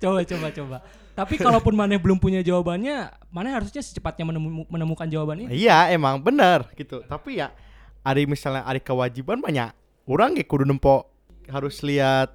coba 0.00 0.20
coba 0.24 0.48
coba. 0.50 0.76
Tapi 1.20 1.36
kalaupun 1.36 1.72
Maneh 1.72 1.96
belum 1.96 2.16
punya 2.16 2.40
jawabannya, 2.40 2.96
Maneh 3.28 3.52
harusnya 3.52 3.78
secepatnya 3.78 4.24
menemu- 4.24 4.64
menemukan 4.66 5.04
jawabannya. 5.04 5.48
iya 5.50 5.88
emang 5.88 6.18
bener 6.18 6.64
gitu 6.74 7.04
tapi 7.04 7.36
ya 7.36 7.52
ada 8.00 8.16
misalnya 8.24 8.62
ada 8.62 8.78
kewajiban 8.78 9.38
banyak 9.38 9.70
orang 10.04 10.32
ya 10.32 10.42
kudu 10.42 10.64
nempo 10.64 11.06
harus 11.46 11.78
lihat 11.80 12.32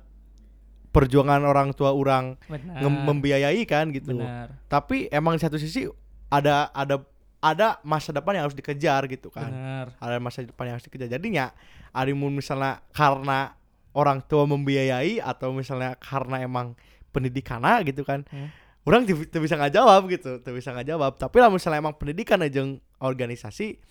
perjuangan 0.91 1.43
orang 1.43 1.69
tua 1.71 1.91
orang 1.91 2.39
Benar. 2.41 2.79
membiayai 2.79 3.63
kan 3.63 3.89
gitu 3.89 4.15
Benar. 4.15 4.55
tapi 4.65 5.09
emang 5.09 5.35
di 5.35 5.41
satu 5.41 5.55
sisi 5.55 5.83
ada 6.27 6.71
ada 6.71 7.03
ada 7.37 7.77
masa 7.81 8.09
depan 8.09 8.31
yang 8.33 8.45
harus 8.45 8.55
dikejar 8.55 9.03
gitu 9.07 9.27
kan 9.29 9.49
Benar. 9.49 9.85
ada 9.97 10.17
masa 10.17 10.41
depan 10.41 10.63
yang 10.65 10.75
harus 10.75 10.85
dikejar 10.85 11.09
jadinya 11.09 11.51
ada 11.89 12.11
mun 12.11 12.31
misalnya 12.31 12.79
karena 12.89 13.51
orang 13.91 14.21
tua 14.21 14.45
membiayai 14.45 15.19
atau 15.19 15.51
misalnya 15.51 15.95
karena 15.97 16.39
emang 16.39 16.75
pendidikannya 17.09 17.83
gitu 17.85 18.03
kan 18.03 18.23
Hmm. 18.27 18.51
Orang 18.85 19.01
tidak 19.05 19.41
bisa 19.41 19.57
nggak 19.57 19.73
jawab 19.73 20.01
gitu 20.07 20.39
tidak 20.41 20.55
bisa 20.61 20.69
nggak 20.71 20.87
jawab 20.87 21.11
tapi 21.17 21.37
lah 21.41 21.49
misalnya 21.49 21.81
emang 21.81 21.97
pendidikan 21.97 22.37
aja 22.41 22.61
organisasi 23.01 23.81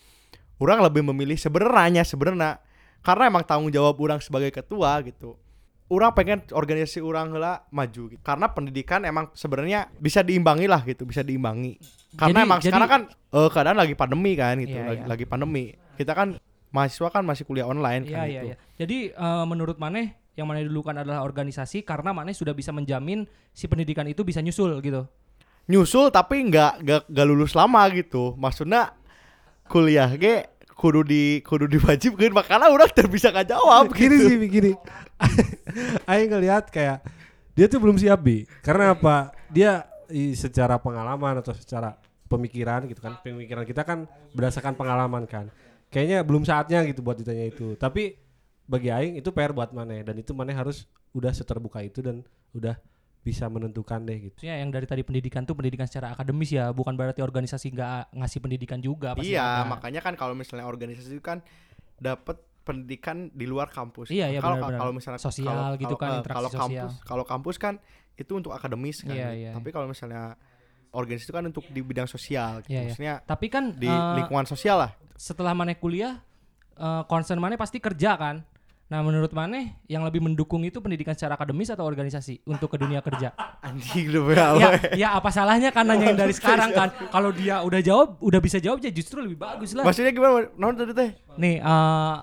orang 0.62 0.82
lebih 0.82 1.02
memilih 1.02 1.34
sebenarnya 1.34 2.06
sebenarnya 2.06 2.62
karena 3.02 3.28
emang 3.28 3.44
tanggung 3.44 3.74
jawab 3.74 3.98
orang 3.98 4.22
sebagai 4.22 4.54
ketua 4.54 5.02
gitu 5.02 5.34
orang 5.92 6.16
pengen 6.16 6.38
organisasi 6.48 7.04
orang 7.04 7.34
lah 7.36 7.66
maju 7.68 8.08
gitu. 8.08 8.22
karena 8.24 8.46
pendidikan 8.48 9.04
emang 9.04 9.28
sebenarnya 9.36 9.90
bisa 10.00 10.24
diimbangi 10.24 10.64
lah 10.64 10.80
gitu 10.86 11.04
bisa 11.04 11.20
diimbangi 11.20 11.76
karena 12.16 12.40
Jadi- 12.40 12.46
emang 12.48 12.58
jadi- 12.62 12.66
sekarang 12.72 12.88
kan 12.88 13.02
eh, 13.10 13.48
keadaan 13.52 13.78
lagi 13.78 13.94
pandemi 13.98 14.32
kan 14.38 14.54
gitu 14.62 14.78
Iya, 14.78 14.86
lagi, 14.88 15.02
iya. 15.02 15.08
lagi 15.10 15.24
pandemi 15.28 15.64
kita 15.98 16.12
kan 16.16 16.28
mahasiswa 16.74 17.08
kan 17.12 17.22
masih 17.22 17.44
kuliah 17.44 17.66
online 17.68 18.02
Iya 18.08 18.14
kan 18.14 18.26
iya 18.26 18.30
gitu 18.30 18.46
iya. 18.48 18.56
Jadi 18.78 18.98
eh, 19.12 19.44
menurut 19.44 19.76
Maneh 19.76 20.16
yang 20.34 20.50
Maneh 20.50 20.66
dulu 20.66 20.82
kan 20.82 20.98
adalah 20.98 21.22
organisasi 21.22 21.86
karena 21.86 22.10
Maneh 22.10 22.34
sudah 22.34 22.50
bisa 22.50 22.74
menjamin 22.74 23.26
si 23.54 23.70
pendidikan 23.70 24.06
itu 24.10 24.26
bisa 24.26 24.42
nyusul 24.42 24.82
gitu. 24.82 25.06
nyusul 25.64 26.12
tapi 26.12 26.44
nggak 26.44 26.84
nggak 26.84 27.02
nggak 27.08 27.26
lulus 27.26 27.56
lama 27.56 27.80
gitu. 27.94 28.36
Maksudnya 28.36 28.92
kuliah 29.64 30.12
ge 30.12 30.52
kudu 30.74 31.06
di 31.06 31.40
kudu 31.40 31.70
diwajibkan 31.70 32.34
makanya 32.34 32.68
orang 32.68 32.90
tidak 32.92 33.14
bisa 33.14 33.32
nggak 33.32 33.48
jawab 33.54 33.88
gini 33.94 34.16
gitu. 34.18 34.26
sih 34.28 34.36
gini. 34.50 34.72
Aing 36.10 36.28
ngelihat 36.28 36.68
kayak 36.68 37.00
dia 37.54 37.66
tuh 37.70 37.78
belum 37.80 37.96
siap 37.96 38.20
bi. 38.20 38.44
Karena 38.60 38.92
apa? 38.92 39.30
Dia 39.48 39.86
i, 40.10 40.34
secara 40.34 40.76
pengalaman 40.82 41.40
atau 41.40 41.54
secara 41.54 41.94
pemikiran 42.26 42.90
gitu 42.90 43.00
kan. 43.00 43.22
Pemikiran 43.22 43.64
kita 43.64 43.86
kan 43.86 44.10
berdasarkan 44.34 44.74
pengalaman 44.74 45.24
kan. 45.24 45.48
Kayaknya 45.88 46.26
belum 46.26 46.42
saatnya 46.42 46.82
gitu 46.84 47.00
buat 47.00 47.14
ditanya 47.14 47.46
itu. 47.46 47.78
Tapi 47.78 48.23
bagi 48.64 48.88
Aing 48.88 49.14
itu 49.16 49.28
PR 49.28 49.50
buat 49.50 49.70
Mane 49.70 50.00
dan 50.00 50.14
itu 50.14 50.32
Mane 50.32 50.50
harus 50.50 50.84
udah 51.10 51.30
seterbuka 51.30 51.80
itu 51.80 52.00
dan 52.00 52.24
udah 52.50 52.74
bisa 53.20 53.46
menentukan 53.46 54.00
deh 54.00 54.18
gitu 54.22 54.36
Maksudnya 54.36 54.56
yang 54.58 54.68
dari 54.68 54.84
tadi 54.84 55.00
pendidikan 55.00 55.42
tuh 55.42 55.54
pendidikan 55.54 55.84
secara 55.84 56.12
akademis 56.12 56.50
ya, 56.50 56.68
bukan 56.70 56.92
berarti 56.92 57.20
organisasi 57.20 57.70
nggak 57.70 58.12
ngasih 58.12 58.38
pendidikan 58.38 58.78
juga 58.78 59.12
pasti 59.12 59.32
iya 59.32 59.64
ada. 59.64 59.70
makanya 59.70 60.00
kan 60.00 60.12
kalau 60.12 60.32
misalnya 60.32 60.64
organisasi 60.64 61.08
itu 61.10 61.20
kan 61.20 61.40
dapat 61.96 62.36
pendidikan 62.60 63.28
di 63.30 63.44
luar 63.44 63.68
kampus 63.68 64.08
Iya, 64.08 64.28
iya, 64.28 64.40
kalau 64.40 64.56
kalau 64.60 64.92
misalnya 64.92 65.16
Sosial 65.18 65.48
kalau- 65.48 65.76
gitu 65.78 65.94
kalau- 65.94 65.98
kan, 65.98 66.08
eh, 66.10 66.18
interaksi 66.18 66.36
kalau 66.36 66.50
sosial. 66.50 66.64
kampus 66.64 66.92
kalau 67.02 67.24
kampus 67.24 67.56
kan 67.56 67.74
itu 68.14 68.32
untuk 68.32 68.52
akademis 68.52 68.96
kan 69.02 69.12
Iya, 69.12 69.28
iya. 69.32 69.50
tapi 69.52 69.68
kalau 69.68 69.86
misalnya 69.86 70.36
organisasi 70.90 71.26
itu 71.26 71.34
kan 71.34 71.44
untuk 71.44 71.64
di 71.66 71.80
bidang 71.80 72.06
sosial 72.06 72.60
gitu. 72.60 72.70
Iya, 72.70 72.76
iya. 72.78 72.84
maksudnya 72.86 73.14
Tapi 73.22 73.46
kan 73.48 73.64
di 73.72 73.84
eh, 73.86 74.12
lingkungan 74.16 74.44
sosial 74.44 74.78
lah 74.78 74.90
setelah 75.14 75.52
Maneh 75.52 75.76
kuliah 75.76 76.20
eh, 76.74 77.02
concern 77.04 77.36
Maneh 77.36 77.56
pasti 77.56 77.78
kerja 77.78 78.16
kan. 78.16 78.44
Nah, 78.84 79.00
menurut 79.00 79.32
Maneh 79.32 79.80
yang 79.88 80.04
lebih 80.04 80.20
mendukung 80.20 80.60
itu 80.60 80.76
pendidikan 80.76 81.16
secara 81.16 81.40
akademis 81.40 81.72
atau 81.72 81.88
organisasi 81.88 82.44
untuk 82.44 82.68
ke 82.68 82.76
dunia 82.76 83.00
kerja? 83.00 83.32
anjing 83.64 84.12
lu 84.12 84.28
ya 84.28 84.52
ya, 84.60 84.68
ya 84.92 85.08
apa 85.16 85.32
salahnya 85.32 85.72
kan 85.72 85.88
nanyain 85.88 86.12
dari 86.12 86.36
sekarang 86.38 86.68
kan? 86.68 86.92
Kalau 87.08 87.32
dia 87.32 87.64
udah 87.64 87.80
jawab, 87.80 88.20
udah 88.20 88.40
bisa 88.44 88.60
jawab 88.60 88.84
ya 88.84 88.92
justru 88.92 89.24
lebih 89.24 89.40
bagus 89.40 89.72
lah. 89.72 89.88
maksudnya 89.88 90.12
gimana 90.12 90.52
non 90.60 90.76
tadi 90.76 90.92
teh 90.92 91.10
Nih, 91.40 91.64
eh 91.64 92.14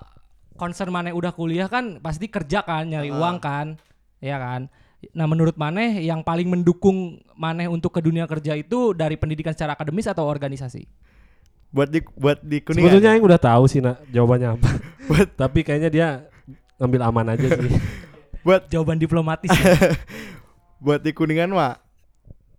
concern 0.53 0.93
Maneh 0.93 1.17
udah 1.17 1.33
kuliah 1.33 1.65
kan 1.65 1.97
pasti 1.97 2.29
kerja 2.29 2.61
kan, 2.61 2.85
nyari 2.85 3.09
Ah. 3.09 3.17
uang 3.17 3.37
kan, 3.41 3.67
ya 4.21 4.37
kan? 4.37 4.69
Nah, 5.17 5.25
menurut 5.25 5.57
Maneh 5.57 6.05
yang 6.05 6.21
paling 6.21 6.45
mendukung 6.45 7.17
Maneh 7.33 7.65
untuk 7.65 7.89
ke 7.89 8.05
dunia 8.05 8.29
kerja 8.29 8.53
itu 8.53 8.93
dari 8.93 9.17
pendidikan 9.17 9.57
secara 9.57 9.73
akademis 9.73 10.05
atau 10.05 10.29
organisasi? 10.29 10.85
buat 11.71 11.87
di 11.87 12.03
buat 12.19 12.43
di 12.43 12.59
kuningan 12.59 12.83
sebetulnya 12.83 13.09
Aing 13.15 13.23
udah 13.23 13.39
tahu 13.39 13.63
sih 13.63 13.79
nak 13.79 14.03
jawabannya 14.11 14.59
apa 14.59 14.69
tapi 15.39 15.63
kayaknya 15.63 15.87
dia 15.87 16.07
ngambil 16.81 17.01
aman 17.05 17.27
aja 17.37 17.47
sih 17.61 17.69
buat 18.45 18.65
Jawaban 18.73 18.97
diplomatis. 18.97 19.53
ya. 19.53 19.93
buat 20.83 21.05
di 21.05 21.13
kuningan 21.13 21.53
mah 21.53 21.77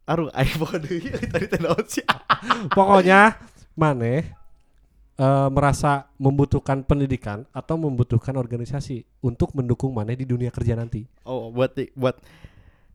aduh 0.07 0.31
ayo 0.31 0.55
bodoh 0.63 0.87
tadi 1.35 1.47
teh 1.51 1.59
naon 1.59 1.83
sih 1.91 2.07
pokoknya 2.71 3.35
Mane 3.75 4.15
eh, 5.19 5.49
merasa 5.51 6.07
membutuhkan 6.23 6.87
pendidikan 6.87 7.43
atau 7.51 7.75
membutuhkan 7.75 8.39
organisasi 8.39 9.03
untuk 9.27 9.59
mendukung 9.59 9.91
Mane 9.91 10.15
di 10.15 10.23
dunia 10.23 10.55
kerja 10.55 10.79
nanti. 10.79 11.03
oh 11.27 11.51
buat 11.51 11.75
di 11.75 11.91
buat 11.99 12.15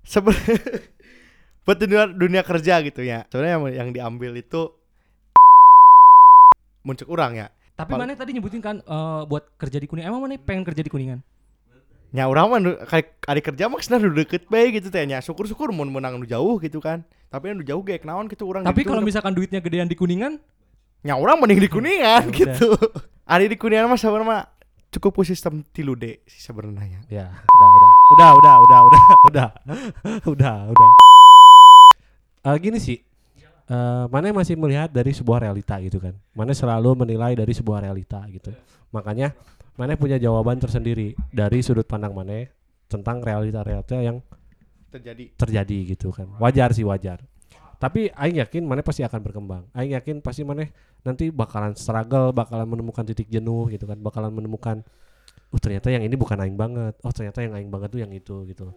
sebenarnya 0.08 0.80
buat 1.68 1.76
di 1.76 1.86
dunia, 1.92 2.08
dunia 2.08 2.44
kerja 2.48 2.80
gitu 2.88 3.04
ya 3.04 3.28
sebenarnya 3.28 3.56
yang, 3.60 3.64
yang 3.84 3.90
diambil 3.92 4.32
itu 4.40 4.72
muncul 6.88 7.08
orang 7.12 7.36
ya 7.36 7.48
tapi 7.78 7.94
mana 7.94 8.18
tadi 8.18 8.34
nyebutin 8.34 8.58
kan 8.58 8.82
uh, 8.90 9.22
buat 9.30 9.54
kerja 9.62 9.78
di 9.78 9.86
Kuningan. 9.86 10.10
Emang 10.10 10.26
mana 10.26 10.34
pengen 10.42 10.66
kerja 10.66 10.82
di 10.82 10.90
Kuningan? 10.90 11.22
Ya 12.10 12.26
orang 12.26 12.50
mah 12.50 12.60
kali 13.22 13.42
kerja 13.46 13.70
maksudnya 13.70 14.02
udah 14.02 14.26
deket 14.26 14.50
baik 14.50 14.82
gitu 14.82 14.90
teh. 14.90 15.06
Ya, 15.06 15.22
syukur-syukur 15.22 15.70
mau 15.70 15.86
menang 15.86 16.18
nu 16.18 16.26
jauh 16.26 16.58
gitu 16.58 16.82
kan. 16.82 17.06
Tapi 17.30 17.54
nu 17.54 17.62
jauh 17.62 17.86
gak. 17.86 18.02
naon 18.02 18.26
gitu 18.26 18.50
orang 18.50 18.66
Tapi 18.66 18.82
kalau 18.82 19.06
misalkan 19.06 19.38
duitnya 19.38 19.62
gedean 19.62 19.86
di 19.86 19.94
Kuningan, 19.94 20.42
ya 21.06 21.14
orang 21.14 21.38
mending 21.38 21.62
di 21.62 21.70
ya 21.70 21.74
Kuningan 21.78 22.24
gitu. 22.34 22.74
Ada 23.30 23.46
di 23.46 23.58
Kuningan 23.60 23.92
mah 23.94 24.00
sebenarnya 24.02 24.50
cukup 24.90 25.22
ku 25.22 25.24
sistem 25.28 25.62
tilu 25.70 25.94
D 25.94 26.18
sih 26.26 26.42
sebenarnya. 26.42 27.06
Ya, 27.14 27.30
udah 27.30 27.70
udah. 27.78 27.92
Udah 28.10 28.30
udah 28.34 28.56
udah 28.58 28.82
udah 28.82 29.06
udah. 29.30 29.48
udah 30.34 30.56
udah. 30.74 30.92
Uh, 32.48 32.56
gini 32.58 32.80
sih, 32.80 33.04
eh 33.68 34.06
mana 34.08 34.32
masih 34.32 34.56
melihat 34.56 34.88
dari 34.88 35.12
sebuah 35.12 35.44
realita 35.44 35.76
gitu 35.84 36.00
kan. 36.00 36.16
Mana 36.32 36.56
selalu 36.56 37.04
menilai 37.04 37.36
dari 37.36 37.52
sebuah 37.52 37.84
realita 37.84 38.24
gitu. 38.32 38.56
Makanya 38.96 39.36
mana 39.78 39.94
punya 40.00 40.18
jawaban 40.18 40.58
tersendiri 40.58 41.14
dari 41.30 41.60
sudut 41.62 41.86
pandang 41.86 42.16
mana 42.16 42.48
tentang 42.88 43.20
realita-realita 43.22 44.00
yang 44.00 44.24
terjadi 44.90 45.36
terjadi 45.36 45.78
gitu 45.94 46.16
kan. 46.16 46.32
Wajar 46.40 46.72
sih 46.72 46.88
wajar. 46.88 47.22
Tapi 47.78 48.10
aing 48.10 48.42
yakin 48.42 48.66
mana 48.66 48.82
pasti 48.82 49.06
akan 49.06 49.22
berkembang. 49.22 49.70
Aing 49.78 49.94
yakin 49.94 50.18
pasti 50.26 50.42
mana 50.42 50.66
nanti 51.06 51.30
bakalan 51.30 51.78
struggle, 51.78 52.34
bakalan 52.34 52.66
menemukan 52.66 53.06
titik 53.06 53.30
jenuh 53.30 53.70
gitu 53.70 53.86
kan, 53.86 54.02
bakalan 54.02 54.34
menemukan 54.34 54.82
oh 55.54 55.60
ternyata 55.62 55.94
yang 55.94 56.02
ini 56.02 56.18
bukan 56.18 56.42
aing 56.42 56.58
banget. 56.58 56.98
Oh 57.06 57.14
ternyata 57.14 57.46
yang 57.46 57.54
aing 57.54 57.70
banget 57.70 57.94
tuh 57.94 58.02
yang 58.02 58.10
itu 58.10 58.50
gitu. 58.50 58.74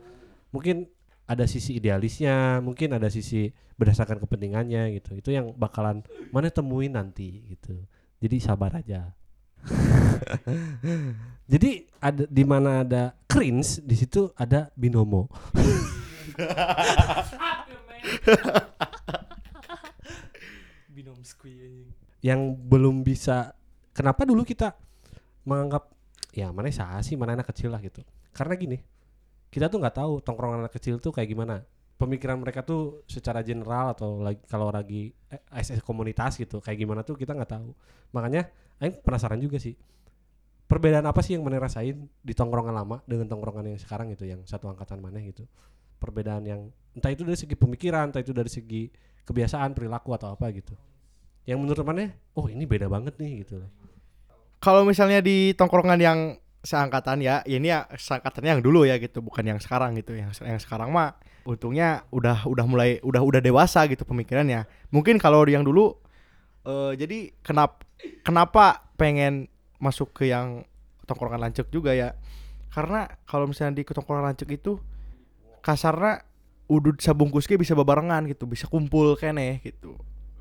Mungkin 0.52 0.84
ada 1.30 1.46
sisi 1.46 1.78
idealisnya, 1.78 2.58
mungkin 2.58 2.98
ada 2.98 3.06
sisi 3.06 3.54
berdasarkan 3.78 4.18
kepentingannya 4.18 4.98
gitu. 4.98 5.14
Itu 5.14 5.30
yang 5.30 5.54
bakalan 5.54 6.02
mana 6.34 6.50
temuin 6.50 6.98
nanti 6.98 7.46
gitu. 7.46 7.86
Jadi 8.18 8.36
sabar 8.42 8.82
aja. 8.82 9.14
Jadi 11.52 11.86
ada 12.02 12.26
di 12.26 12.42
mana 12.42 12.82
ada 12.82 13.14
cringe 13.30 13.78
di 13.86 13.94
situ 13.94 14.34
ada 14.34 14.74
binomo. 14.74 15.30
Binom 20.90 21.22
squee 21.22 21.94
yang 22.20 22.52
belum 22.52 23.00
bisa 23.00 23.56
kenapa 23.96 24.28
dulu 24.28 24.44
kita 24.44 24.76
menganggap 25.48 25.88
ya 26.36 26.52
mana 26.52 26.68
sah 26.68 27.00
sih 27.00 27.16
mana 27.16 27.32
anak 27.32 27.48
kecil 27.52 27.72
lah 27.72 27.80
gitu 27.80 28.04
karena 28.36 28.54
gini 28.60 28.78
kita 29.50 29.66
tuh 29.66 29.82
nggak 29.82 29.96
tahu 29.98 30.22
tongkrongan 30.22 30.62
anak 30.64 30.72
kecil 30.78 31.02
tuh 31.02 31.10
kayak 31.10 31.28
gimana. 31.34 31.66
Pemikiran 32.00 32.40
mereka 32.40 32.64
tuh 32.64 33.04
secara 33.04 33.44
general 33.44 33.92
atau 33.92 34.24
lagi 34.24 34.40
kalau 34.48 34.72
lagi 34.72 35.12
eh, 35.28 35.42
SS 35.52 35.84
komunitas 35.84 36.40
gitu 36.40 36.62
kayak 36.64 36.78
gimana 36.80 37.04
tuh 37.04 37.18
kita 37.18 37.34
nggak 37.36 37.50
tahu. 37.50 37.74
Makanya 38.16 38.48
Aing 38.80 38.96
penasaran 39.04 39.36
juga 39.36 39.60
sih 39.60 39.76
perbedaan 40.70 41.02
apa 41.02 41.18
sih 41.20 41.34
yang 41.34 41.42
mana 41.42 41.58
rasain 41.58 42.06
di 42.22 42.30
tongkrongan 42.32 42.70
lama 42.70 43.02
dengan 43.02 43.26
tongkrongan 43.26 43.74
yang 43.74 43.80
sekarang 43.82 44.14
gitu 44.14 44.24
yang 44.24 44.46
satu 44.46 44.70
angkatan 44.70 45.02
mana 45.02 45.18
gitu? 45.18 45.44
Perbedaan 45.98 46.46
yang 46.46 46.70
entah 46.94 47.10
itu 47.10 47.26
dari 47.26 47.36
segi 47.36 47.58
pemikiran 47.58 48.14
entah 48.14 48.22
itu 48.22 48.30
dari 48.30 48.46
segi 48.46 48.86
kebiasaan 49.26 49.74
perilaku 49.74 50.14
atau 50.14 50.32
apa 50.32 50.46
gitu. 50.54 50.72
Yang 51.44 51.58
menurut 51.58 51.82
mana 51.82 52.14
oh 52.38 52.46
ini 52.46 52.64
beda 52.64 52.86
banget 52.86 53.18
nih 53.18 53.42
gitu. 53.44 53.66
Kalau 54.62 54.86
misalnya 54.86 55.18
di 55.18 55.52
tongkrongan 55.58 55.98
yang 55.98 56.18
seangkatan 56.60 57.24
ya, 57.24 57.40
ini 57.48 57.72
ya 57.72 57.88
seangkatan 57.88 58.44
yang 58.44 58.60
dulu 58.60 58.84
ya 58.84 59.00
gitu, 59.00 59.24
bukan 59.24 59.44
yang 59.44 59.60
sekarang 59.60 59.96
gitu. 59.96 60.12
Yang 60.16 60.44
yang 60.44 60.60
sekarang 60.60 60.92
mah 60.92 61.16
untungnya 61.48 62.04
udah 62.12 62.44
udah 62.44 62.64
mulai 62.68 63.00
udah 63.00 63.22
udah 63.24 63.40
dewasa 63.40 63.88
gitu 63.88 64.04
pemikirannya. 64.04 64.68
Mungkin 64.92 65.16
kalau 65.16 65.44
yang 65.48 65.64
dulu 65.64 65.96
eh 66.68 66.92
jadi 67.00 67.32
kenapa 67.40 67.80
kenapa 68.20 68.92
pengen 69.00 69.48
masuk 69.80 70.12
ke 70.12 70.28
yang 70.28 70.68
tongkrongan 71.08 71.48
lancuk 71.48 71.72
juga 71.72 71.96
ya? 71.96 72.12
Karena 72.70 73.08
kalau 73.24 73.48
misalnya 73.48 73.80
di 73.80 73.88
tongkrongan 73.88 74.30
lancuk 74.30 74.52
itu 74.52 74.76
kasarnya 75.64 76.22
udud 76.70 77.02
sabungkus 77.02 77.50
ge 77.50 77.58
bisa 77.58 77.74
babarengan 77.74 78.28
gitu, 78.30 78.46
bisa 78.46 78.70
kumpul 78.70 79.18
kene 79.18 79.58
gitu. 79.64 79.98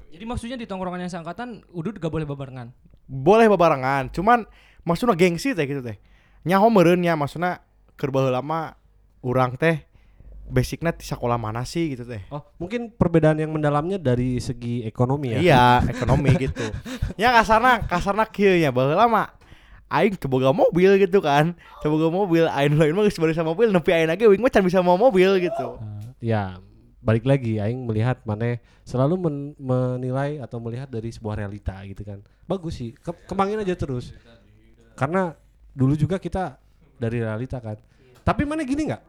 Jadi 0.10 0.24
maksudnya 0.28 0.58
di 0.60 0.68
tongkrongan 0.68 1.08
yang 1.08 1.12
seangkatan 1.12 1.64
udud 1.74 1.98
gak 1.98 2.12
boleh 2.12 2.28
babarengan. 2.28 2.70
boleh 3.10 3.50
babarengan 3.50 4.14
cuman 4.14 4.46
maksudnya 4.84 5.16
gengsi 5.16 5.52
teh 5.52 5.66
gitu 5.66 5.82
teh. 5.82 5.98
Nyaho 6.44 6.68
meureun 6.72 7.00
nya 7.00 7.16
maksudnya 7.16 7.64
keur 8.00 8.12
baheula 8.12 8.40
lama 8.40 8.76
urang 9.20 9.60
teh 9.60 9.84
basicnya 10.50 10.90
di 10.90 11.06
sekolah 11.06 11.38
mana 11.38 11.62
sih 11.62 11.94
gitu 11.94 12.08
teh. 12.08 12.26
Oh 12.34 12.42
mungkin 12.58 12.90
perbedaan 12.90 13.38
yang 13.38 13.54
mendalamnya 13.54 14.02
dari 14.02 14.40
segi 14.40 14.82
ekonomi 14.82 15.36
ya? 15.36 15.40
Iya 15.40 15.66
ekonomi 15.94 16.32
gitu. 16.40 16.66
Ya 17.20 17.30
kasarna 17.36 17.86
kasarna 17.86 18.26
kieu 18.26 18.58
nya 18.58 18.74
baheula 18.74 19.06
mah 19.06 19.28
aing 19.90 20.18
keboga 20.18 20.50
mobil 20.50 20.98
gitu 20.98 21.22
kan. 21.22 21.54
Keboga 21.82 22.10
mobil 22.10 22.50
aing 22.50 22.74
lain 22.74 22.94
mah 22.98 23.04
geus 23.06 23.20
bari 23.20 23.38
sama 23.38 23.54
mobil 23.54 23.70
nepi 23.70 23.92
aing 23.94 24.10
lagi 24.10 24.26
wing 24.26 24.42
mah 24.42 24.50
can 24.50 24.66
bisa 24.66 24.82
mau 24.82 24.98
mobil 24.98 25.38
gitu. 25.38 25.78
Eh, 26.20 26.34
ya 26.34 26.58
balik 27.00 27.24
lagi 27.30 27.62
aing 27.62 27.86
melihat 27.86 28.20
mana 28.26 28.58
selalu 28.84 29.16
men- 29.22 29.56
menilai 29.56 30.42
atau 30.42 30.58
melihat 30.58 30.90
dari 30.90 31.14
sebuah 31.14 31.46
realita 31.46 31.78
gitu 31.86 32.02
kan. 32.02 32.26
Bagus 32.50 32.82
sih 32.82 32.98
Ke- 32.98 33.16
kembangin 33.30 33.62
aja 33.62 33.78
terus 33.78 34.18
karena 35.00 35.32
dulu 35.72 35.96
juga 35.96 36.20
kita 36.20 36.60
dari 37.00 37.24
realita 37.24 37.64
kan. 37.64 37.80
Tapi 38.20 38.44
mana 38.44 38.68
gini 38.68 38.92
nggak? 38.92 39.04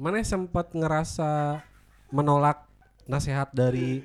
Mana 0.00 0.24
sempat 0.24 0.72
ngerasa 0.72 1.60
menolak 2.08 2.64
nasihat 3.04 3.52
dari 3.52 4.00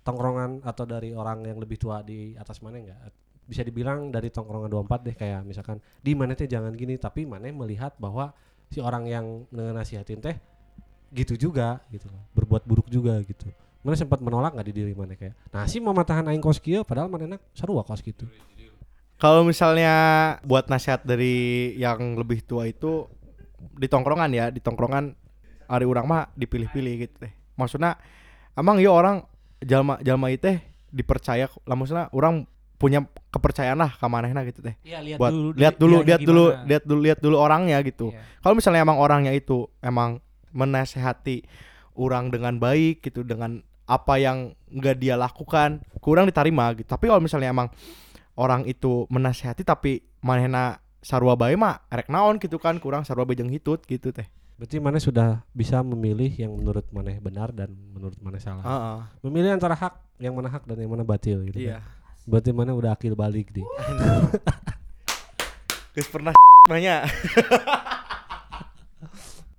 tongkrongan 0.00 0.64
atau 0.64 0.88
dari 0.88 1.12
orang 1.12 1.44
yang 1.44 1.60
lebih 1.60 1.76
tua 1.76 2.00
di 2.00 2.32
atas 2.40 2.64
mana 2.64 2.80
nggak? 2.80 2.98
Bisa 3.44 3.60
dibilang 3.60 4.08
dari 4.08 4.32
tongkrongan 4.32 4.72
24 4.72 5.06
deh 5.12 5.16
kayak 5.20 5.44
misalkan 5.44 5.76
di 6.00 6.16
mana 6.16 6.32
teh 6.32 6.48
jangan 6.48 6.72
gini 6.72 6.96
tapi 6.96 7.28
mana 7.28 7.52
melihat 7.52 7.92
bahwa 8.00 8.32
si 8.72 8.80
orang 8.80 9.04
yang 9.04 9.44
nasihatin 9.52 10.24
teh 10.24 10.40
gitu 11.12 11.36
juga 11.36 11.84
gitu 11.92 12.08
berbuat 12.32 12.64
buruk 12.64 12.88
juga 12.88 13.20
gitu. 13.20 13.52
Mana 13.84 13.98
sempat 14.00 14.22
menolak 14.24 14.56
nggak 14.56 14.68
di 14.72 14.74
diri 14.80 14.96
mana 14.96 15.12
kayak 15.12 15.36
nah 15.52 15.68
sih 15.68 15.76
mau 15.76 15.92
matahan 15.92 16.24
aing 16.32 16.40
kos 16.40 16.56
padahal 16.88 17.12
mana 17.12 17.36
enak? 17.36 17.42
Sarua 17.52 17.84
kos 17.84 18.00
gitu 18.00 18.24
Kalau 19.22 19.46
misalnya 19.46 19.94
buat 20.42 20.66
nasihat 20.66 21.06
dari 21.06 21.78
yang 21.78 22.18
lebih 22.18 22.42
tua 22.42 22.66
itu 22.66 23.06
di 23.78 23.86
tongkrongan 23.86 24.34
ya, 24.34 24.50
di 24.50 24.58
tongkrongan 24.58 25.14
hari 25.70 25.86
urang 25.86 26.10
mah 26.10 26.26
dipilih-pilih 26.34 27.06
gitu 27.06 27.14
teh. 27.22 27.30
Maksudnya 27.54 28.02
emang 28.58 28.82
ya 28.82 28.90
orang 28.90 29.22
jalma 29.62 30.02
jalma 30.02 30.26
itu 30.34 30.50
teh 30.50 30.58
dipercaya 30.90 31.46
lah 31.46 31.76
maksudnya 31.78 32.10
orang 32.10 32.50
punya 32.82 33.06
kepercayaan 33.30 33.78
lah 33.78 33.94
ke 33.94 34.06
manehna 34.10 34.42
gitu 34.42 34.58
teh. 34.58 34.74
Iya, 34.82 34.98
lihat 34.98 35.18
Buat 35.22 35.30
dulu 35.30 35.48
lihat 35.54 35.74
dulu 35.78 35.96
lihat 36.02 36.20
dulu 36.26 36.44
lihat 36.66 36.82
dulu 36.82 37.00
lihat 37.06 37.18
dulu 37.22 37.36
orangnya 37.38 37.78
gitu. 37.86 38.10
Iya. 38.10 38.42
Kalau 38.42 38.58
misalnya 38.58 38.82
emang 38.82 38.98
orangnya 38.98 39.30
itu 39.30 39.70
emang 39.78 40.18
menasehati 40.50 41.46
orang 41.94 42.34
dengan 42.34 42.58
baik 42.58 43.06
gitu 43.06 43.22
dengan 43.22 43.62
apa 43.86 44.18
yang 44.18 44.58
nggak 44.66 44.98
dia 44.98 45.14
lakukan 45.14 45.78
kurang 46.02 46.26
diterima 46.26 46.74
gitu. 46.74 46.90
Tapi 46.90 47.06
kalau 47.06 47.22
misalnya 47.22 47.54
emang 47.54 47.70
orang 48.34 48.64
itu 48.64 49.04
menasehati 49.08 49.62
tapi 49.62 50.00
manehna 50.18 50.76
sarua 50.98 51.34
bae 51.34 51.52
mah 51.52 51.82
erek 51.88 52.08
naon 52.08 52.38
gitu 52.38 52.56
kan 52.56 52.78
kurang 52.78 53.02
sarua 53.02 53.22
bae 53.22 53.34
jeung 53.34 53.50
hitut 53.50 53.82
gitu 53.82 54.10
teh. 54.10 54.24
berarti 54.54 54.78
mana 54.78 54.96
sudah 54.96 55.42
bisa 55.50 55.82
memilih 55.82 56.30
yang 56.30 56.52
menurut 56.52 56.86
mana 56.88 57.10
benar 57.18 57.50
dan 57.50 57.74
menurut 57.90 58.14
mana 58.18 58.38
salah 58.38 58.62
Heeh. 58.62 58.98
memilih 59.22 59.50
antara 59.52 59.74
hak 59.74 59.98
yang 60.16 60.32
mana 60.32 60.46
hak 60.48 60.62
dan 60.62 60.78
yang 60.78 60.86
mana 60.88 61.02
batil 61.02 61.42
gitu 61.44 61.58
Iya. 61.58 61.82
kan. 61.82 62.30
berarti 62.30 62.50
mana 62.50 62.70
udah 62.70 62.94
akil 62.94 63.12
balik 63.12 63.50
di 63.50 63.66
Geus 65.92 66.08
pernah 66.08 66.32
banyak. 66.72 67.00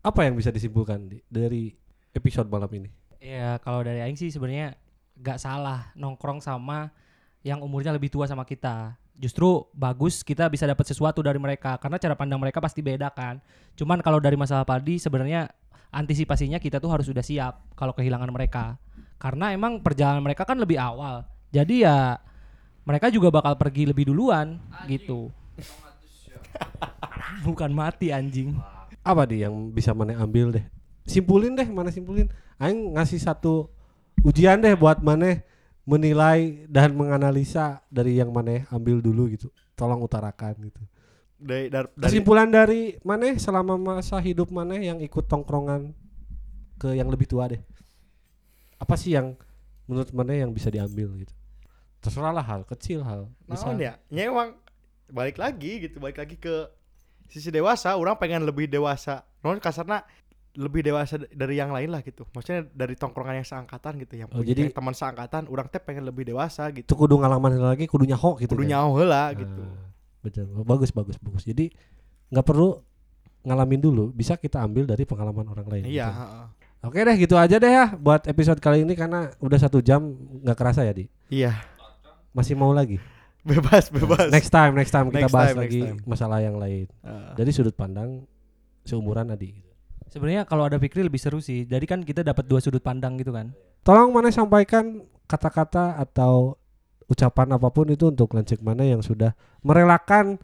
apa 0.04 0.20
yang 0.24 0.36
bisa 0.36 0.50
disimpulkan 0.50 1.00
di, 1.06 1.18
dari 1.26 1.72
episode 2.12 2.48
malam 2.48 2.68
ini 2.72 2.90
Ya 3.20 3.56
kalau 3.60 3.80
dari 3.82 4.00
Aing 4.00 4.16
sih 4.16 4.28
sebenarnya 4.28 4.76
gak 5.16 5.38
salah 5.38 5.92
nongkrong 5.94 6.40
sama 6.40 6.92
yang 7.44 7.60
umurnya 7.62 7.92
lebih 7.92 8.10
tua 8.10 8.26
sama 8.26 8.48
kita. 8.48 8.96
Justru 9.14 9.68
bagus 9.76 10.26
kita 10.26 10.50
bisa 10.50 10.66
dapat 10.66 10.90
sesuatu 10.90 11.22
dari 11.22 11.38
mereka 11.38 11.78
karena 11.78 12.02
cara 12.02 12.18
pandang 12.18 12.42
mereka 12.42 12.58
pasti 12.58 12.82
beda 12.82 13.14
kan. 13.14 13.38
Cuman 13.78 14.02
kalau 14.02 14.18
dari 14.18 14.34
masalah 14.34 14.66
padi 14.66 14.98
sebenarnya 14.98 15.52
antisipasinya 15.94 16.58
kita 16.58 16.82
tuh 16.82 16.90
harus 16.90 17.06
sudah 17.06 17.22
siap 17.22 17.62
kalau 17.78 17.94
kehilangan 17.94 18.32
mereka. 18.34 18.80
Karena 19.22 19.54
emang 19.54 19.80
perjalanan 19.84 20.26
mereka 20.26 20.48
kan 20.48 20.58
lebih 20.58 20.82
awal. 20.82 21.28
Jadi 21.54 21.86
ya 21.86 22.18
mereka 22.84 23.14
juga 23.14 23.30
bakal 23.30 23.54
pergi 23.60 23.86
lebih 23.86 24.10
duluan 24.10 24.58
gitu. 24.90 25.30
Bukan 27.46 27.70
mati 27.70 28.10
anjing. 28.10 28.56
apa 29.04 29.28
di 29.28 29.44
yang 29.44 29.68
bisa 29.76 29.92
mana 29.92 30.16
ambil 30.16 30.56
deh 30.56 30.64
simpulin 31.04 31.54
deh 31.56 31.68
mana 31.68 31.92
simpulin 31.92 32.32
aing 32.56 32.96
ngasih 32.96 33.20
satu 33.20 33.68
ujian 34.24 34.60
deh 34.64 34.76
buat 34.80 35.04
mana 35.04 35.44
menilai 35.84 36.64
dan 36.72 36.96
menganalisa 36.96 37.84
dari 37.92 38.20
yang 38.20 38.32
mana 38.32 38.64
ambil 38.72 39.04
dulu 39.04 39.28
gitu. 39.32 39.52
Tolong 39.76 40.00
utarakan 40.00 40.56
gitu. 40.64 40.82
Dari, 41.44 41.68
dar- 41.68 41.92
dari 41.92 42.08
kesimpulan 42.08 42.48
dari 42.48 42.96
mana 43.04 43.36
selama 43.36 43.76
masa 43.76 44.16
hidup 44.24 44.48
mana 44.48 44.80
yang 44.80 45.04
ikut 45.04 45.28
tongkrongan 45.28 45.92
ke 46.80 46.96
yang 46.96 47.12
lebih 47.12 47.28
tua 47.28 47.52
deh. 47.52 47.60
Apa 48.80 48.96
sih 48.96 49.16
yang 49.16 49.36
menurut 49.88 50.12
mana 50.16 50.36
yang 50.40 50.56
bisa 50.56 50.72
diambil 50.72 51.12
gitu? 51.20 51.36
Terserah 52.00 52.32
lah 52.32 52.44
hal 52.44 52.64
kecil 52.64 53.04
hal. 53.04 53.28
Naon 53.48 53.80
ya? 53.80 54.00
Nya 54.08 54.32
emang 54.32 54.56
balik 55.12 55.36
lagi 55.40 55.84
gitu, 55.84 56.00
balik 56.00 56.20
lagi 56.20 56.36
ke 56.40 56.68
sisi 57.28 57.52
dewasa, 57.52 57.96
orang 57.96 58.16
pengen 58.20 58.44
lebih 58.48 58.68
dewasa. 58.68 59.24
Non 59.44 59.60
kasarna 59.60 60.08
lebih 60.54 60.86
dewasa 60.86 61.18
dari 61.18 61.58
yang 61.58 61.74
lain 61.74 61.90
lah 61.90 62.02
gitu. 62.02 62.30
Maksudnya 62.30 62.70
dari 62.70 62.94
tongkrongan 62.94 63.42
yang 63.42 63.48
seangkatan 63.48 63.98
gitu 64.02 64.14
yang 64.16 64.30
Oh, 64.30 64.38
punya 64.40 64.54
jadi- 64.54 64.70
teman 64.70 64.94
seangkatan, 64.94 65.50
orang 65.50 65.66
teh 65.66 65.82
pengen 65.82 66.06
lebih 66.06 66.24
dewasa 66.24 66.70
gitu. 66.70 66.86
Itu 66.86 66.96
kudu 66.96 67.18
ngalaman 67.18 67.58
lagi, 67.58 67.90
kudu 67.90 68.06
nyaho 68.06 68.38
gitu. 68.38 68.54
Kudu 68.54 68.62
kan? 68.62 68.70
nyaho 68.70 68.90
heula 68.96 69.24
Ah, 69.24 69.28
gitu. 69.34 69.64
Betul. 70.22 70.46
Oh, 70.54 70.62
Bagus 70.64 70.94
bagus 70.94 71.18
bagus. 71.18 71.44
Jadi 71.44 71.74
nggak 72.30 72.46
perlu 72.46 72.78
ngalamin 73.44 73.82
dulu, 73.82 74.04
bisa 74.10 74.38
kita 74.38 74.62
ambil 74.62 74.86
dari 74.86 75.04
pengalaman 75.04 75.44
orang 75.48 75.68
lain. 75.68 75.84
Iya, 75.84 76.08
gitu. 76.08 76.38
Oke 76.84 77.00
deh, 77.00 77.16
gitu 77.16 77.36
aja 77.36 77.56
deh 77.58 77.72
ya 77.72 77.96
buat 77.96 78.28
episode 78.28 78.60
kali 78.60 78.84
ini 78.84 78.92
karena 78.94 79.32
udah 79.40 79.56
satu 79.58 79.80
jam 79.80 80.04
nggak 80.44 80.56
kerasa 80.56 80.84
ya 80.84 80.92
di. 80.92 81.08
Iya. 81.28 81.56
Masih 82.30 82.54
mau 82.54 82.76
lagi? 82.76 83.00
Bebas, 83.44 83.88
bebas. 83.88 84.28
Next 84.32 84.52
time, 84.52 84.76
next 84.76 84.92
time 84.92 85.08
kita 85.08 85.28
Next 85.28 85.34
bahas 85.34 85.52
time, 85.52 85.62
lagi 85.64 85.82
time. 85.82 85.98
masalah 86.04 86.40
yang 86.40 86.56
lain. 86.60 86.88
Heeh. 87.00 87.32
Dari 87.36 87.52
sudut 87.52 87.72
pandang 87.72 88.24
seumuran 88.84 89.32
Adi. 89.32 89.63
Sebenarnya 90.14 90.46
kalau 90.46 90.70
ada 90.70 90.78
Fikri 90.78 91.02
lebih 91.02 91.18
seru 91.18 91.42
sih. 91.42 91.66
Jadi 91.66 91.90
kan 91.90 92.06
kita 92.06 92.22
dapat 92.22 92.46
dua 92.46 92.62
sudut 92.62 92.86
pandang 92.86 93.18
gitu 93.18 93.34
kan. 93.34 93.50
Tolong 93.82 94.14
mana 94.14 94.30
sampaikan 94.30 95.02
kata-kata 95.26 95.98
atau 95.98 96.54
ucapan 97.10 97.58
apa 97.58 97.74
pun 97.74 97.90
itu 97.90 98.14
untuk 98.14 98.30
Lancik 98.38 98.62
mana 98.62 98.86
yang 98.86 99.02
sudah 99.02 99.34
merelakan 99.66 100.38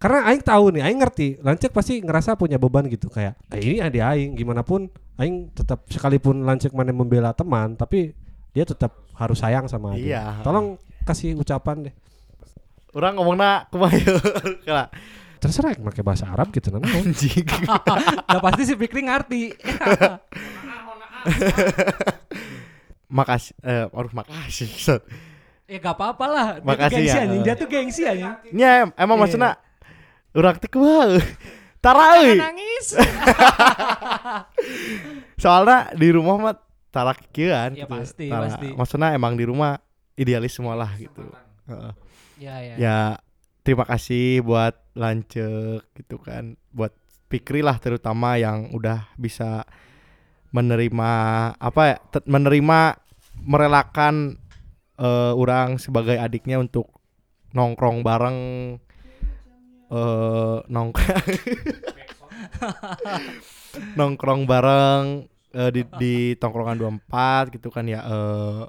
karena 0.00 0.26
Aing 0.28 0.42
tahu 0.42 0.74
nih, 0.74 0.82
Aing 0.84 1.00
ngerti 1.00 1.28
Lancik 1.44 1.70
pasti 1.70 2.00
ngerasa 2.00 2.36
punya 2.36 2.58
beban 2.60 2.84
gitu 2.90 3.08
kayak 3.08 3.38
eh, 3.52 3.60
ini 3.62 3.78
ada 3.84 4.12
Aing 4.12 4.34
gimana 4.36 4.64
pun 4.64 4.90
Aing 5.20 5.52
tetap 5.52 5.84
sekalipun 5.88 6.44
Lancik 6.44 6.72
mana 6.72 6.90
membela 6.90 7.30
teman 7.36 7.76
tapi 7.78 8.16
dia 8.56 8.64
tetap 8.64 9.04
harus 9.14 9.38
sayang 9.38 9.68
sama 9.68 9.94
dia. 9.94 10.18
Iya. 10.18 10.22
Tolong 10.42 10.80
kasih 11.04 11.36
ucapan 11.36 11.88
deh. 11.90 11.94
Orang 12.94 13.18
ngomongna 13.20 13.66
kumaha. 13.68 13.96
Terserah 15.44 15.76
pakai 15.76 16.00
bahasa 16.00 16.24
Arab 16.24 16.48
gitu 16.56 16.72
nah. 16.72 16.80
Anjing. 16.80 17.44
Udah 18.32 18.40
pasti 18.40 18.62
si 18.64 18.74
Fikri 18.80 19.04
ngerti. 19.04 19.52
makasih 23.14 23.52
eh 23.60 23.84
aduh 23.92 24.12
makasih. 24.16 24.68
Ya 25.64 25.80
gak 25.80 25.96
apa-apa 25.96 26.24
lah. 26.28 26.46
Dia 26.56 26.60
tuh 26.60 26.68
Makasih 26.68 26.96
gengsi 26.96 27.16
ya. 27.16 27.22
anjing. 27.24 27.42
Dia 27.44 27.54
tuh 27.56 27.68
gengsi 27.68 28.02
anjing. 28.08 28.32
Nya 28.52 28.68
em- 28.88 28.94
emang 28.96 29.16
maksudna 29.20 29.56
urang 30.32 30.56
teh 30.56 30.68
kumaha? 30.68 31.20
Tara 31.84 32.24
euy. 32.24 32.40
Nangis. 32.40 32.96
Soalnya 35.42 35.92
di 35.92 36.08
rumah 36.08 36.40
mah 36.40 36.56
tarak 36.88 37.20
kieu 37.32 37.52
kan. 37.52 37.76
Ya, 37.76 37.84
gitu. 37.84 37.92
pasti, 37.92 38.26
Tara. 38.32 38.48
pasti. 38.48 38.68
Maksudnya 38.72 39.08
emang 39.12 39.36
di 39.36 39.44
rumah 39.44 39.76
idealis 40.16 40.56
semua 40.56 40.72
lah 40.72 40.88
gitu. 40.96 41.20
Heeh. 41.68 41.92
ya 42.40 42.54
ya. 42.60 42.74
Ya 42.80 42.96
terima 43.64 43.88
kasih 43.88 44.44
buat 44.44 44.76
Lancek 44.94 45.90
gitu 45.98 46.22
kan. 46.22 46.54
Buat 46.70 46.94
Fikri 47.32 47.66
lah 47.66 47.82
terutama 47.82 48.38
yang 48.38 48.70
udah 48.70 49.10
bisa 49.18 49.66
menerima 50.54 51.10
apa 51.58 51.82
ya? 51.82 51.98
menerima 52.30 52.94
merelakan 53.42 54.38
eh, 55.02 55.32
orang 55.34 55.82
sebagai 55.82 56.14
adiknya 56.14 56.62
untuk 56.62 56.94
nongkrong 57.50 58.06
bareng 58.06 58.38
eh 59.94 60.58
nongkrong 60.70 61.26
nongkrong 63.98 64.42
bareng 64.46 65.26
eh, 65.54 65.70
di 65.74 65.82
di 65.98 66.14
tongkrongan 66.38 66.78
24 66.78 67.54
gitu 67.58 67.68
kan 67.74 67.90
ya 67.90 68.00
eh 68.02 68.62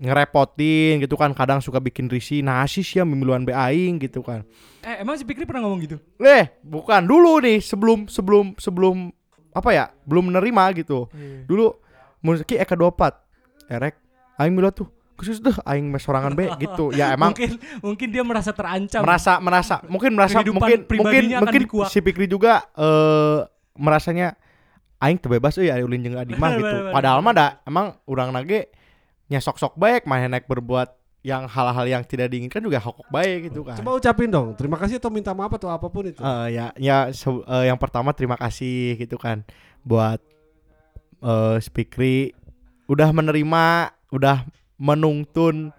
ngerepotin 0.00 0.98
gitu 0.98 1.12
kan 1.14 1.30
kadang 1.30 1.60
suka 1.60 1.76
bikin 1.76 2.08
risih 2.08 2.40
nasi 2.40 2.80
sih 2.80 2.96
ya 2.96 3.04
mimiluan 3.04 3.44
be 3.44 3.52
aing 3.52 3.96
gitu 3.98 4.20
kan 4.20 4.42
Eh 4.80 4.96
emang 4.98 5.12
si 5.14 5.22
Fikri 5.22 5.44
pernah 5.44 5.60
ngomong 5.62 5.80
gitu? 5.82 5.96
eh 6.18 6.48
bukan 6.60 7.04
dulu 7.04 7.36
nih 7.38 7.60
sebelum 7.60 8.08
sebelum 8.08 8.56
sebelum 8.56 9.12
apa 9.50 9.70
ya 9.70 9.84
belum 10.02 10.32
menerima 10.32 10.62
gitu 10.78 11.04
dulu 11.44 11.76
musik 12.18 12.48
Eka 12.50 12.72
24 12.72 13.12
erek 13.68 13.94
aing 14.36 14.50
milu 14.50 14.70
tuh 14.70 14.88
khusus 15.14 15.36
deh 15.36 15.52
aing 15.62 15.84
mes 15.84 16.00
sorangan 16.00 16.32
be 16.32 16.48
gitu 16.58 16.90
ya 16.90 17.12
emang 17.16 17.36
mungkin 17.36 17.60
mungkin 17.78 18.08
dia 18.08 18.24
merasa 18.24 18.50
terancam. 18.50 19.04
merasa 19.04 19.36
merasa 19.36 19.74
mungkin 19.84 20.16
merasa 20.16 20.40
Kehidupan 20.40 20.56
mungkin 20.56 20.78
mungkin 20.96 21.22
mungkin 21.36 21.60
dikuak. 21.60 21.88
si 21.88 22.00
Pikri 22.00 22.24
juga 22.24 22.64
eh 22.72 23.44
merasanya 23.76 24.32
aing 24.98 25.16
terbebas 25.16 25.56
euy 25.56 25.68
aya 25.68 25.84
ulin 25.84 26.00
jeung 26.00 26.16
Adi 26.16 26.32
mah 26.34 26.50
Bener, 26.52 26.60
gitu. 26.62 26.76
Padahal 26.90 27.20
mah 27.20 27.32
da 27.32 27.46
emang 27.62 28.00
urang 28.06 28.32
nage 28.32 28.72
nya 29.30 29.38
sok-sok 29.38 29.78
baik 29.78 30.10
mah 30.10 30.26
naik 30.26 30.50
berbuat 30.50 30.90
yang 31.20 31.44
hal-hal 31.46 31.86
yang 31.86 32.02
tidak 32.02 32.32
diinginkan 32.32 32.64
juga 32.64 32.80
hokok 32.80 33.06
baik 33.12 33.52
gitu 33.52 33.60
kan. 33.62 33.76
Coba 33.76 34.00
ucapin 34.00 34.32
dong, 34.32 34.56
terima 34.56 34.80
kasih 34.80 34.96
atau 34.96 35.12
minta 35.12 35.36
maaf 35.36 35.52
atau 35.54 35.68
apa 35.68 35.86
pun 35.92 36.08
itu. 36.08 36.18
Eh, 36.18 36.46
ya 36.56 36.72
ya 36.80 37.12
eh, 37.12 37.64
yang 37.68 37.76
pertama 37.76 38.16
terima 38.16 38.40
kasih 38.40 38.96
gitu 38.96 39.20
kan 39.20 39.44
buat 39.84 40.18
eh 41.20 41.56
Spikri 41.60 42.32
udah 42.88 43.12
menerima 43.12 43.92
udah 44.10 44.42
menuntun 44.80 45.70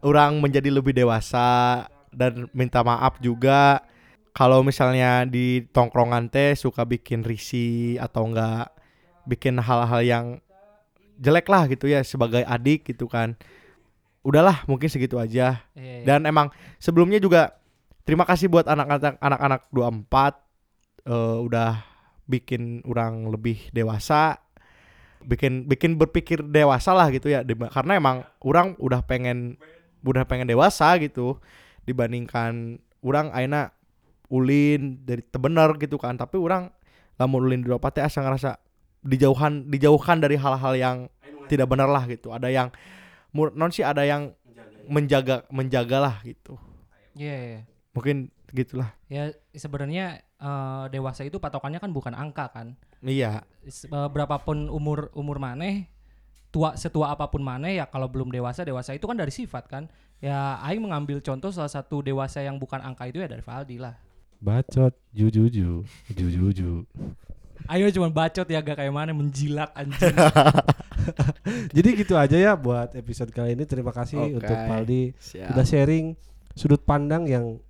orang 0.00 0.38
menjadi 0.38 0.70
lebih 0.70 0.94
dewasa 0.94 1.84
dan 2.14 2.46
minta 2.54 2.80
maaf 2.86 3.18
juga 3.18 3.82
kalau 4.30 4.62
misalnya 4.62 5.26
di 5.26 5.66
tongkrongan 5.74 6.30
teh 6.30 6.54
suka 6.54 6.86
bikin 6.86 7.26
risi 7.26 7.98
atau 7.98 8.30
enggak 8.30 8.70
bikin 9.26 9.58
hal-hal 9.58 10.00
yang 10.06 10.26
jelek 11.18 11.46
lah 11.50 11.66
gitu 11.66 11.90
ya 11.90 12.00
sebagai 12.06 12.46
adik 12.46 12.86
gitu 12.88 13.10
kan. 13.10 13.34
Udahlah 14.22 14.62
mungkin 14.70 14.86
segitu 14.86 15.18
aja. 15.18 15.62
Iya, 15.74 15.94
iya. 16.02 16.04
dan 16.06 16.24
emang 16.24 16.54
sebelumnya 16.78 17.18
juga 17.18 17.58
terima 18.06 18.24
kasih 18.24 18.48
buat 18.48 18.64
anak-anak 18.70 19.18
anak-anak 19.20 19.60
24 19.74 21.10
eh, 21.10 21.38
udah 21.44 21.72
bikin 22.28 22.84
orang 22.84 23.28
lebih 23.32 23.72
dewasa 23.72 24.36
bikin 25.24 25.66
bikin 25.66 25.98
berpikir 25.98 26.40
dewasa 26.46 26.94
lah 26.94 27.10
gitu 27.10 27.28
ya. 27.28 27.42
Karena 27.74 27.98
emang 27.98 28.22
orang 28.44 28.78
udah 28.78 29.02
pengen 29.02 29.58
udah 30.06 30.22
pengen 30.24 30.46
dewasa 30.46 30.94
gitu 31.02 31.42
dibandingkan 31.84 32.78
orang 33.02 33.34
aina 33.34 33.74
ulin 34.30 35.02
dari 35.02 35.24
tebener 35.26 35.74
gitu 35.80 35.98
kan. 35.98 36.14
Tapi 36.14 36.38
orang 36.38 36.70
lamun 37.18 37.50
ulin 37.50 37.60
di 37.64 37.68
24 37.68 37.96
teh 37.98 38.04
asa 38.04 38.22
ngerasa 38.22 38.50
dijauhan 39.08 39.72
dijauhan 39.72 40.20
dari 40.20 40.36
hal-hal 40.36 40.74
yang 40.76 40.96
tidak 41.48 41.64
benar 41.66 41.88
lah 41.88 42.04
gitu 42.04 42.28
ada 42.28 42.52
yang 42.52 42.68
non 43.32 43.72
sih 43.72 43.80
ada 43.80 44.04
yang 44.04 44.36
menjaga 44.88 45.44
menjaga 45.48 45.96
lah 46.00 46.16
gitu 46.24 46.56
Iya, 47.18 47.34
iya. 47.34 47.60
mungkin 47.96 48.30
gitulah 48.54 48.94
Ya 49.10 49.34
sebenarnya 49.50 50.22
eh, 50.22 50.84
dewasa 50.92 51.26
itu 51.26 51.40
patokannya 51.42 51.82
kan 51.82 51.90
bukan 51.90 52.14
angka 52.14 52.46
kan. 52.52 52.76
iya 53.02 53.42
eh, 53.66 54.08
berapapun 54.12 54.68
umur 54.70 55.10
umur 55.16 55.40
maneh 55.42 55.88
tua 56.48 56.78
setua 56.78 57.12
apa 57.12 57.28
pun 57.28 57.44
maneh 57.44 57.76
ya 57.76 57.84
kalau 57.90 58.08
belum 58.08 58.32
dewasa 58.32 58.64
dewasa 58.64 58.96
itu 58.96 59.04
kan 59.04 59.18
dari 59.18 59.28
sifat 59.28 59.68
kan 59.68 59.84
ya 60.18 60.56
Aing 60.64 60.80
mengambil 60.80 61.20
contoh 61.20 61.52
salah 61.52 61.68
satu 61.68 62.00
dewasa 62.00 62.40
yang 62.40 62.56
bukan 62.56 62.80
angka 62.80 63.04
itu 63.10 63.20
ya 63.20 63.28
dari 63.28 63.44
Valdi 63.44 63.76
lah 63.80 63.96
Bacot, 64.38 64.94
jujuju, 65.10 65.82
jujuju. 66.14 66.86
Ayo 67.68 67.92
cuma 67.92 68.08
bacot 68.08 68.44
ya 68.44 68.58
gak 68.58 68.76
kayak 68.76 68.90
mana 68.90 69.12
menjilat 69.12 69.68
anjing 69.72 70.16
Jadi 71.76 71.88
gitu 71.94 72.16
aja 72.16 72.32
ya 72.34 72.52
buat 72.52 72.92
episode 72.92 73.28
kali 73.28 73.52
ini. 73.52 73.64
Terima 73.64 73.92
kasih 73.92 74.18
Oke. 74.18 74.34
untuk 74.40 74.56
Paldi 74.56 75.12
Siap. 75.14 75.52
udah 75.52 75.64
sharing 75.64 76.06
sudut 76.52 76.82
pandang 76.82 77.24
yang 77.24 77.60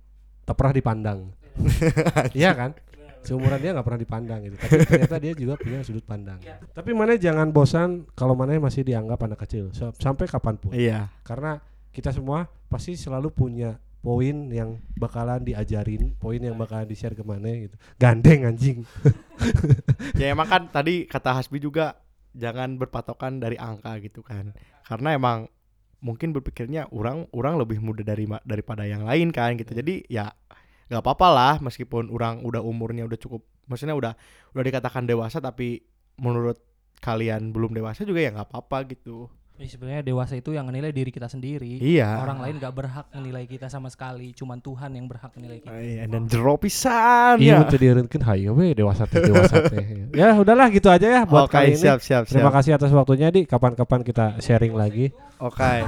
tak 0.43 0.55
pernah 0.55 0.73
dipandang. 0.73 1.19
Iya 2.33 2.55
kan? 2.55 2.71
Seumuran 3.19 3.59
dia 3.59 3.75
nggak 3.75 3.83
pernah 3.83 3.99
dipandang 3.99 4.39
gitu. 4.47 4.55
Tapi 4.55 4.83
ternyata 4.87 5.17
dia 5.19 5.33
juga 5.35 5.53
punya 5.59 5.83
sudut 5.83 6.03
pandang. 6.03 6.39
Tapi 6.71 6.89
mana 6.95 7.19
jangan 7.19 7.51
bosan 7.51 8.07
kalau 8.15 8.31
mana 8.33 8.55
masih 8.55 8.81
dianggap 8.81 9.19
anak 9.19 9.43
kecil 9.43 9.67
sa- 9.75 9.91
sampai 9.93 10.25
kapan 10.25 10.55
pun. 10.55 10.71
iya 10.71 11.11
Karena 11.21 11.59
kita 11.91 12.15
semua 12.15 12.47
pasti 12.71 12.95
selalu 12.95 13.27
punya 13.29 13.75
poin 13.99 14.47
yang 14.51 14.79
bakalan 14.95 15.43
diajarin, 15.43 16.15
poin 16.15 16.39
yang 16.39 16.55
bakalan 16.55 16.87
di-share 16.87 17.15
ke 17.15 17.23
mana 17.23 17.67
gitu. 17.67 17.75
Gandeng 17.99 18.47
anjing. 18.47 18.87
ya 20.21 20.31
emang 20.31 20.47
kan 20.47 20.61
tadi 20.71 21.03
kata 21.03 21.35
Hasbi 21.35 21.59
juga 21.59 21.99
jangan 22.37 22.77
berpatokan 22.77 23.41
dari 23.41 23.57
angka 23.57 23.97
gitu 24.05 24.21
kan 24.21 24.53
karena 24.85 25.17
emang 25.17 25.49
mungkin 25.99 26.31
berpikirnya 26.31 26.87
orang 26.93 27.27
orang 27.35 27.59
lebih 27.59 27.81
muda 27.83 28.05
dari 28.05 28.29
daripada 28.45 28.87
yang 28.87 29.03
lain 29.03 29.33
kan 29.33 29.57
gitu 29.57 29.75
jadi 29.75 30.05
ya 30.07 30.25
nggak 30.89 31.03
apa-apa 31.03 31.27
lah 31.29 31.53
meskipun 31.59 32.07
orang 32.09 32.41
udah 32.45 32.63
umurnya 32.63 33.05
udah 33.05 33.19
cukup 33.19 33.45
maksudnya 33.67 33.93
udah 33.93 34.13
udah 34.55 34.63
dikatakan 34.65 35.05
dewasa 35.05 35.43
tapi 35.43 35.83
menurut 36.17 36.57
kalian 37.03 37.51
belum 37.51 37.75
dewasa 37.75 38.03
juga 38.07 38.23
ya 38.23 38.31
nggak 38.33 38.49
apa-apa 38.49 38.89
gitu 38.95 39.27
Ya, 39.59 39.67
sebenarnya 39.67 40.07
dewasa 40.07 40.33
itu 40.33 40.55
yang 40.55 40.63
menilai 40.63 40.89
diri 40.89 41.11
kita 41.11 41.27
sendiri 41.27 41.83
iya 41.83 42.15
orang 42.17 42.39
lain 42.39 42.55
gak 42.57 42.71
berhak 42.71 43.11
menilai 43.11 43.43
kita 43.43 43.67
sama 43.67 43.91
sekali 43.91 44.31
cuman 44.31 44.55
Tuhan 44.57 44.95
yang 44.95 45.03
berhak 45.03 45.35
menilai 45.35 45.59
kita 45.59 45.75
Iya, 45.75 46.07
dan 46.07 46.25
jero 46.25 46.55
pisan 46.55 47.35
Iya, 47.37 47.59
ya. 47.59 47.61
untuk 47.61 47.75
dieureunkeun 47.75 48.23
hayo 48.23 48.55
we 48.55 48.71
dewasa 48.71 49.03
teh 49.03 49.19
dewasa 49.19 49.67
teh. 49.67 50.07
Ya 50.15 50.31
udahlah 50.33 50.71
gitu 50.71 50.87
aja 50.87 51.03
ya 51.03 51.21
buat 51.23 51.45
Oke, 51.45 51.59
kali 51.59 51.75
ini. 51.75 51.81
siap 51.81 51.99
siap 51.99 52.23
Terima 52.25 52.47
siap. 52.47 52.55
kasih 52.55 52.71
atas 52.73 52.89
waktunya 52.89 53.27
di 53.29 53.43
kapan-kapan 53.43 53.99
kita 54.01 54.39
sharing 54.39 54.71
lagi. 54.73 55.11
Oke. 55.37 55.83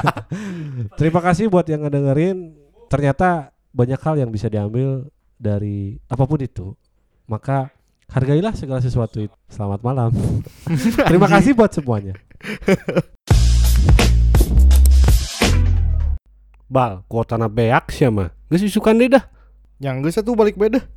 Terima 1.00 1.20
kasih 1.20 1.48
buat 1.48 1.64
yang 1.64 1.80
ngedengerin. 1.82 2.52
Ternyata 2.86 3.48
banyak 3.70 3.96
hal 3.96 4.14
yang 4.18 4.28
bisa 4.28 4.46
diambil 4.46 5.08
dari 5.36 5.96
apa 6.04 6.24
pun 6.24 6.36
itu. 6.36 6.76
Maka 7.24 7.72
hargailah 8.10 8.52
segala 8.52 8.84
sesuatu 8.84 9.22
itu. 9.22 9.34
Selamat 9.48 9.80
malam. 9.80 10.12
Terima 11.08 11.26
kasih 11.26 11.56
buat 11.56 11.72
semuanya. 11.72 12.12
Bal, 16.70 17.04
kuota 17.06 17.38
na 17.38 17.46
beak 17.46 17.94
sih 17.94 18.10
mah. 18.10 18.34
Geus 18.50 18.66
isukan 18.66 18.98
deh 18.98 19.06
dah. 19.06 19.22
Yang 19.78 19.96
geus 20.02 20.16
satu 20.18 20.34
balik 20.34 20.58
beda. 20.58 20.90